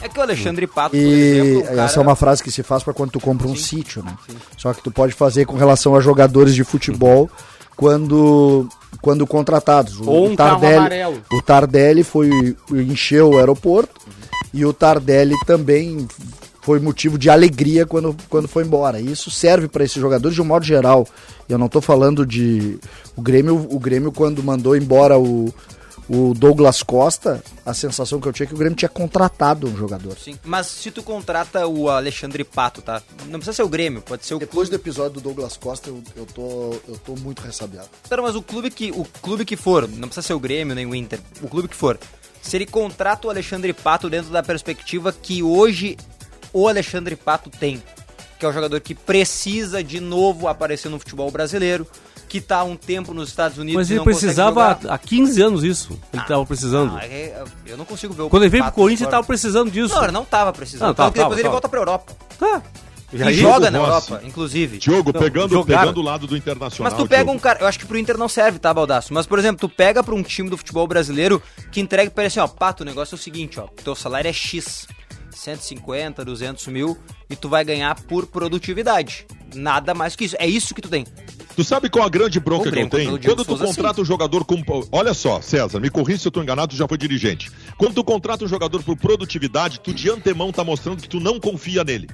É 0.00 0.08
que 0.08 0.18
o 0.18 0.22
Alexandre 0.22 0.66
Pato, 0.66 0.90
por 0.90 0.96
E 0.98 1.02
exemplo, 1.38 1.62
cara... 1.68 1.82
essa 1.84 2.00
é 2.00 2.02
uma 2.02 2.16
frase 2.16 2.42
que 2.42 2.50
se 2.50 2.62
faz 2.62 2.82
para 2.82 2.92
quando 2.92 3.12
tu 3.12 3.20
compra 3.20 3.46
um 3.46 3.56
sítio, 3.56 4.02
né? 4.02 4.16
Só 4.56 4.72
que 4.72 4.82
tu 4.82 4.90
pode 4.90 5.12
fazer 5.12 5.44
com 5.46 5.56
relação 5.56 5.94
a 5.94 6.00
jogadores 6.00 6.54
de 6.54 6.64
futebol 6.64 7.30
quando 7.76 8.68
quando 9.00 9.26
contratados. 9.26 10.00
O, 10.00 10.08
Ou 10.08 10.28
um 10.28 10.32
o 10.32 10.36
Tardelli, 10.36 10.76
amarelo. 10.76 11.22
o 11.32 11.42
Tardelli 11.42 12.04
foi 12.04 12.56
encheu 12.70 13.30
o 13.30 13.38
aeroporto 13.38 14.00
e 14.52 14.64
o 14.64 14.72
Tardelli 14.72 15.34
também 15.46 16.06
foi 16.62 16.80
motivo 16.80 17.18
de 17.18 17.28
alegria 17.28 17.84
quando, 17.84 18.16
quando 18.30 18.48
foi 18.48 18.64
embora. 18.64 18.98
E 18.98 19.12
isso 19.12 19.30
serve 19.30 19.68
para 19.68 19.84
esses 19.84 20.00
jogadores 20.00 20.34
de 20.34 20.40
um 20.40 20.46
modo 20.46 20.64
geral. 20.64 21.06
Eu 21.48 21.58
não 21.58 21.68
tô 21.68 21.80
falando 21.80 22.24
de 22.24 22.78
o 23.14 23.20
Grêmio, 23.20 23.66
o 23.70 23.78
Grêmio 23.78 24.10
quando 24.10 24.42
mandou 24.42 24.74
embora 24.74 25.18
o 25.18 25.52
o 26.08 26.34
Douglas 26.34 26.82
Costa, 26.82 27.42
a 27.64 27.72
sensação 27.72 28.20
que 28.20 28.28
eu 28.28 28.32
tinha 28.32 28.44
é 28.44 28.48
que 28.48 28.54
o 28.54 28.58
Grêmio 28.58 28.76
tinha 28.76 28.88
contratado 28.88 29.66
um 29.66 29.76
jogador. 29.76 30.16
Sim, 30.18 30.38
mas 30.44 30.66
se 30.66 30.90
tu 30.90 31.02
contrata 31.02 31.66
o 31.66 31.88
Alexandre 31.88 32.44
Pato, 32.44 32.82
tá? 32.82 33.02
Não 33.26 33.38
precisa 33.38 33.54
ser 33.54 33.62
o 33.62 33.68
Grêmio, 33.68 34.02
pode 34.02 34.26
ser 34.26 34.34
o 34.34 34.38
Depois 34.38 34.68
do 34.68 34.72
clube. 34.72 34.82
episódio 34.82 35.12
do 35.12 35.20
Douglas 35.20 35.56
Costa, 35.56 35.88
eu, 35.88 36.02
eu, 36.14 36.26
tô, 36.26 36.74
eu 36.88 36.98
tô 36.98 37.14
muito 37.16 37.40
ressabiado. 37.40 37.88
Tá, 38.08 38.20
mas 38.20 38.36
o 38.36 38.42
clube 38.42 38.70
que 38.70 38.90
o 38.90 39.04
clube 39.22 39.44
que 39.44 39.56
for, 39.56 39.88
não 39.88 40.08
precisa 40.08 40.26
ser 40.26 40.34
o 40.34 40.40
Grêmio 40.40 40.74
nem 40.74 40.86
o 40.86 40.94
Inter, 40.94 41.20
o 41.42 41.48
clube 41.48 41.68
que 41.68 41.76
for. 41.76 41.98
Se 42.42 42.56
ele 42.56 42.66
contrata 42.66 43.26
o 43.26 43.30
Alexandre 43.30 43.72
Pato 43.72 44.10
dentro 44.10 44.30
da 44.30 44.42
perspectiva 44.42 45.12
que 45.12 45.42
hoje 45.42 45.96
o 46.52 46.68
Alexandre 46.68 47.16
Pato 47.16 47.48
tem, 47.48 47.82
que 48.38 48.44
é 48.44 48.48
um 48.48 48.52
jogador 48.52 48.78
que 48.80 48.94
precisa 48.94 49.82
de 49.82 50.00
novo 50.00 50.46
aparecer 50.46 50.90
no 50.90 50.98
futebol 50.98 51.30
brasileiro, 51.30 51.86
que 52.34 52.40
tá 52.40 52.58
há 52.58 52.64
um 52.64 52.74
tempo 52.74 53.14
nos 53.14 53.28
Estados 53.28 53.58
Unidos 53.58 53.76
Mas 53.76 53.90
e 53.90 53.94
ele 53.94 54.02
precisava 54.02 54.70
jogar. 54.80 54.92
há 54.92 54.98
15 54.98 55.40
anos 55.40 55.62
isso. 55.62 55.96
Ele 56.12 56.20
tava 56.24 56.44
precisando. 56.44 56.96
Ah, 56.96 57.04
é- 57.06 57.44
eu 57.64 57.76
não 57.76 57.84
consigo 57.84 58.12
ver 58.12 58.22
o 58.22 58.28
Quando 58.28 58.42
ele 58.42 58.50
veio 58.50 58.64
pro 58.64 58.72
Corinthians, 58.72 59.02
ele 59.02 59.06
fora. 59.06 59.16
tava 59.18 59.26
precisando 59.28 59.70
disso. 59.70 59.94
Não, 59.94 60.02
ele 60.02 60.10
não 60.12 60.24
tava 60.24 60.52
precisando. 60.52 60.88
Não, 60.88 60.94
tava, 60.94 61.10
depois 61.12 61.22
tava, 61.22 61.34
ele 61.34 61.42
tava. 61.44 61.52
volta 61.52 61.68
pra 61.68 61.78
Europa. 61.78 62.12
Tá. 62.36 62.60
E, 63.12 63.22
aí- 63.22 63.34
joga 63.34 63.70
na 63.70 63.78
Rossi. 63.78 64.10
Europa, 64.10 64.26
inclusive. 64.26 64.78
Diogo, 64.78 65.12
Não, 65.14 65.20
pegando, 65.20 65.50
jogaram. 65.50 65.80
pegando 65.82 66.00
o 66.00 66.02
lado 66.02 66.26
do 66.26 66.36
Internacional. 66.36 66.90
Mas 66.90 67.00
tu 67.00 67.06
pega 67.08 67.22
Diogo. 67.22 67.38
um 67.38 67.40
cara, 67.40 67.60
eu 67.60 67.68
acho 67.68 67.78
que 67.78 67.86
pro 67.86 67.96
Inter 67.96 68.18
não 68.18 68.28
serve, 68.28 68.58
tá, 68.58 68.74
Baldaço? 68.74 69.14
Mas, 69.14 69.26
por 69.28 69.38
exemplo, 69.38 69.60
tu 69.68 69.72
pega 69.72 70.02
pra 70.02 70.12
um 70.16 70.22
time 70.24 70.50
do 70.50 70.56
futebol 70.58 70.88
brasileiro 70.88 71.40
que 71.70 71.80
entrega 71.80 72.10
pra 72.10 72.24
ele 72.24 72.26
assim, 72.26 72.40
ó, 72.40 72.48
pato, 72.48 72.82
o 72.82 72.86
negócio 72.86 73.14
é 73.14 73.16
o 73.16 73.22
seguinte, 73.22 73.60
ó, 73.60 73.68
teu 73.84 73.94
salário 73.94 74.26
é 74.28 74.32
X, 74.32 74.88
150, 75.32 76.24
200 76.24 76.66
mil, 76.66 76.98
e 77.30 77.36
tu 77.36 77.48
vai 77.48 77.64
ganhar 77.64 77.94
por 78.02 78.26
produtividade. 78.26 79.24
Nada 79.54 79.94
mais 79.94 80.16
que 80.16 80.24
isso. 80.24 80.34
É 80.40 80.46
isso 80.48 80.74
que 80.74 80.82
tu 80.82 80.88
tem. 80.88 81.06
Tu 81.56 81.62
sabe 81.62 81.88
qual 81.88 82.04
a 82.04 82.08
grande 82.08 82.40
bronca 82.40 82.70
que 82.70 82.78
eu 82.80 82.88
tenho? 82.88 83.18
Quando 83.20 83.44
tu 83.44 83.56
Souza, 83.56 83.64
contrata 83.66 84.00
um 84.00 84.04
jogador 84.04 84.44
com. 84.44 84.62
Olha 84.90 85.14
só, 85.14 85.40
César, 85.40 85.78
me 85.80 85.88
corrija 85.88 86.18
se 86.20 86.26
eu 86.28 86.32
tô 86.32 86.42
enganado, 86.42 86.72
tu 86.74 86.76
já 86.76 86.88
foi 86.88 86.98
dirigente. 86.98 87.50
Quando 87.78 87.94
tu 87.94 88.02
contrata 88.04 88.44
um 88.44 88.48
jogador 88.48 88.82
por 88.82 88.96
produtividade, 88.96 89.78
tu 89.80 89.94
de 89.94 90.10
antemão 90.10 90.50
tá 90.52 90.64
mostrando 90.64 91.00
que 91.02 91.08
tu 91.08 91.20
não 91.20 91.38
confia 91.38 91.84
nele. 91.84 92.08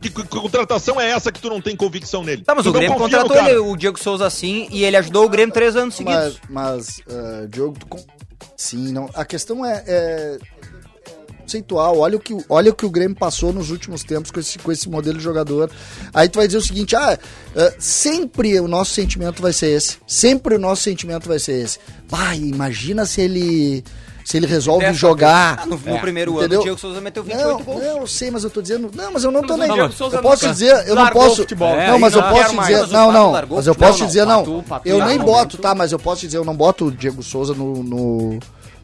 Que 0.00 0.08
c- 0.08 0.24
contratação 0.26 1.00
é 1.00 1.10
essa 1.10 1.30
que 1.30 1.40
tu 1.40 1.48
não 1.48 1.60
tem 1.60 1.76
convicção 1.76 2.24
nele? 2.24 2.42
Tá, 2.42 2.56
mas 2.56 2.64
Tu 2.64 2.70
o 2.70 2.72
Grêmio 2.72 2.96
contratou 2.98 3.36
ele, 3.36 3.56
o 3.58 3.76
Diego 3.76 3.96
Souza 4.00 4.26
assim, 4.26 4.66
e 4.72 4.82
ele 4.84 4.96
ajudou 4.96 5.24
o 5.26 5.28
Grêmio 5.28 5.54
três 5.54 5.76
anos 5.76 5.98
Mas, 6.00 6.14
seguidos. 6.34 6.40
mas 6.50 7.00
eh, 7.08 7.46
Diogo, 7.48 7.76
tu 7.78 7.86
com- 7.86 8.04
sim, 8.56 8.90
não. 8.92 9.08
A 9.14 9.24
questão 9.24 9.64
é, 9.64 9.84
é 9.86 10.38
Olha 11.60 12.16
o, 12.16 12.20
que, 12.20 12.32
o- 12.32 12.44
olha 12.48 12.70
o 12.70 12.74
que 12.74 12.86
o 12.86 12.90
Grêmio 12.90 13.16
passou 13.16 13.52
nos 13.52 13.70
últimos 13.70 14.02
tempos 14.02 14.30
com 14.30 14.40
esse, 14.40 14.58
com 14.58 14.70
esse 14.72 14.88
modelo 14.88 15.18
de 15.18 15.24
jogador. 15.24 15.70
Aí 16.14 16.28
tu 16.28 16.38
vai 16.38 16.46
dizer 16.46 16.58
o 16.58 16.62
seguinte: 16.62 16.94
ah, 16.96 17.18
eh, 17.56 17.74
sempre 17.78 18.58
o 18.60 18.68
nosso 18.68 18.92
sentimento 18.92 19.42
vai 19.42 19.52
ser 19.52 19.68
esse. 19.76 19.98
Sempre 20.06 20.54
o 20.54 20.58
nosso 20.58 20.82
sentimento 20.82 21.28
vai 21.28 21.38
ser 21.38 21.62
esse. 21.64 21.78
Pai, 22.08 22.36
imagina 22.38 23.04
se 23.06 23.20
ele. 23.20 23.84
Se 24.24 24.36
ele 24.36 24.46
resolve 24.46 24.84
Dessa 24.86 24.96
jogar. 24.96 25.58
Ah, 25.62 25.66
no, 25.66 25.76
no 25.76 25.96
É, 25.96 25.98
primeiro 25.98 26.30
entendeu? 26.36 26.58
ano, 26.58 26.60
o 26.60 26.62
Diego 26.62 26.78
Souza 26.78 27.00
meteu 27.00 27.24
28 27.24 27.44
Não, 27.48 27.60
gols. 27.64 27.82
não, 27.82 27.98
eu 28.02 28.06
sei, 28.06 28.30
mas 28.30 28.44
eu 28.44 28.50
tô 28.50 28.62
dizendo. 28.62 28.88
Não, 28.94 29.12
mas 29.12 29.24
eu 29.24 29.32
não 29.32 29.42
tô 29.42 29.56
nem. 29.56 29.68
Eu 29.76 29.88
posso 30.22 30.46
dizer, 30.48 30.86
eu 30.86 30.94
não 30.94 31.08
posso. 31.08 31.36
futebol. 31.38 31.70
não, 31.74 31.80
É, 31.80 31.98
mas 31.98 32.12
não 32.14 32.20
eu 32.24 32.28
posso 32.32 32.54
mais. 32.54 32.68
dizer. 32.68 32.86
Não, 32.92 33.10
não. 33.10 33.32
largou 33.32 33.56
Mas 33.56 33.66
eu 33.66 33.74
posso 33.74 33.98
não. 33.98 34.06
dizer, 34.06 34.24
não. 34.24 34.64
Eu 34.84 35.04
nem 35.04 35.18
no 35.18 35.24
boto, 35.24 35.58
tá? 35.58 35.74
Mas 35.74 35.90
eu 35.90 35.98
posso 35.98 36.20
dizer, 36.24 36.36
eu 36.36 36.44
não 36.44 36.54
boto 36.54 36.84
o 36.86 36.92
Diego 36.92 37.20
Souza 37.20 37.52
no, 37.52 37.82
no, 37.82 38.38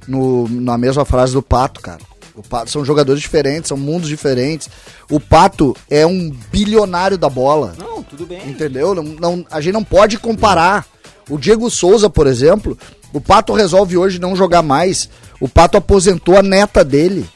no- 0.08 0.48
na 0.48 0.76
mesma 0.76 1.04
frase 1.04 1.34
do 1.34 1.40
Pato, 1.42 1.80
cara. 1.80 2.00
Pato, 2.42 2.70
são 2.70 2.84
jogadores 2.84 3.20
diferentes, 3.20 3.68
são 3.68 3.76
mundos 3.76 4.08
diferentes. 4.08 4.68
O 5.10 5.18
Pato 5.18 5.76
é 5.90 6.06
um 6.06 6.30
bilionário 6.50 7.16
da 7.18 7.28
bola. 7.28 7.74
Não, 7.78 8.02
tudo 8.02 8.26
bem. 8.26 8.48
Entendeu? 8.48 8.94
Não, 8.94 9.02
não- 9.02 9.46
a 9.50 9.60
gente 9.60 9.72
não 9.74 9.84
pode 9.84 10.18
comparar. 10.18 10.86
O 11.28 11.36
Diego 11.38 11.70
Souza, 11.70 12.08
por 12.08 12.26
exemplo, 12.26 12.76
o 13.12 13.20
Pato 13.20 13.52
resolve 13.52 13.96
hoje 13.96 14.18
não 14.18 14.34
jogar 14.36 14.62
mais. 14.62 15.08
O 15.40 15.48
Pato 15.48 15.76
aposentou 15.76 16.36
a 16.38 16.42
neta 16.42 16.82
dele. 16.84 17.28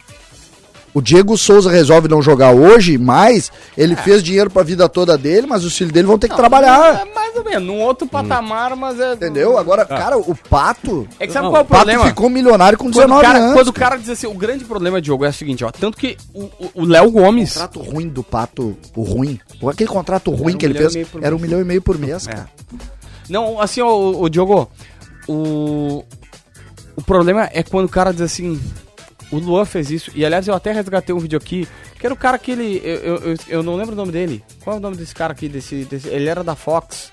O 0.95 1.01
Diego 1.01 1.39
Souza 1.39 1.71
resolve 1.71 2.07
não 2.07 2.21
jogar 2.21 2.53
hoje 2.53 2.99
mais. 2.99 3.51
Ele 3.79 3.97
fez 3.97 4.23
dinheiro 4.23 4.51
pra 4.51 4.63
vida 4.63 4.87
toda 4.91 5.17
dele, 5.17 5.47
mas 5.47 5.65
os 5.65 5.75
filhos 5.77 5.91
dele 5.93 6.07
vão 6.07 6.19
ter 6.19 6.29
que 6.29 6.37
trabalhar. 6.37 7.01
É 7.01 7.15
mais 7.15 7.35
ou 7.35 7.43
menos, 7.45 7.63
num 7.67 7.81
outro 7.81 8.07
patamar, 8.07 8.77
mas 8.77 9.01
é. 9.01 9.15
Entendeu? 9.15 9.57
Agora, 9.57 9.87
cara, 9.87 10.19
o 10.19 10.35
Pato. 10.37 11.09
É 11.19 11.27
que 11.27 11.33
sabe 11.33 11.47
Não, 11.47 11.53
qual 11.53 11.61
é 11.61 11.63
o 11.63 11.67
O 11.67 11.69
Pato 11.69 11.85
problema? 11.87 12.07
ficou 12.09 12.29
milionário 12.29 12.77
com 12.77 12.85
Quando 12.91 12.95
19 13.09 13.21
o, 13.21 13.27
cara, 13.27 13.39
anos. 13.39 13.55
quando 13.55 13.69
o 13.69 13.73
cara 13.73 13.97
diz 13.97 14.11
assim, 14.11 14.27
o 14.27 14.35
grande 14.35 14.65
problema, 14.67 15.01
Diogo, 15.01 15.25
é 15.25 15.31
o 15.31 15.33
seguinte, 15.33 15.65
ó. 15.65 15.71
Tanto 15.71 15.97
que 15.97 16.17
o- 16.35 16.43
o 16.61 16.71
o 16.75 16.85
Léo 16.85 17.11
Gomes. 17.11 17.53
contrato 17.55 17.81
ruim 17.81 18.09
do 18.09 18.23
Pato, 18.23 18.77
o 18.95 19.03
ruim. 19.03 19.41
Aquele 19.67 19.89
contrato 19.89 20.31
ruim 20.31 20.55
um 20.55 20.59
que 20.59 20.67
ele 20.67 20.75
fez 20.75 20.95
era 21.23 21.35
um 21.35 21.39
milhão 21.39 21.61
e 21.61 21.65
meio 21.65 21.81
por 21.81 21.97
mês, 21.99 22.27
É. 22.27 22.33
cara. 22.33 22.49
Não, 23.31 23.59
assim, 23.61 23.81
ó, 23.81 23.89
o, 23.95 24.25
o 24.25 24.29
Diogo. 24.29 24.71
o. 25.27 26.05
O 26.95 27.01
problema 27.03 27.49
é 27.53 27.63
quando 27.63 27.87
o 27.87 27.89
cara 27.89 28.13
diz 28.13 28.21
assim. 28.21 28.61
O 29.33 29.39
Luan 29.39 29.65
fez 29.65 29.91
isso. 29.91 30.13
E 30.15 30.25
aliás, 30.25 30.47
eu 30.47 30.55
até 30.55 30.73
resgatei 30.73 31.15
um 31.15 31.19
vídeo 31.19 31.39
aqui. 31.39 31.67
Que 31.99 32.07
era 32.07 32.15
o 32.15 32.17
cara 32.17 32.39
que 32.39 32.53
ele. 32.53 32.81
Eu, 32.85 32.97
eu, 32.97 33.17
eu, 33.17 33.37
eu 33.49 33.63
não 33.63 33.75
lembro 33.75 33.95
o 33.95 33.97
nome 33.97 34.13
dele. 34.13 34.45
Qual 34.63 34.77
é 34.77 34.79
o 34.79 34.83
nome 34.83 34.97
desse 34.97 35.15
cara 35.15 35.33
aqui? 35.33 35.49
Desse, 35.49 35.85
desse, 35.87 36.09
ele 36.09 36.29
era 36.29 36.45
da 36.45 36.55
Fox. 36.55 37.11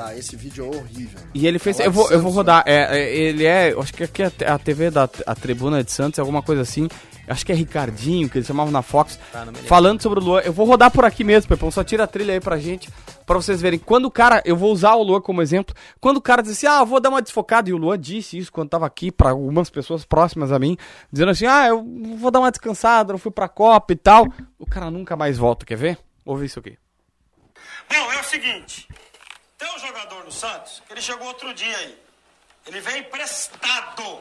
Ah, 0.00 0.14
esse 0.16 0.34
vídeo 0.34 0.64
é 0.64 0.76
horrível. 0.76 1.20
E 1.32 1.46
ele 1.46 1.58
fez. 1.58 1.78
Eu 1.78 1.92
vou, 1.92 2.04
eu 2.10 2.20
vou 2.20 2.32
Santos, 2.32 2.34
rodar. 2.34 2.64
É, 2.66 2.98
é, 2.98 3.16
ele 3.16 3.44
é. 3.44 3.72
eu 3.72 3.80
Acho 3.80 3.92
que 3.92 4.04
aqui 4.04 4.22
é 4.22 4.32
a 4.46 4.58
TV 4.58 4.90
da 4.90 5.08
a 5.26 5.34
Tribuna 5.34 5.84
de 5.84 5.92
Santos, 5.92 6.18
alguma 6.18 6.42
coisa 6.42 6.62
assim. 6.62 6.88
Acho 7.28 7.44
que 7.44 7.52
é 7.52 7.54
Ricardinho, 7.54 8.28
que 8.28 8.38
eles 8.38 8.46
chamavam 8.46 8.72
na 8.72 8.82
Fox. 8.82 9.18
Lembro. 9.34 9.62
falando 9.64 10.00
sobre 10.00 10.20
o 10.20 10.22
Luan. 10.22 10.40
Eu 10.40 10.52
vou 10.52 10.66
rodar 10.66 10.90
por 10.90 11.04
aqui 11.04 11.24
mesmo, 11.24 11.48
Pepão. 11.48 11.70
Só 11.70 11.82
tira 11.82 12.04
a 12.04 12.06
trilha 12.06 12.34
aí 12.34 12.40
pra 12.40 12.58
gente. 12.58 12.88
Pra 13.24 13.36
vocês 13.36 13.60
verem. 13.60 13.78
Quando 13.78 14.06
o 14.06 14.10
cara. 14.10 14.42
Eu 14.44 14.56
vou 14.56 14.72
usar 14.72 14.94
o 14.94 15.02
Luan 15.02 15.20
como 15.20 15.42
exemplo. 15.42 15.74
Quando 16.00 16.18
o 16.18 16.22
cara 16.22 16.42
diz 16.42 16.52
assim, 16.52 16.66
ah, 16.66 16.80
eu 16.80 16.86
vou 16.86 17.00
dar 17.00 17.08
uma 17.08 17.20
desfocada. 17.20 17.68
E 17.68 17.72
o 17.72 17.76
Luan 17.76 17.98
disse 17.98 18.38
isso 18.38 18.52
quando 18.52 18.70
tava 18.70 18.86
aqui 18.86 19.10
pra 19.10 19.30
algumas 19.30 19.68
pessoas 19.68 20.04
próximas 20.04 20.52
a 20.52 20.58
mim. 20.58 20.76
Dizendo 21.10 21.30
assim, 21.30 21.46
ah, 21.46 21.66
eu 21.66 21.84
vou 22.16 22.30
dar 22.30 22.38
uma 22.40 22.50
descansada, 22.50 23.12
não 23.12 23.18
fui 23.18 23.32
pra 23.32 23.48
Copa 23.48 23.92
e 23.92 23.96
tal. 23.96 24.26
O 24.58 24.66
cara 24.66 24.90
nunca 24.90 25.16
mais 25.16 25.36
volta, 25.36 25.66
quer 25.66 25.76
ver? 25.76 25.98
Ouve 26.24 26.46
isso 26.46 26.58
aqui. 26.60 26.78
Bom, 27.88 28.12
é 28.12 28.20
o 28.20 28.24
seguinte. 28.24 28.88
Tem 29.58 29.68
um 29.74 29.78
jogador 29.78 30.24
no 30.24 30.32
Santos 30.32 30.82
que 30.86 30.92
ele 30.92 31.00
chegou 31.00 31.26
outro 31.26 31.52
dia 31.54 31.76
aí. 31.76 31.98
Ele 32.66 32.80
veio 32.80 32.98
emprestado. 32.98 34.20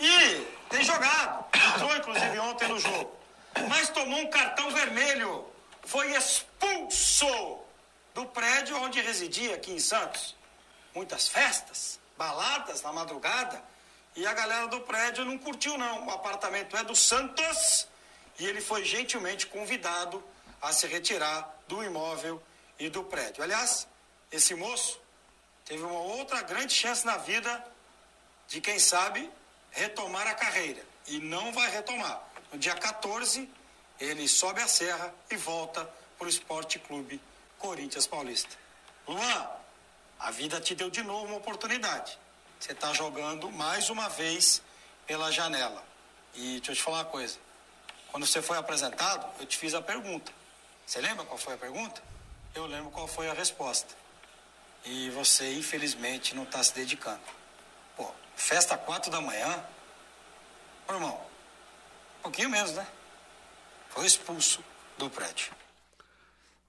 E 0.00 0.59
tem 0.70 0.82
jogado. 0.84 1.44
Entrou, 1.74 1.96
inclusive, 1.96 2.38
ontem 2.38 2.68
no 2.68 2.78
jogo. 2.78 3.12
Mas 3.68 3.90
tomou 3.90 4.20
um 4.20 4.30
cartão 4.30 4.70
vermelho. 4.70 5.44
Foi 5.82 6.16
expulso 6.16 7.58
do 8.14 8.24
prédio 8.26 8.76
onde 8.80 9.00
residia 9.00 9.56
aqui 9.56 9.72
em 9.72 9.80
Santos. 9.80 10.36
Muitas 10.94 11.28
festas, 11.28 11.98
baladas 12.16 12.82
na 12.82 12.92
madrugada. 12.92 13.62
E 14.16 14.26
a 14.26 14.32
galera 14.32 14.68
do 14.68 14.80
prédio 14.80 15.24
não 15.24 15.36
curtiu, 15.36 15.76
não. 15.76 16.06
O 16.06 16.10
apartamento 16.10 16.76
é 16.76 16.84
do 16.84 16.94
Santos. 16.94 17.86
E 18.38 18.46
ele 18.46 18.60
foi 18.60 18.84
gentilmente 18.84 19.46
convidado 19.46 20.22
a 20.62 20.72
se 20.72 20.86
retirar 20.86 21.52
do 21.66 21.82
imóvel 21.82 22.42
e 22.78 22.88
do 22.88 23.02
prédio. 23.04 23.42
Aliás, 23.42 23.86
esse 24.30 24.54
moço 24.54 25.00
teve 25.64 25.82
uma 25.82 26.00
outra 26.00 26.42
grande 26.42 26.72
chance 26.72 27.04
na 27.04 27.16
vida 27.16 27.64
de, 28.48 28.60
quem 28.60 28.78
sabe, 28.78 29.30
retomar 29.72 30.26
a 30.26 30.34
carreira. 30.34 30.82
E 31.06 31.18
não 31.18 31.52
vai 31.52 31.70
retomar. 31.70 32.22
No 32.52 32.58
dia 32.58 32.74
14, 32.74 33.48
ele 33.98 34.28
sobe 34.28 34.60
a 34.60 34.68
serra 34.68 35.12
e 35.30 35.36
volta 35.36 35.88
para 36.18 36.26
o 36.26 36.30
Esporte 36.30 36.78
Clube 36.78 37.20
Corinthians 37.58 38.06
Paulista. 38.06 38.56
Luan, 39.06 39.50
a 40.18 40.30
vida 40.30 40.60
te 40.60 40.74
deu 40.74 40.90
de 40.90 41.02
novo 41.02 41.26
uma 41.26 41.36
oportunidade. 41.36 42.18
Você 42.58 42.72
está 42.72 42.92
jogando 42.92 43.50
mais 43.50 43.88
uma 43.88 44.08
vez 44.08 44.62
pela 45.06 45.32
janela. 45.32 45.82
E 46.34 46.56
deixa 46.56 46.72
eu 46.72 46.76
te 46.76 46.82
falar 46.82 46.98
uma 46.98 47.04
coisa. 47.06 47.38
Quando 48.10 48.26
você 48.26 48.42
foi 48.42 48.58
apresentado, 48.58 49.26
eu 49.40 49.46
te 49.46 49.56
fiz 49.56 49.74
a 49.74 49.80
pergunta. 49.80 50.32
Você 50.86 51.00
lembra 51.00 51.24
qual 51.24 51.38
foi 51.38 51.54
a 51.54 51.58
pergunta? 51.58 52.02
Eu 52.54 52.66
lembro 52.66 52.90
qual 52.90 53.06
foi 53.06 53.28
a 53.28 53.32
resposta. 53.32 53.94
E 54.84 55.10
você, 55.10 55.54
infelizmente, 55.54 56.34
não 56.34 56.42
está 56.42 56.62
se 56.62 56.74
dedicando. 56.74 57.20
Pô, 57.96 58.12
festa 58.40 58.76
quatro 58.76 59.10
da 59.10 59.20
manhã? 59.20 59.46
Ô, 60.88 60.94
irmão, 60.94 61.10
um 62.20 62.22
pouquinho 62.24 62.50
menos, 62.50 62.72
né? 62.72 62.84
Foi 63.90 64.06
expulso 64.06 64.60
do 64.98 65.08
prédio. 65.10 65.48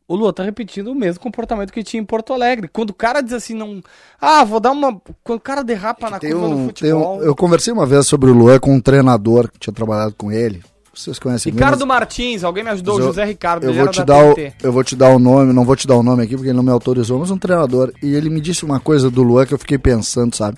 O 0.08 0.16
Lua 0.16 0.34
tá 0.34 0.44
repetindo 0.44 0.92
o 0.92 0.96
mesmo 0.96 1.22
comportamento 1.22 1.72
que 1.72 1.84
tinha 1.84 2.02
em 2.02 2.06
Porto 2.06 2.34
Alegre. 2.34 2.68
Quando 2.68 2.90
o 2.90 2.94
cara 2.94 3.22
diz 3.22 3.32
assim, 3.32 3.54
não. 3.54 3.82
Ah, 4.20 4.44
vou 4.44 4.60
dar 4.60 4.72
uma. 4.72 5.00
Quando 5.24 5.38
o 5.40 5.42
cara 5.42 5.64
derrapa 5.64 6.10
na 6.10 6.20
Tem 6.20 6.32
curva 6.32 6.48
do 6.50 6.54
um, 6.54 6.58
tem 6.58 6.66
futebol. 6.68 7.18
um, 7.20 7.22
eu 7.24 7.34
conversei 7.36 7.72
uma 7.72 7.86
vez 7.86 8.08
sobre 8.08 8.30
o 8.30 8.34
Luan 8.34 8.60
com 8.60 8.74
um 8.76 8.82
treinador 8.82 9.50
que 9.50 9.58
tinha 9.58 9.74
trabalhado 9.74 10.14
com 10.16 10.30
ele. 10.32 10.62
Vocês 10.94 11.18
conhecem 11.18 11.54
Ricardo 11.54 11.76
mesmo? 11.78 11.88
Martins, 11.88 12.44
alguém 12.44 12.66
me 12.66 12.70
ajudou, 12.72 13.00
eu- 13.00 13.06
José 13.06 13.24
Ricardo, 13.24 13.64
Eu 13.64 13.74
vou, 13.74 13.88
te 13.88 14.00
da 14.00 14.04
dar 14.04 14.26
o, 14.26 14.36
eu 14.62 14.74
vou 14.74 14.84
te 14.84 14.94
dar 14.94 15.08
o 15.16 15.20
nome, 15.20 15.54
não 15.54 15.64
vou 15.64 15.78
te 15.78 15.88
dar 15.88 15.96
o 15.96 16.04
nome 16.04 16.24
aqui 16.24 16.36
porque 16.36 16.50
ele 16.50 16.58
não 16.58 16.64
me 16.64 16.72
autorizou, 16.72 17.18
mas 17.20 17.32
um 17.32 17.38
treinador. 17.38 17.94
E 18.04 18.14
ele 18.14 18.30
me 18.30 18.42
disse 18.42 18.66
uma 18.66 18.78
coisa 18.82 19.10
do 19.10 19.24
Luan 19.24 19.46
que 19.46 19.54
eu 19.54 19.58
fiquei 19.60 19.78
pensando, 19.78 20.36
sabe? 20.36 20.58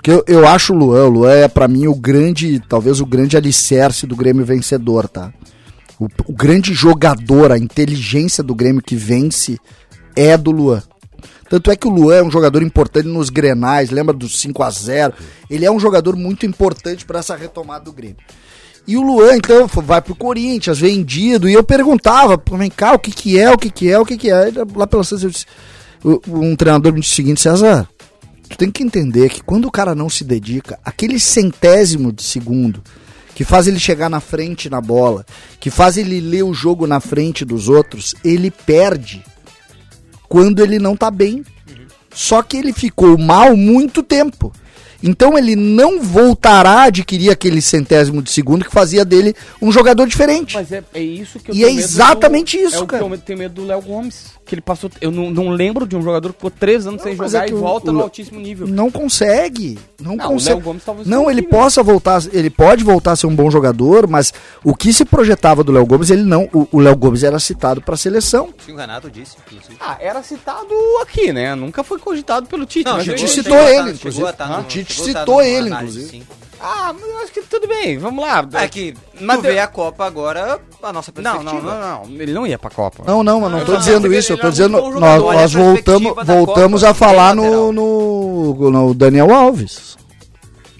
Porque 0.00 0.10
eu, 0.10 0.24
eu 0.26 0.48
acho 0.48 0.72
o 0.72 0.76
Luan, 0.76 1.04
o 1.04 1.10
Luan 1.10 1.32
é 1.32 1.46
pra 1.46 1.68
mim 1.68 1.86
o 1.86 1.94
grande, 1.94 2.58
talvez 2.66 3.02
o 3.02 3.06
grande 3.06 3.36
alicerce 3.36 4.06
do 4.06 4.16
Grêmio 4.16 4.46
vencedor, 4.46 5.06
tá? 5.06 5.30
O, 5.98 6.06
o 6.24 6.32
grande 6.32 6.72
jogador, 6.72 7.52
a 7.52 7.58
inteligência 7.58 8.42
do 8.42 8.54
Grêmio 8.54 8.80
que 8.80 8.96
vence 8.96 9.58
é 10.16 10.38
do 10.38 10.50
Luan. 10.50 10.82
Tanto 11.50 11.70
é 11.70 11.76
que 11.76 11.86
o 11.86 11.90
Luan 11.90 12.16
é 12.16 12.22
um 12.22 12.30
jogador 12.30 12.62
importante 12.62 13.08
nos 13.08 13.28
grenais, 13.28 13.90
lembra 13.90 14.14
do 14.14 14.26
5 14.26 14.62
a 14.62 14.70
0 14.70 15.12
Ele 15.50 15.66
é 15.66 15.70
um 15.70 15.78
jogador 15.78 16.16
muito 16.16 16.46
importante 16.46 17.04
para 17.04 17.18
essa 17.18 17.36
retomada 17.36 17.84
do 17.84 17.92
Grêmio. 17.92 18.16
E 18.86 18.96
o 18.96 19.02
Luan, 19.02 19.36
então, 19.36 19.66
vai 19.66 20.00
pro 20.00 20.14
Corinthians, 20.14 20.78
vendido, 20.78 21.46
e 21.46 21.52
eu 21.52 21.62
perguntava, 21.62 22.42
vem 22.56 22.70
cá, 22.70 22.94
o 22.94 22.98
que 22.98 23.10
que 23.10 23.38
é, 23.38 23.50
o 23.50 23.58
que 23.58 23.68
que 23.68 23.90
é, 23.90 23.98
o 23.98 24.06
que 24.06 24.16
que 24.16 24.30
é. 24.30 24.50
Lá 24.74 24.86
pela 24.86 25.04
César, 25.04 25.26
eu 25.26 25.30
disse, 25.30 25.44
um 26.26 26.56
treinador 26.56 26.90
me 26.94 27.00
disse 27.00 27.12
o 27.12 27.16
seguinte, 27.16 27.42
César, 27.42 27.86
tu 28.50 28.56
tem 28.56 28.70
que 28.70 28.82
entender 28.82 29.30
que 29.30 29.42
quando 29.42 29.66
o 29.66 29.70
cara 29.70 29.94
não 29.94 30.10
se 30.10 30.24
dedica, 30.24 30.78
aquele 30.84 31.18
centésimo 31.20 32.12
de 32.12 32.22
segundo 32.22 32.82
que 33.34 33.44
faz 33.44 33.66
ele 33.66 33.78
chegar 33.78 34.10
na 34.10 34.20
frente 34.20 34.68
na 34.68 34.80
bola, 34.80 35.24
que 35.58 35.70
faz 35.70 35.96
ele 35.96 36.20
ler 36.20 36.42
o 36.42 36.52
jogo 36.52 36.86
na 36.86 37.00
frente 37.00 37.44
dos 37.44 37.68
outros, 37.68 38.14
ele 38.24 38.50
perde 38.50 39.24
quando 40.28 40.60
ele 40.60 40.78
não 40.78 40.96
tá 40.96 41.10
bem. 41.10 41.44
Só 42.12 42.42
que 42.42 42.56
ele 42.56 42.72
ficou 42.72 43.16
mal 43.16 43.56
muito 43.56 44.02
tempo. 44.02 44.52
Então 45.02 45.36
ele 45.38 45.56
não 45.56 46.00
voltará 46.00 46.70
a 46.70 46.82
adquirir 46.84 47.30
aquele 47.30 47.62
centésimo 47.62 48.22
de 48.22 48.30
segundo 48.30 48.64
que 48.64 48.70
fazia 48.72 49.04
dele 49.04 49.34
um 49.60 49.72
jogador 49.72 50.06
diferente. 50.06 50.54
Mas 50.54 50.70
é, 50.72 50.82
é 50.94 51.00
isso 51.02 51.38
que 51.38 51.50
eu 51.50 51.54
E 51.54 51.58
tenho 51.58 51.68
é 51.68 51.72
medo 51.72 51.80
exatamente 51.84 52.56
do, 52.58 52.62
isso, 52.64 52.76
é 52.76 52.80
o 52.80 52.86
cara. 52.86 53.04
que 53.04 53.12
eu 53.12 53.18
tenho 53.18 53.38
medo 53.38 53.54
do 53.54 53.64
Léo 53.66 53.80
Gomes. 53.82 54.38
Que 54.44 54.54
ele 54.56 54.62
passou. 54.62 54.90
Eu 55.00 55.12
não, 55.12 55.30
não 55.30 55.48
lembro 55.50 55.86
de 55.86 55.94
um 55.94 56.02
jogador 56.02 56.30
que 56.30 56.34
ficou 56.34 56.50
três 56.50 56.84
anos 56.84 57.02
sem 57.02 57.14
mas 57.14 57.30
jogar 57.30 57.44
é 57.44 57.46
que 57.46 57.52
e 57.52 57.56
o- 57.56 57.60
volta 57.60 57.90
o 57.90 57.94
no 57.94 58.00
altíssimo 58.02 58.40
nível. 58.40 58.66
Não 58.66 58.90
consegue. 58.90 59.78
Não, 60.02 60.16
Não, 60.16 60.24
o 60.26 60.28
consegue. 60.32 60.54
Léo 60.56 60.64
Gomes 60.64 60.82
talvez 60.84 61.06
não, 61.06 61.30
ele 61.30 61.42
consiga. 61.42 61.56
possa 61.62 61.82
voltar, 61.84 62.22
ele 62.32 62.50
pode 62.50 62.82
voltar 62.82 63.12
a 63.12 63.16
ser 63.16 63.26
um 63.28 63.34
bom 63.36 63.48
jogador, 63.50 64.08
mas 64.08 64.32
o 64.64 64.74
que 64.74 64.92
se 64.92 65.04
projetava 65.04 65.62
do 65.62 65.70
Léo 65.70 65.86
Gomes, 65.86 66.10
ele 66.10 66.22
não. 66.22 66.48
O 66.52 66.66
o 66.72 66.78
Léo 66.80 66.96
Gomes 66.96 67.22
era 67.22 67.38
citado 67.38 67.80
para 67.80 67.96
seleção. 67.96 68.48
Sim, 68.64 68.72
o 68.72 68.76
Renato 68.76 69.08
disse, 69.10 69.36
inclusive. 69.46 69.76
Ah, 69.80 69.96
era 70.00 70.20
citado 70.22 70.68
aqui, 71.02 71.32
né? 71.32 71.54
Nunca 71.54 71.82
foi 71.84 71.98
cogitado 71.98 72.46
pelo 72.46 72.64
Tite. 72.66 72.84
Não, 72.86 72.94
mas 72.94 73.04
Tite 73.04 73.16
entendi. 73.22 73.32
citou 73.32 73.56
a 73.56 73.70
ele, 73.70 73.90
inclusive. 73.92 74.12
chegou 74.12 74.34
a 74.38 74.46
no- 74.48 74.64
tá 74.96 75.04
citou 75.20 75.42
ele, 75.42 75.68
análise, 75.68 75.98
inclusive. 75.98 76.24
sim. 76.24 76.40
Ah, 76.62 76.92
mas 76.92 77.08
eu 77.08 77.18
acho 77.20 77.32
que 77.32 77.40
tudo 77.40 77.66
bem, 77.66 77.96
vamos 77.96 78.22
lá. 78.22 78.46
É 78.52 78.68
que 78.68 78.94
Mas 79.18 79.38
tu 79.38 79.42
vê 79.44 79.58
a 79.58 79.66
Copa 79.66 80.04
agora, 80.04 80.60
a 80.82 80.92
nossa 80.92 81.10
Não, 81.16 81.22
perspectiva. 81.38 81.72
não, 81.74 81.80
não, 81.80 82.06
não. 82.06 82.20
Ele 82.20 82.32
não 82.34 82.46
ia 82.46 82.58
pra 82.58 82.68
Copa. 82.68 83.02
Não, 83.06 83.22
não, 83.22 83.42
eu 83.44 83.48
não 83.48 83.64
tô 83.64 83.72
não, 83.72 83.78
dizendo 83.78 84.06
ele 84.06 84.18
isso, 84.18 84.34
eu 84.34 84.38
tô 84.38 84.50
dizendo. 84.50 84.78
Nós, 85.00 85.22
nós 85.22 85.54
voltamos, 85.54 86.14
voltamos 86.22 86.82
Copa, 86.82 86.90
a 86.90 86.94
falar 86.94 87.34
no, 87.34 87.72
no, 87.72 88.70
no 88.70 88.92
Daniel 88.94 89.32
Alves. 89.34 89.96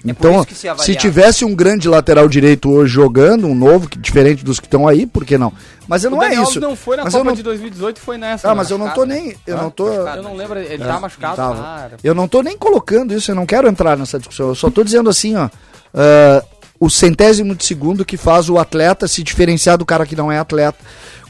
É 0.05 0.13
por 0.13 0.27
Então, 0.27 0.35
isso 0.37 0.47
que 0.47 0.55
se 0.55 0.67
se 0.79 0.95
tivesse 0.95 1.45
um 1.45 1.53
grande 1.53 1.87
lateral 1.87 2.27
direito 2.27 2.69
hoje 2.71 2.93
jogando, 2.93 3.47
um 3.47 3.55
novo, 3.55 3.87
que, 3.87 3.99
diferente 3.99 4.43
dos 4.43 4.59
que 4.59 4.65
estão 4.65 4.87
aí, 4.87 5.05
por 5.05 5.23
que 5.23 5.37
não? 5.37 5.53
Mas 5.87 6.03
eu 6.03 6.11
O 6.11 6.15
não 6.15 6.23
é 6.23 6.33
isso. 6.33 6.59
Não 6.59 6.75
foi 6.75 6.97
na 6.97 7.03
mas 7.03 7.13
Copa 7.13 7.23
eu 7.23 7.27
não, 7.27 7.33
de 7.35 7.43
2018, 7.43 7.99
foi 7.99 8.17
nessa. 8.17 8.49
Ah, 8.49 8.55
mas 8.55 8.71
eu 8.71 8.77
não 8.77 8.89
tô 8.89 9.05
nem. 9.05 9.35
Eu 9.45 9.57
Hã? 9.57 9.61
não 9.61 9.69
tô. 9.69 9.87
Eu 9.89 10.23
não 10.23 10.35
lembro, 10.35 10.57
ele 10.57 10.83
tá 10.83 10.99
machucado. 10.99 11.35
Tava. 11.35 11.61
cara. 11.61 11.97
Eu 12.03 12.15
não 12.15 12.27
tô 12.27 12.41
nem 12.41 12.57
colocando 12.57 13.13
isso, 13.13 13.31
eu 13.31 13.35
não 13.35 13.45
quero 13.45 13.67
entrar 13.67 13.97
nessa 13.97 14.17
discussão. 14.17 14.49
Eu 14.49 14.55
só 14.55 14.69
tô 14.69 14.83
dizendo 14.83 15.09
assim, 15.09 15.35
ó. 15.35 15.49
ah, 15.93 16.43
o 16.79 16.89
centésimo 16.89 17.53
de 17.55 17.63
segundo 17.63 18.03
que 18.03 18.17
faz 18.17 18.49
o 18.49 18.57
atleta 18.57 19.07
se 19.07 19.21
diferenciar 19.21 19.77
do 19.77 19.85
cara 19.85 20.03
que 20.03 20.15
não 20.15 20.31
é 20.31 20.39
atleta. 20.39 20.79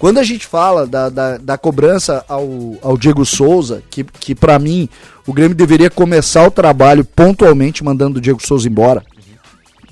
Quando 0.02 0.18
a 0.18 0.24
gente 0.24 0.48
fala 0.48 0.88
da, 0.88 1.10
da, 1.10 1.38
da 1.38 1.58
cobrança 1.60 2.26
ao, 2.28 2.50
ao 2.82 2.98
Diego 2.98 3.24
Souza, 3.24 3.84
que, 3.88 4.04
que 4.04 4.34
para 4.34 4.58
mim 4.58 4.90
o 5.28 5.32
Grêmio 5.32 5.56
deveria 5.56 5.92
começar 5.92 6.44
o 6.44 6.50
trabalho 6.50 7.06
pontualmente 7.06 7.84
mandando 7.84 8.18
o 8.18 8.22
Diego 8.22 8.42
Souza 8.42 8.68
embora. 8.68 9.06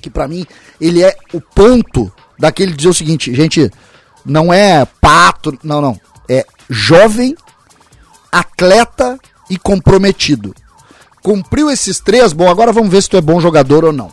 Que 0.02 0.10
pra 0.10 0.26
mim 0.26 0.44
ele 0.80 1.00
é 1.00 1.16
o 1.32 1.40
ponto 1.40 2.12
daquele 2.36 2.72
dizer 2.72 2.88
o 2.88 2.92
seguinte, 2.94 3.32
gente, 3.32 3.70
não 4.26 4.52
é 4.52 4.84
pato, 5.00 5.56
não, 5.62 5.80
não. 5.80 6.00
É 6.28 6.44
jovem, 6.68 7.36
atleta 8.32 9.16
e 9.48 9.56
comprometido. 9.56 10.52
Cumpriu 11.22 11.70
esses 11.70 12.00
três, 12.00 12.32
bom, 12.32 12.50
agora 12.50 12.72
vamos 12.72 12.90
ver 12.90 13.00
se 13.00 13.10
tu 13.10 13.16
é 13.16 13.20
bom 13.20 13.40
jogador 13.40 13.84
ou 13.84 13.92
não. 13.92 14.10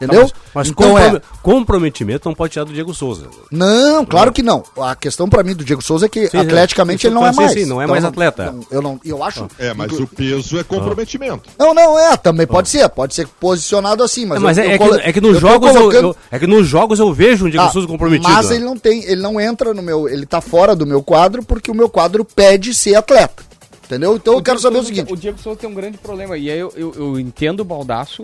Entendeu? 0.00 0.22
Mas, 0.22 0.32
mas 0.54 0.68
então 0.70 0.88
comprom- 0.94 1.16
é. 1.16 1.20
comprometimento 1.42 2.28
não 2.28 2.34
pode 2.34 2.52
tirar 2.54 2.64
do 2.64 2.72
Diego 2.72 2.94
Souza. 2.94 3.26
Não, 3.50 4.04
claro 4.06 4.32
que 4.32 4.42
não. 4.42 4.62
A 4.80 4.94
questão 4.96 5.28
pra 5.28 5.42
mim 5.42 5.54
do 5.54 5.62
Diego 5.64 5.82
Souza 5.82 6.06
é 6.06 6.08
que 6.08 6.28
Sim, 6.28 6.38
atleticamente 6.38 7.02
sim, 7.02 7.08
ele 7.08 7.14
não 7.14 7.26
é 7.26 7.32
mais. 7.32 7.52
sim, 7.52 7.66
não 7.66 7.80
é 7.80 7.84
Então, 7.84 7.94
mais 7.94 8.04
atleta. 8.04 8.50
não, 8.52 8.66
eu 8.70 8.80
não, 8.82 9.00
eu 9.04 9.22
acho. 9.22 9.46
É, 9.58 9.74
mas 9.74 9.92
o 9.92 10.06
peso 10.06 10.58
é 10.58 10.64
comprometimento. 10.64 11.50
Não, 11.58 11.74
não 11.74 11.98
é, 11.98 12.16
também 12.16 12.46
pode 12.46 12.68
ser, 12.70 12.88
pode 12.88 13.14
ser 13.14 13.26
posicionado 13.28 14.02
assim, 14.02 14.24
mas, 14.24 14.38
É, 14.38 14.40
mas 14.42 14.58
eu- 14.58 14.64
é, 14.64 14.66
eu 14.68 14.70
é 14.72 14.78
colo- 14.78 14.98
que, 14.98 15.08
é 15.08 15.12
que 15.12 15.18
eu 15.18 15.22
nos 15.22 15.34
tô 15.34 15.40
jogos 15.40 15.68
eu, 15.74 15.80
colocando- 15.82 16.08
eu- 16.08 16.16
é 16.30 16.38
que 16.38 16.46
nos 16.46 16.66
jogos 16.66 16.98
eu 16.98 17.12
vejo 17.12 17.46
um 17.46 17.50
Diego 17.50 17.66
Ah, 17.66 17.70
Souza 17.70 17.86
comprometido. 17.86 18.28
Mas 18.32 18.50
ele 18.50 18.64
não 18.64 18.76
tem, 18.78 19.04
ele 19.04 19.20
não 19.20 19.38
entra 19.40 19.74
no 19.74 19.82
meu, 19.82 20.08
ele 20.08 20.24
tá 20.24 20.40
fora 20.40 20.74
do 20.74 20.86
meu 20.86 21.02
quadro 21.02 21.42
porque 21.42 21.70
o 21.70 21.74
meu 21.74 21.88
quadro 21.90 22.24
pede 22.24 22.72
ser 22.72 22.94
atleta. 22.94 23.42
Entendeu? 23.84 24.14
Então 24.14 24.34
eu 24.34 24.42
quero 24.42 24.56
Diego 24.56 24.62
saber 24.62 24.76
o 24.76 24.82
Souza- 24.82 24.94
seguinte. 24.94 25.12
O 25.12 25.16
Diego 25.16 25.38
Souza 25.42 25.58
tem 25.58 25.68
um 25.68 25.74
grande 25.74 25.98
problema. 25.98 26.38
E 26.38 26.48
aí 26.48 26.58
eu, 26.60 26.72
eu, 26.76 26.94
eu 26.96 27.18
entendo 27.18 27.60
o 27.60 27.64
baldaço, 27.64 28.22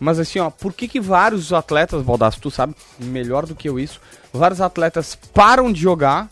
mas 0.00 0.18
assim, 0.18 0.38
ó, 0.38 0.50
por 0.50 0.72
que 0.72 0.88
que 0.88 1.00
vários 1.00 1.52
atletas, 1.52 2.02
baldaço, 2.02 2.40
tu 2.40 2.50
sabe 2.50 2.74
melhor 2.98 3.46
do 3.46 3.54
que 3.54 3.68
eu 3.68 3.78
isso, 3.78 4.00
vários 4.32 4.60
atletas 4.60 5.16
param 5.32 5.72
de 5.72 5.80
jogar 5.80 6.28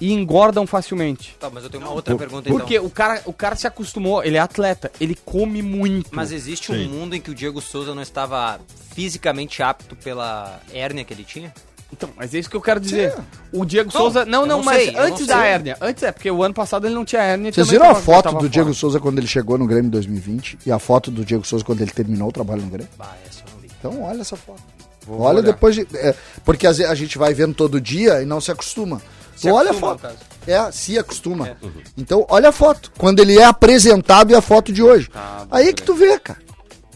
e 0.00 0.12
engordam 0.12 0.66
facilmente? 0.66 1.36
Tá, 1.38 1.48
mas 1.50 1.64
eu 1.64 1.70
tenho 1.70 1.82
uma 1.82 1.92
outra 1.92 2.16
pergunta 2.16 2.50
Porque 2.50 2.74
então. 2.74 2.86
o 2.86 2.90
cara, 2.90 3.22
o 3.26 3.32
cara 3.32 3.56
se 3.56 3.66
acostumou, 3.66 4.22
ele 4.24 4.36
é 4.36 4.40
atleta, 4.40 4.90
ele 5.00 5.14
come 5.14 5.62
muito. 5.62 6.10
Mas 6.12 6.32
existe 6.32 6.66
Sim. 6.66 6.86
um 6.86 6.90
mundo 6.90 7.14
em 7.14 7.20
que 7.20 7.30
o 7.30 7.34
Diego 7.34 7.60
Souza 7.60 7.94
não 7.94 8.02
estava 8.02 8.60
fisicamente 8.94 9.62
apto 9.62 9.96
pela 9.96 10.60
hérnia 10.72 11.04
que 11.04 11.12
ele 11.12 11.24
tinha? 11.24 11.52
Então, 11.92 12.10
mas 12.16 12.34
é 12.34 12.38
isso 12.38 12.50
que 12.50 12.56
eu 12.56 12.60
quero 12.60 12.80
dizer. 12.80 13.14
O 13.52 13.64
Diego 13.64 13.90
Souza. 13.90 14.24
Não, 14.24 14.40
não, 14.40 14.56
não 14.58 14.64
mas 14.64 14.84
sei, 14.84 14.96
antes 14.96 15.20
não 15.20 15.26
da 15.28 15.44
hérnia. 15.44 15.76
Antes 15.80 16.02
é, 16.02 16.10
porque 16.10 16.30
o 16.30 16.42
ano 16.42 16.52
passado 16.54 16.86
ele 16.86 16.94
não 16.94 17.04
tinha 17.04 17.22
hérnia. 17.22 17.52
Vocês 17.52 17.70
viram 17.70 17.88
a 17.88 17.94
foto 17.94 18.30
do 18.30 18.36
fora. 18.36 18.48
Diego 18.48 18.74
Souza 18.74 18.98
quando 18.98 19.18
ele 19.18 19.26
chegou 19.26 19.56
no 19.56 19.66
Grêmio 19.66 19.86
em 19.86 19.90
2020 19.90 20.58
e 20.66 20.72
a 20.72 20.78
foto 20.78 21.10
do 21.10 21.24
Diego 21.24 21.46
Souza 21.46 21.64
quando 21.64 21.80
ele 21.82 21.92
terminou 21.92 22.28
o 22.28 22.32
trabalho 22.32 22.62
no 22.62 22.68
Grêmio? 22.68 22.90
Bah, 22.98 23.14
essa 23.28 23.40
eu 23.40 23.52
não 23.54 23.60
vi. 23.60 23.70
Então 23.78 24.02
olha 24.02 24.20
essa 24.20 24.36
foto. 24.36 24.62
Vou 25.06 25.20
olha 25.20 25.38
olhar. 25.38 25.52
depois 25.52 25.74
de. 25.74 25.86
é, 25.94 26.14
porque 26.44 26.66
a 26.66 26.94
gente 26.94 27.18
vai 27.18 27.32
vendo 27.34 27.54
todo 27.54 27.80
dia 27.80 28.22
e 28.22 28.24
não 28.24 28.40
se 28.40 28.50
acostuma. 28.50 29.00
Se 29.36 29.50
olha 29.50 29.70
acostuma, 29.70 29.92
a 29.92 29.98
foto. 29.98 30.02
no 30.02 30.08
caso. 30.08 30.68
É, 30.68 30.72
se 30.72 30.98
acostuma. 30.98 31.56
Então, 31.96 32.26
olha 32.28 32.48
a 32.48 32.52
foto. 32.52 32.92
Quando 32.98 33.20
ele 33.20 33.38
é 33.38 33.44
apresentado 33.44 34.30
e 34.30 34.34
a 34.34 34.40
foto 34.40 34.72
de 34.72 34.82
hoje. 34.82 35.08
Tá, 35.08 35.46
aí 35.50 35.68
é 35.68 35.72
que 35.72 35.82
tu 35.82 35.94
vê, 35.94 36.18
cara. 36.18 36.38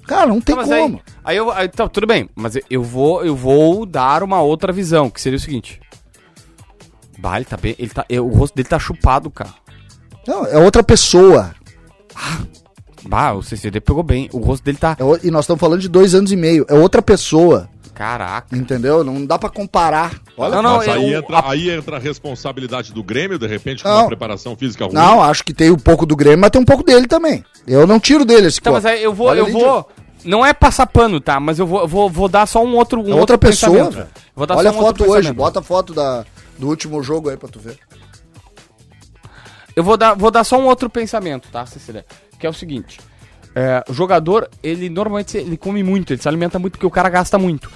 Cara, 0.09 0.27
não 0.27 0.41
tem 0.41 0.57
mas 0.57 0.71
aí, 0.71 0.81
como. 0.83 1.01
aí 1.25 1.37
eu, 1.37 1.51
aí, 1.53 1.69
tá, 1.69 1.89
tudo 1.89 2.07
bem, 2.07 2.29
mas 2.35 2.59
eu 2.69 2.83
vou, 2.83 3.25
eu 3.25 3.37
vou 3.37 3.85
dar 3.87 4.23
uma 4.23 4.41
outra 4.41 4.73
visão, 4.73 5.09
que 5.11 5.21
seria 5.21 5.37
o 5.37 5.41
seguinte. 5.41 5.81
Bah, 7.19 7.37
ele 7.37 7.45
tá 7.45 7.57
bem, 7.57 7.75
ele 7.79 7.91
tá, 7.91 8.05
eu- 8.09 8.27
o 8.27 8.33
rosto 8.35 8.55
dele 8.55 8.69
tá 8.69 8.79
chupado, 8.79 9.31
cara. 9.31 9.51
Não, 10.27 10.45
é 10.47 10.59
outra 10.59 10.83
pessoa. 10.83 11.55
Bah, 13.05 13.33
o 13.33 13.43
CCD 13.43 13.81
pegou 13.81 14.03
bem, 14.03 14.29
o 14.33 14.39
rosto 14.39 14.65
dele 14.65 14.79
tá, 14.79 14.97
É 14.99 15.05
o- 15.05 15.19
e 15.23 15.31
nós 15.31 15.45
estamos 15.45 15.61
falando 15.61 15.81
de 15.81 15.89
dois 15.89 16.15
anos 16.15 16.33
e 16.33 16.37
meio. 16.37 16.65
É 16.69 16.75
outra 16.75 17.01
pessoa. 17.03 17.69
caraca. 17.95 18.57
Entendeu? 18.57 19.03
Não 19.03 19.27
dá 19.27 19.37
pra 19.37 19.51
comparar. 19.51 20.21
Olha, 20.37 20.55
Não, 20.55 20.63
não, 20.63 20.77
Mas 20.77 20.89
aí, 20.89 21.13
eu- 21.13 21.19
entra, 21.19 21.43
aí 21.51 21.69
entra 21.69 21.97
a 21.97 21.99
responsabilidade 21.99 22.93
do 22.93 23.03
Grêmio, 23.03 23.41
de 23.41 23.47
repente, 23.49 23.83
com 23.83 23.89
Não. 23.89 23.97
uma 24.03 24.07
preparação 24.07 24.55
física 24.55 24.85
ruim. 24.85 24.95
Não, 24.95 25.21
acho 25.21 25.43
que 25.43 25.53
tem 25.53 25.69
um 25.73 25.77
pouco 25.77 26.07
do 26.07 26.15
Grêmio, 26.15 26.39
mas 26.39 26.51
tem 26.51 26.61
um 26.63 26.65
pouco 26.65 26.85
dele 26.85 27.09
também. 27.09 27.45
Eu 27.67 27.89
não 27.89 27.99
tiro 27.99 28.25
dele 28.25 28.47
esse 28.47 28.61
Tá, 28.61 28.71
copo. 28.71 28.75
mas 28.75 28.87
aí 28.87 29.03
eu 29.03 29.13
vou, 29.13 29.27
Olha 29.27 29.41
eu 29.41 29.51
vou, 29.51 29.89
não 30.25 30.45
é 30.45 30.53
passar 30.53 30.87
pano, 30.87 31.21
tá, 31.21 31.39
mas 31.39 31.59
eu 31.59 31.67
vou, 31.67 31.87
vou, 31.87 32.11
vou 32.11 32.29
dar 32.29 32.47
só 32.47 32.65
um 32.65 32.75
outro, 32.77 33.01
um 33.01 33.11
É 33.11 33.15
outra 33.15 33.39
pessoa. 33.39 34.09
Vou 34.35 34.47
dar 34.47 34.57
Olha 34.57 34.71
a 34.71 34.73
só 34.73 34.79
um 34.81 34.85
outro 34.85 35.05
foto 35.05 35.17
hoje, 35.17 35.33
bota 35.33 35.61
a 35.61 35.63
foto 35.63 35.95
da, 35.95 36.25
do 36.59 36.69
último 36.69 37.03
jogo 37.03 37.31
aí 37.31 37.37
pra 37.37 37.49
tu 37.49 37.59
ver. 37.59 37.79
Eu 39.75 39.85
vou 39.85 39.97
dar, 39.97 40.15
vou 40.15 40.31
dar 40.31 40.45
só 40.45 40.59
um 40.59 40.67
outro 40.67 40.91
pensamento, 40.91 41.49
tá, 41.51 41.65
Cecília? 41.65 42.05
Que 42.39 42.47
é 42.47 42.51
o 42.51 42.55
seguinte. 42.55 42.99
é, 43.55 43.83
o 43.89 43.93
jogador, 43.93 44.49
ele 44.63 44.89
normalmente 44.89 45.37
ele 45.37 45.57
come 45.57 45.83
muito, 45.83 46.13
ele 46.13 46.23
se 46.23 46.29
alimenta 46.29 46.59
muito 46.59 46.75
porque 46.75 46.87
o 46.87 46.91
cara 46.91 47.09
gasta 47.09 47.39
muito. 47.39 47.71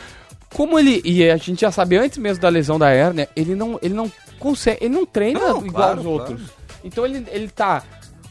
Como 0.55 0.79
ele, 0.79 1.01
e 1.05 1.29
a 1.31 1.37
gente 1.37 1.63
já 1.63 1.73
sabe 1.73 1.97
antes 1.97 2.19
mesmo 2.19 2.43
da 2.43 2.49
lesão 2.49 2.79
da 2.79 2.91
hérnia, 2.91 3.29
ele 3.35 3.55
não, 3.55 3.79
ele 3.83 3.95
não 3.95 4.11
consegue, 4.39 4.85
ele 4.85 4.95
não 4.95 5.07
treina 5.07 5.41
Não, 5.41 5.59
igual 5.59 5.73
claro, 5.73 5.99
aos 5.99 6.07
outros. 6.07 6.43
Então 6.85 7.07
ele, 7.07 7.25
ele 7.31 7.49
tá 7.49 7.83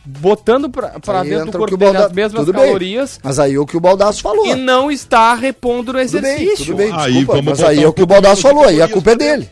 botando 0.05 0.69
pra, 0.69 0.99
pra 0.99 1.21
Aí 1.21 1.29
dentro 1.29 1.51
do 1.51 1.55
o 1.55 1.59
corpo 1.59 1.75
o 1.75 1.77
dele 1.77 1.91
Balda- 1.93 2.07
as 2.07 2.13
mesmas 2.13 2.39
tudo 2.45 2.53
bem. 2.53 2.65
calorias 2.65 3.19
Mas 3.23 3.39
aí 3.39 3.53
é 3.55 3.59
o 3.59 3.65
que 3.65 3.77
o 3.77 3.79
Baldaço 3.79 4.21
falou. 4.21 4.45
e 4.47 4.55
não 4.55 4.89
está 4.91 5.33
repondo 5.35 5.93
no 5.93 5.99
Tudo 6.05 6.21
bem, 6.21 6.31
exercício. 6.33 6.65
tudo 6.65 6.77
bem, 6.77 6.91
Aí 6.93 7.13
desculpa, 7.13 7.41
mas 7.43 7.61
aí 7.63 7.83
é 7.83 7.87
o 7.87 7.93
que 7.93 8.01
o 8.03 8.05
de 8.07 8.41
falou, 8.41 8.63
aí 8.65 8.81
a 8.81 8.87
culpa 8.87 9.11
é 9.11 9.15
pra 9.15 9.25
dele. 9.27 9.49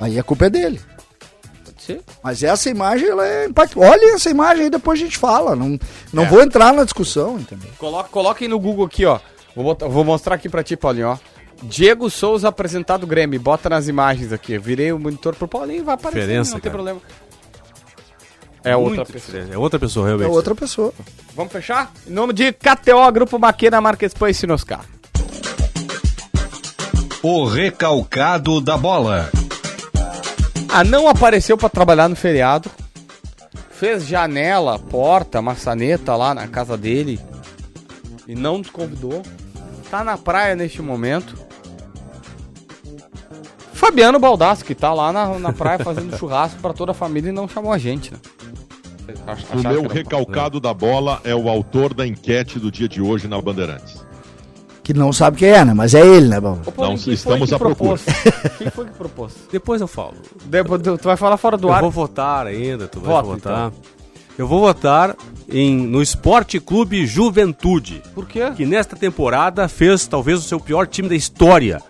Aí 0.00 0.18
a 0.18 0.22
culpa 0.22 0.46
é 0.46 0.50
dele. 0.50 0.80
Pode 1.64 1.82
ser. 1.82 2.00
Mas 2.22 2.42
essa 2.42 2.68
imagem, 2.70 3.08
ela 3.08 3.26
é 3.26 3.46
impactante. 3.46 3.86
Olha 3.86 4.14
essa 4.14 4.30
imagem 4.30 4.64
aí, 4.64 4.70
depois 4.70 4.98
a 4.98 5.04
gente 5.04 5.16
fala. 5.18 5.54
Não, 5.54 5.78
não 6.12 6.24
É. 6.24 6.26
vou 6.26 6.42
entrar 6.42 6.72
na 6.72 6.84
discussão, 6.84 7.38
entendeu? 7.38 7.70
Coloca, 7.78 8.08
coloquem 8.08 8.48
no 8.48 8.58
Google 8.58 8.86
aqui, 8.86 9.04
ó. 9.04 9.20
Vou, 9.54 9.64
botar- 9.64 9.86
vou 9.86 10.02
mostrar 10.04 10.34
aqui 10.34 10.48
pra 10.48 10.62
ti, 10.62 10.76
Paulinho, 10.76 11.08
ó. 11.10 11.18
Diego 11.62 12.10
Souza 12.10 12.48
apresentado 12.48 13.06
Grêmio. 13.06 13.38
Bota 13.38 13.68
nas 13.68 13.86
imagens 13.86 14.32
aqui. 14.32 14.58
Virei 14.58 14.90
o 14.92 14.98
monitor 14.98 15.36
pro 15.36 15.46
Paulinho, 15.46 15.84
vai 15.84 15.94
aparecer, 15.94 16.20
Diferença, 16.22 16.52
não 16.54 16.60
tem 16.60 16.72
cara. 16.72 16.74
problema. 16.74 17.00
É 18.64 18.76
outra 18.76 18.96
Muito 18.96 19.12
pessoa. 19.12 19.20
diferente. 19.20 19.52
É 19.54 19.58
outra 19.58 19.78
pessoa, 19.80 20.06
É 20.06 20.08
realmente. 20.08 20.30
outra 20.30 20.54
pessoa. 20.54 20.92
Vamos 21.34 21.52
fechar? 21.52 21.92
Em 22.06 22.10
nome 22.12 22.32
de 22.32 22.52
KTO, 22.52 23.10
Grupo 23.12 23.38
Maquena, 23.38 23.80
Marques 23.80 24.14
Pan 24.14 24.30
e 24.30 24.34
Sinoscar. 24.34 24.84
O 27.22 27.44
recalcado 27.46 28.60
da 28.60 28.76
bola. 28.76 29.30
Ah, 30.68 30.82
não 30.84 31.08
apareceu 31.08 31.56
pra 31.56 31.68
trabalhar 31.68 32.08
no 32.08 32.16
feriado. 32.16 32.70
Fez 33.70 34.06
janela, 34.06 34.78
porta, 34.78 35.42
maçaneta 35.42 36.14
lá 36.16 36.34
na 36.34 36.46
casa 36.48 36.76
dele. 36.76 37.20
E 38.26 38.34
não 38.34 38.58
nos 38.58 38.70
convidou. 38.70 39.22
Tá 39.90 40.02
na 40.04 40.16
praia 40.16 40.54
neste 40.54 40.80
momento. 40.80 41.36
Fabiano 43.72 44.18
Baldassi, 44.18 44.64
que 44.64 44.74
tá 44.74 44.92
lá 44.94 45.12
na, 45.12 45.38
na 45.38 45.52
praia 45.52 45.78
fazendo 45.80 46.14
churrasco 46.18 46.60
pra 46.60 46.72
toda 46.72 46.92
a 46.92 46.94
família 46.94 47.30
e 47.30 47.32
não 47.32 47.48
chamou 47.48 47.72
a 47.72 47.78
gente, 47.78 48.12
né? 48.12 48.18
O 49.54 49.68
meu 49.68 49.86
recalcado 49.86 50.58
da 50.60 50.72
bola 50.74 51.20
é 51.24 51.34
o 51.34 51.48
autor 51.48 51.94
da 51.94 52.06
enquete 52.06 52.58
do 52.58 52.70
dia 52.70 52.88
de 52.88 53.00
hoje 53.00 53.28
na 53.28 53.40
Bandeirantes. 53.40 54.04
Que 54.82 54.92
não 54.92 55.12
sabe 55.12 55.36
quem 55.38 55.48
é, 55.50 55.64
né? 55.64 55.72
Mas 55.72 55.94
é 55.94 56.04
ele, 56.04 56.26
né, 56.28 56.40
Paulinho, 56.40 56.62
Não, 56.76 56.94
estamos 57.14 57.52
à 57.52 57.58
procura. 57.58 58.00
Quem 58.58 58.68
foi 58.68 58.84
que 58.86 58.92
propôs? 58.92 59.32
Depois 59.52 59.80
eu 59.80 59.86
falo. 59.86 60.14
Depois, 60.46 60.82
tu 60.82 60.98
tu 60.98 61.04
vai 61.04 61.16
falar 61.16 61.36
fora 61.36 61.56
do 61.56 61.68
eu 61.68 61.72
ar. 61.72 61.80
vou 61.82 61.90
votar 61.90 62.48
ainda, 62.48 62.88
tu 62.88 62.98
vai 62.98 63.14
Vota, 63.14 63.26
votar. 63.28 63.72
Eu 64.36 64.48
vou 64.48 64.58
votar 64.60 65.14
em, 65.48 65.76
no 65.86 66.02
Esporte 66.02 66.58
Clube 66.58 67.06
Juventude. 67.06 68.02
Por 68.12 68.26
quê? 68.26 68.50
que 68.56 68.66
nesta 68.66 68.96
temporada 68.96 69.68
fez 69.68 70.04
talvez 70.08 70.40
o 70.40 70.42
seu 70.42 70.58
pior 70.58 70.88
time 70.88 71.08
da 71.08 71.14
história. 71.14 71.80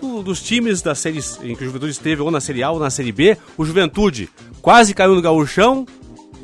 Do- 0.00 0.22
dos 0.22 0.40
times 0.42 0.80
da 0.80 0.94
série 0.94 1.20
em 1.42 1.54
que 1.54 1.62
o 1.62 1.66
Juventude 1.66 1.92
esteve 1.92 2.22
ou 2.22 2.30
na 2.30 2.40
Série 2.40 2.62
A 2.62 2.70
ou 2.70 2.78
na 2.80 2.88
Série 2.88 3.12
B, 3.12 3.36
o 3.58 3.64
Juventude 3.66 4.30
quase 4.62 4.94
caiu 4.94 5.14
no 5.14 5.20
gauchão 5.20 5.84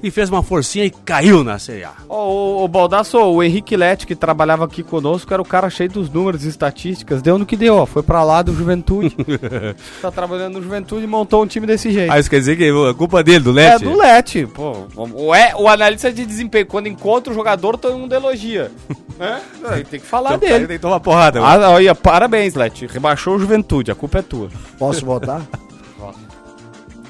e 0.03 0.11
fez 0.11 0.29
uma 0.31 0.43
forcinha 0.43 0.85
e 0.85 0.91
caiu 0.91 1.43
na 1.43 1.59
Série 1.59 1.85
A. 1.85 1.93
Ô, 2.09 2.15
ô, 2.15 2.65
ô, 2.65 2.69
Baldasso, 2.69 3.19
o 3.19 3.43
Henrique 3.43 3.77
Lete, 3.77 4.07
que 4.07 4.15
trabalhava 4.15 4.65
aqui 4.65 4.83
conosco, 4.83 5.33
era 5.33 5.41
o 5.43 5.45
cara 5.45 5.69
cheio 5.71 5.91
dos 5.91 6.11
números 6.11 6.45
e 6.45 6.49
estatísticas. 6.49 7.23
Deu 7.23 7.39
no 7.39 7.47
que 7.47 7.57
deu, 7.57 7.77
ó. 7.77 7.87
Foi 7.87 8.03
pra 8.03 8.23
lá 8.23 8.43
do 8.43 8.55
Juventude. 8.55 9.17
tá 10.01 10.11
trabalhando 10.11 10.55
no 10.55 10.63
Juventude 10.63 11.05
e 11.05 11.07
montou 11.07 11.43
um 11.43 11.47
time 11.47 11.67
desse 11.67 11.91
jeito. 11.91 12.13
Ah, 12.13 12.19
isso 12.19 12.31
quer 12.31 12.39
dizer 12.39 12.57
que 12.57 12.65
é 12.65 12.95
culpa 12.95 13.23
dele, 13.23 13.41
do 13.41 13.51
é 13.59 13.71
Lete? 13.71 13.85
do 13.85 13.97
Lete, 13.97 14.47
pô. 14.47 14.87
O, 14.97 15.35
é, 15.35 15.55
o 15.57 15.69
analista 15.69 16.13
de 16.13 16.25
desempenho, 16.25 16.67
quando 16.67 16.87
encontra 16.89 17.33
o 17.33 17.35
jogador, 17.35 17.77
todo 17.77 17.99
mundo 17.99 18.13
elogia. 18.15 18.71
É? 19.19 19.41
Aí 19.71 19.83
Tem 19.83 19.99
que 19.99 20.05
falar 20.05 20.35
Então, 20.35 20.47
dele. 20.47 20.67
Tem 20.67 20.77
que 20.77 20.83
tomar 20.83 21.01
porrada. 21.01 21.41
Ah, 21.41 21.71
olha, 21.71 21.95
parabéns, 21.95 22.55
Lete. 22.55 22.87
Rebaixou 22.87 23.37
o 23.37 23.39
Juventude, 23.39 23.91
a 23.91 23.95
culpa 23.95 24.19
é 24.19 24.23
tua. 24.23 24.51
Posso 24.79 25.07
votar? 25.07 25.41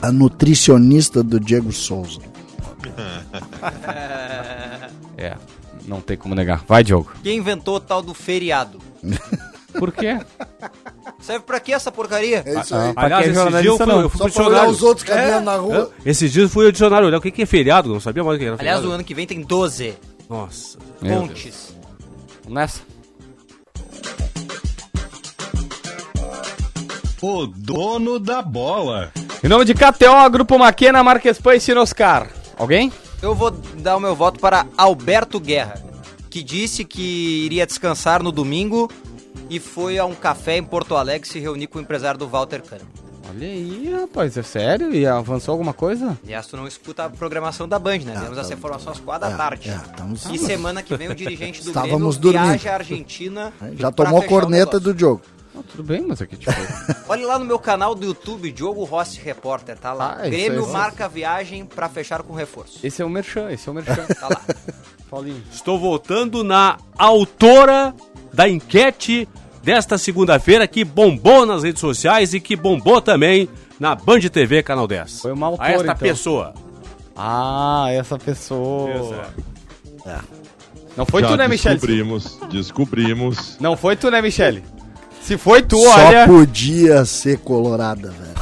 A 0.01 0.13
nutricionista 0.13 1.23
do 1.23 1.41
Diego 1.41 1.73
Souza. 1.73 2.21
É, 5.19 5.35
não 5.87 6.01
tem 6.01 6.17
como 6.17 6.35
negar. 6.35 6.63
Vai, 6.69 6.85
Diogo. 6.85 7.13
Quem 7.23 7.39
inventou 7.39 7.77
o 7.77 7.81
tal 7.81 8.03
do 8.03 8.13
feriado? 8.15 8.79
Por 9.79 9.93
quê? 9.93 10.19
Serve 11.21 11.45
pra 11.45 11.61
que 11.61 11.73
essa 11.73 11.91
porcaria? 11.93 12.43
É 12.47 12.61
isso 12.61 12.75
Ah, 12.75 12.87
aí. 12.89 12.95
pra 12.95 13.05
Aliás, 13.05 13.27
é 13.27 13.31
esse 13.31 13.51
dia 13.61 13.71
eu 13.71 13.77
fui, 13.77 13.87
não. 13.87 14.01
eu 14.01 14.09
fui 14.09 14.19
pro 14.19 14.29
dicionário. 14.29 14.71
os 14.71 14.83
outros 14.83 15.07
caminhando 15.07 15.45
na 15.45 15.57
rua. 15.57 15.91
Esses 16.05 16.33
dias 16.33 16.45
eu 16.45 16.49
fui 16.51 16.65
ao 16.67 16.73
dicionário 16.73 17.07
olhar 17.09 17.19
o 17.19 17.21
que, 17.21 17.31
que 17.31 17.43
é 17.43 17.47
feriado, 17.47 17.91
não 17.93 18.01
sabia 18.01 18.25
mais 18.25 18.37
o 18.37 18.39
que 18.39 18.45
era 18.47 18.57
Aliás, 18.59 18.79
o 18.79 18.83
feriado. 18.83 18.95
ano 18.95 19.05
que 19.05 19.15
vem 19.15 19.27
tem 19.27 19.41
12 19.43 19.95
Nossa. 20.31 20.79
Meu 21.03 21.21
pontes. 21.21 21.75
Nessa. 22.49 22.81
O 27.21 27.47
dono 27.47 28.19
da 28.19 28.43
bola. 28.43 29.11
Em 29.43 29.49
nome 29.49 29.65
de 29.65 29.75
KTO, 29.75 30.31
Grupo 30.31 30.59
Maquena, 30.59 31.03
Marques 31.03 31.41
Pan 31.41 31.55
e 31.57 31.61
Sinoscar. 31.61 32.29
Alguém? 32.57 32.93
Eu 33.23 33.35
vou 33.35 33.51
dar 33.51 33.97
o 33.97 34.01
meu 34.01 34.15
voto 34.15 34.41
para 34.41 34.67
Alberto 34.77 35.39
Guerra, 35.41 35.83
que 36.31 36.43
disse 36.43 36.85
que 36.85 37.45
iria 37.45 37.67
descansar 37.67 38.23
no 38.23 38.33
domingo 38.33 38.91
e 39.51 39.59
foi 39.61 39.99
a 39.99 40.05
um 40.07 40.15
café 40.15 40.57
em 40.57 40.63
Porto 40.65 40.97
Alegre 40.97 41.29
se 41.29 41.39
reunir 41.39 41.67
com 41.67 41.79
o 41.79 41.83
empresário 41.83 42.19
do 42.19 42.27
Walter 42.29 42.63
Kahneman. 42.63 42.89
Olha 43.29 43.47
aí, 43.49 43.93
rapaz, 44.01 44.37
é 44.37 44.43
sério? 44.43 44.95
E 44.95 45.05
avançou 45.05 45.53
alguma 45.53 45.73
coisa? 45.75 46.17
Aliás, 46.25 46.47
tu 46.47 46.57
não 46.57 46.67
escuta 46.67 47.05
a 47.07 47.11
programação 47.11 47.69
da 47.69 47.77
Band, 47.79 47.99
né? 47.99 48.19
Temos 48.21 48.39
essa 48.39 48.55
informação 48.55 48.93
às 48.93 49.01
quatro 49.01 49.29
da 49.29 49.37
tarde. 49.37 49.69
É, 49.69 49.75
estamos- 49.75 50.25
E 50.27 50.39
semana 50.39 50.81
que 50.83 50.97
vem 50.97 51.09
o 51.09 51.15
dirigente 51.15 51.61
do 51.63 51.69
Estávamos 51.71 52.17
Grêmio 52.19 52.33
dormindo. 52.39 52.51
viaja 52.61 52.71
à 52.71 52.75
Argentina. 52.77 53.53
Já 53.77 53.91
tomou 53.91 54.23
corneta 54.23 54.79
do 54.79 54.95
Diogo. 54.95 55.23
Ah, 55.59 55.63
tudo 55.71 55.83
bem, 55.83 56.03
mas 56.07 56.21
aqui 56.21 56.37
tipo. 56.37 56.53
Olha 57.09 57.27
lá 57.27 57.39
no 57.39 57.45
meu 57.45 57.59
canal 57.59 57.95
do 57.95 58.05
YouTube, 58.05 58.51
Diogo 58.53 58.85
Rossi 58.85 59.21
Repórter, 59.21 59.79
tá 59.79 59.93
lá. 59.93 60.19
Ah, 60.21 60.29
Grêmio 60.29 60.67
aí. 60.67 60.73
marca 60.73 61.09
viagem 61.09 61.65
pra 61.65 61.89
fechar 61.89 62.23
com 62.23 62.35
reforço. 62.35 62.79
esse 62.83 63.01
é 63.01 63.05
o 63.05 63.09
Merchan, 63.09 63.51
esse 63.51 63.69
é 63.69 63.73
o 63.73 63.75
Merchan. 63.75 64.07
Tá 64.21 64.29
lá. 64.29 64.41
Paulinho. 65.11 65.43
Estou 65.53 65.79
voltando 65.79 66.43
na 66.45 66.77
autora 66.99 67.95
da 68.33 68.49
enquete 68.49 69.29
desta 69.63 69.97
segunda-feira 69.99 70.67
que 70.67 70.85
bombou 70.85 71.47
nas 71.47 71.63
redes 71.63 71.81
sociais 71.81 72.35
e 72.35 72.41
que 72.41 72.55
bombou 72.57 73.01
também 73.01 73.49
na 73.81 73.95
Band 73.95 74.21
TV 74.21 74.63
Canal 74.63 74.87
10. 74.87 75.21
Foi 75.21 75.33
uma 75.33 75.47
autora, 75.47 75.69
A 75.69 75.73
esta 75.73 75.85
então. 75.85 75.97
pessoa. 75.97 76.55
Ah, 77.17 77.87
essa 77.91 78.19
pessoa. 78.19 78.91
Exato. 80.05 80.37
Não 80.97 81.05
foi 81.07 81.23
Já 81.23 81.29
tu, 81.29 81.37
né, 81.37 81.49
Michele? 81.49 81.75
descobrimos, 81.75 82.39
descobrimos. 82.51 83.57
Não 83.61 83.77
foi 83.77 83.97
tu, 83.97 84.11
né, 84.11 84.21
Michele? 84.23 84.65
Se 85.27 85.37
foi 85.37 85.61
tu, 85.63 85.77
Só 85.79 86.07
olha. 86.07 86.27
podia 86.27 87.05
ser 87.05 87.39
colorada, 87.39 88.11
velho. 88.11 88.37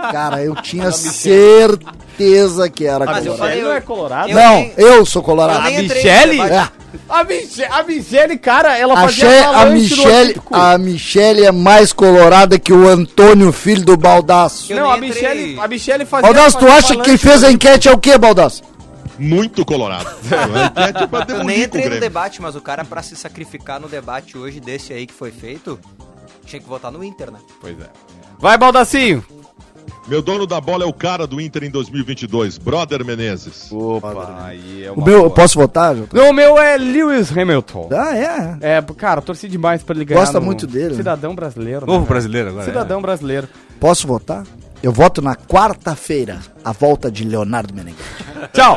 Cara, 0.12 0.42
eu 0.42 0.54
tinha 0.56 0.90
certeza 0.92 2.70
que 2.70 2.86
era 2.86 3.04
Mas 3.04 3.26
eu 3.26 3.32
colorada. 3.32 3.48
falei, 3.50 3.62
não 3.62 3.72
é 3.72 3.80
colorado? 3.80 4.30
eu 4.30 4.34
Não, 4.36 4.70
eu 4.76 5.04
sou 5.06 5.20
eu 5.20 5.24
colorado. 5.26 5.62
nem 5.64 5.78
A 5.78 5.82
debate. 5.82 6.06
É. 6.52 6.68
A, 7.08 7.22
Miche 7.24 7.64
a 7.64 7.82
Michele, 7.84 8.38
cara, 8.38 8.76
ela 8.76 8.94
A, 8.94 9.02
fazia 9.02 9.46
a 9.48 9.62
Olímpico. 9.62 10.54
a 10.54 10.76
Michele 10.78 11.44
é 11.44 11.52
mais 11.52 11.92
colorada 11.92 12.58
que 12.58 12.72
o 12.72 12.88
Antônio, 12.88 13.52
filho 13.52 13.84
do 13.84 13.96
Baldaço. 13.96 14.72
Eu 14.72 14.80
Não, 14.80 14.90
a. 14.90 14.96
Michele, 14.96 15.58
a 15.60 15.68
Michele 15.68 16.04
fazia... 16.04 16.22
Baldaço, 16.32 16.58
tu 16.58 16.66
acha 16.68 16.96
que 16.96 17.02
quem 17.02 17.16
fez 17.16 17.44
a 17.44 17.50
enquete 17.50 17.88
é 17.88 17.92
o 17.92 17.98
quê, 17.98 18.16
Baldaço? 18.18 18.62
Muito 19.18 19.64
colorado. 19.66 20.08
Enquete 20.24 21.32
é 21.34 21.40
Eu 21.40 21.44
nem 21.44 21.62
entrei 21.62 21.88
no 21.90 22.00
debate, 22.00 22.40
mas 22.40 22.56
o 22.56 22.60
cara, 22.60 22.84
pra 22.84 23.02
se 23.02 23.14
sacrificar 23.14 23.78
no 23.78 23.86
debate 23.86 24.38
hoje 24.38 24.60
desse 24.60 24.92
aí 24.94 25.06
que 25.06 25.12
foi 25.12 25.30
feito, 25.30 25.78
tinha 26.50 26.60
que 26.60 26.68
votar 26.68 26.90
no 26.90 27.02
Inter, 27.02 27.30
né? 27.30 27.38
Pois 27.60 27.78
é. 27.80 27.86
Vai, 28.38 28.58
Baldacinho. 28.58 29.24
Meu 30.08 30.20
dono 30.20 30.44
da 30.46 30.60
bola 30.60 30.82
é 30.82 30.86
o 30.86 30.92
cara 30.92 31.24
do 31.24 31.40
Inter 31.40 31.62
em 31.62 31.70
2022, 31.70 32.58
Brother 32.58 33.04
Menezes. 33.04 33.70
Opa, 33.70 34.42
aí 34.42 34.84
é 34.84 34.90
O 34.90 35.00
meu, 35.00 35.24
eu 35.24 35.30
posso 35.30 35.56
votar, 35.58 35.94
Jota? 35.94 36.16
Não, 36.16 36.30
o 36.30 36.32
meu 36.32 36.58
é 36.58 36.76
Lewis 36.76 37.30
Hamilton. 37.30 37.88
Ah, 37.92 38.16
é. 38.16 38.78
É, 38.78 38.82
cara, 38.96 39.22
torci 39.22 39.46
demais 39.46 39.84
pra 39.84 39.94
ele 39.94 40.04
ganhar. 40.04 40.18
Gosta 40.18 40.40
no 40.40 40.46
muito 40.46 40.66
dele, 40.66 40.90
né? 40.90 40.96
Cidadão 40.96 41.34
brasileiro. 41.34 41.86
Novo 41.86 41.98
velho? 41.98 42.08
brasileiro 42.08 42.48
agora. 42.48 42.64
Cidadão 42.64 43.00
brasileiro. 43.00 43.48
Posso 43.78 44.06
votar? 44.08 44.44
Eu 44.82 44.90
voto 44.90 45.22
na 45.22 45.36
quarta-feira, 45.36 46.40
a 46.64 46.72
volta 46.72 47.10
de 47.10 47.22
Leonardo 47.22 47.72
Meneghetti. 47.72 48.02
Tchau. 48.52 48.76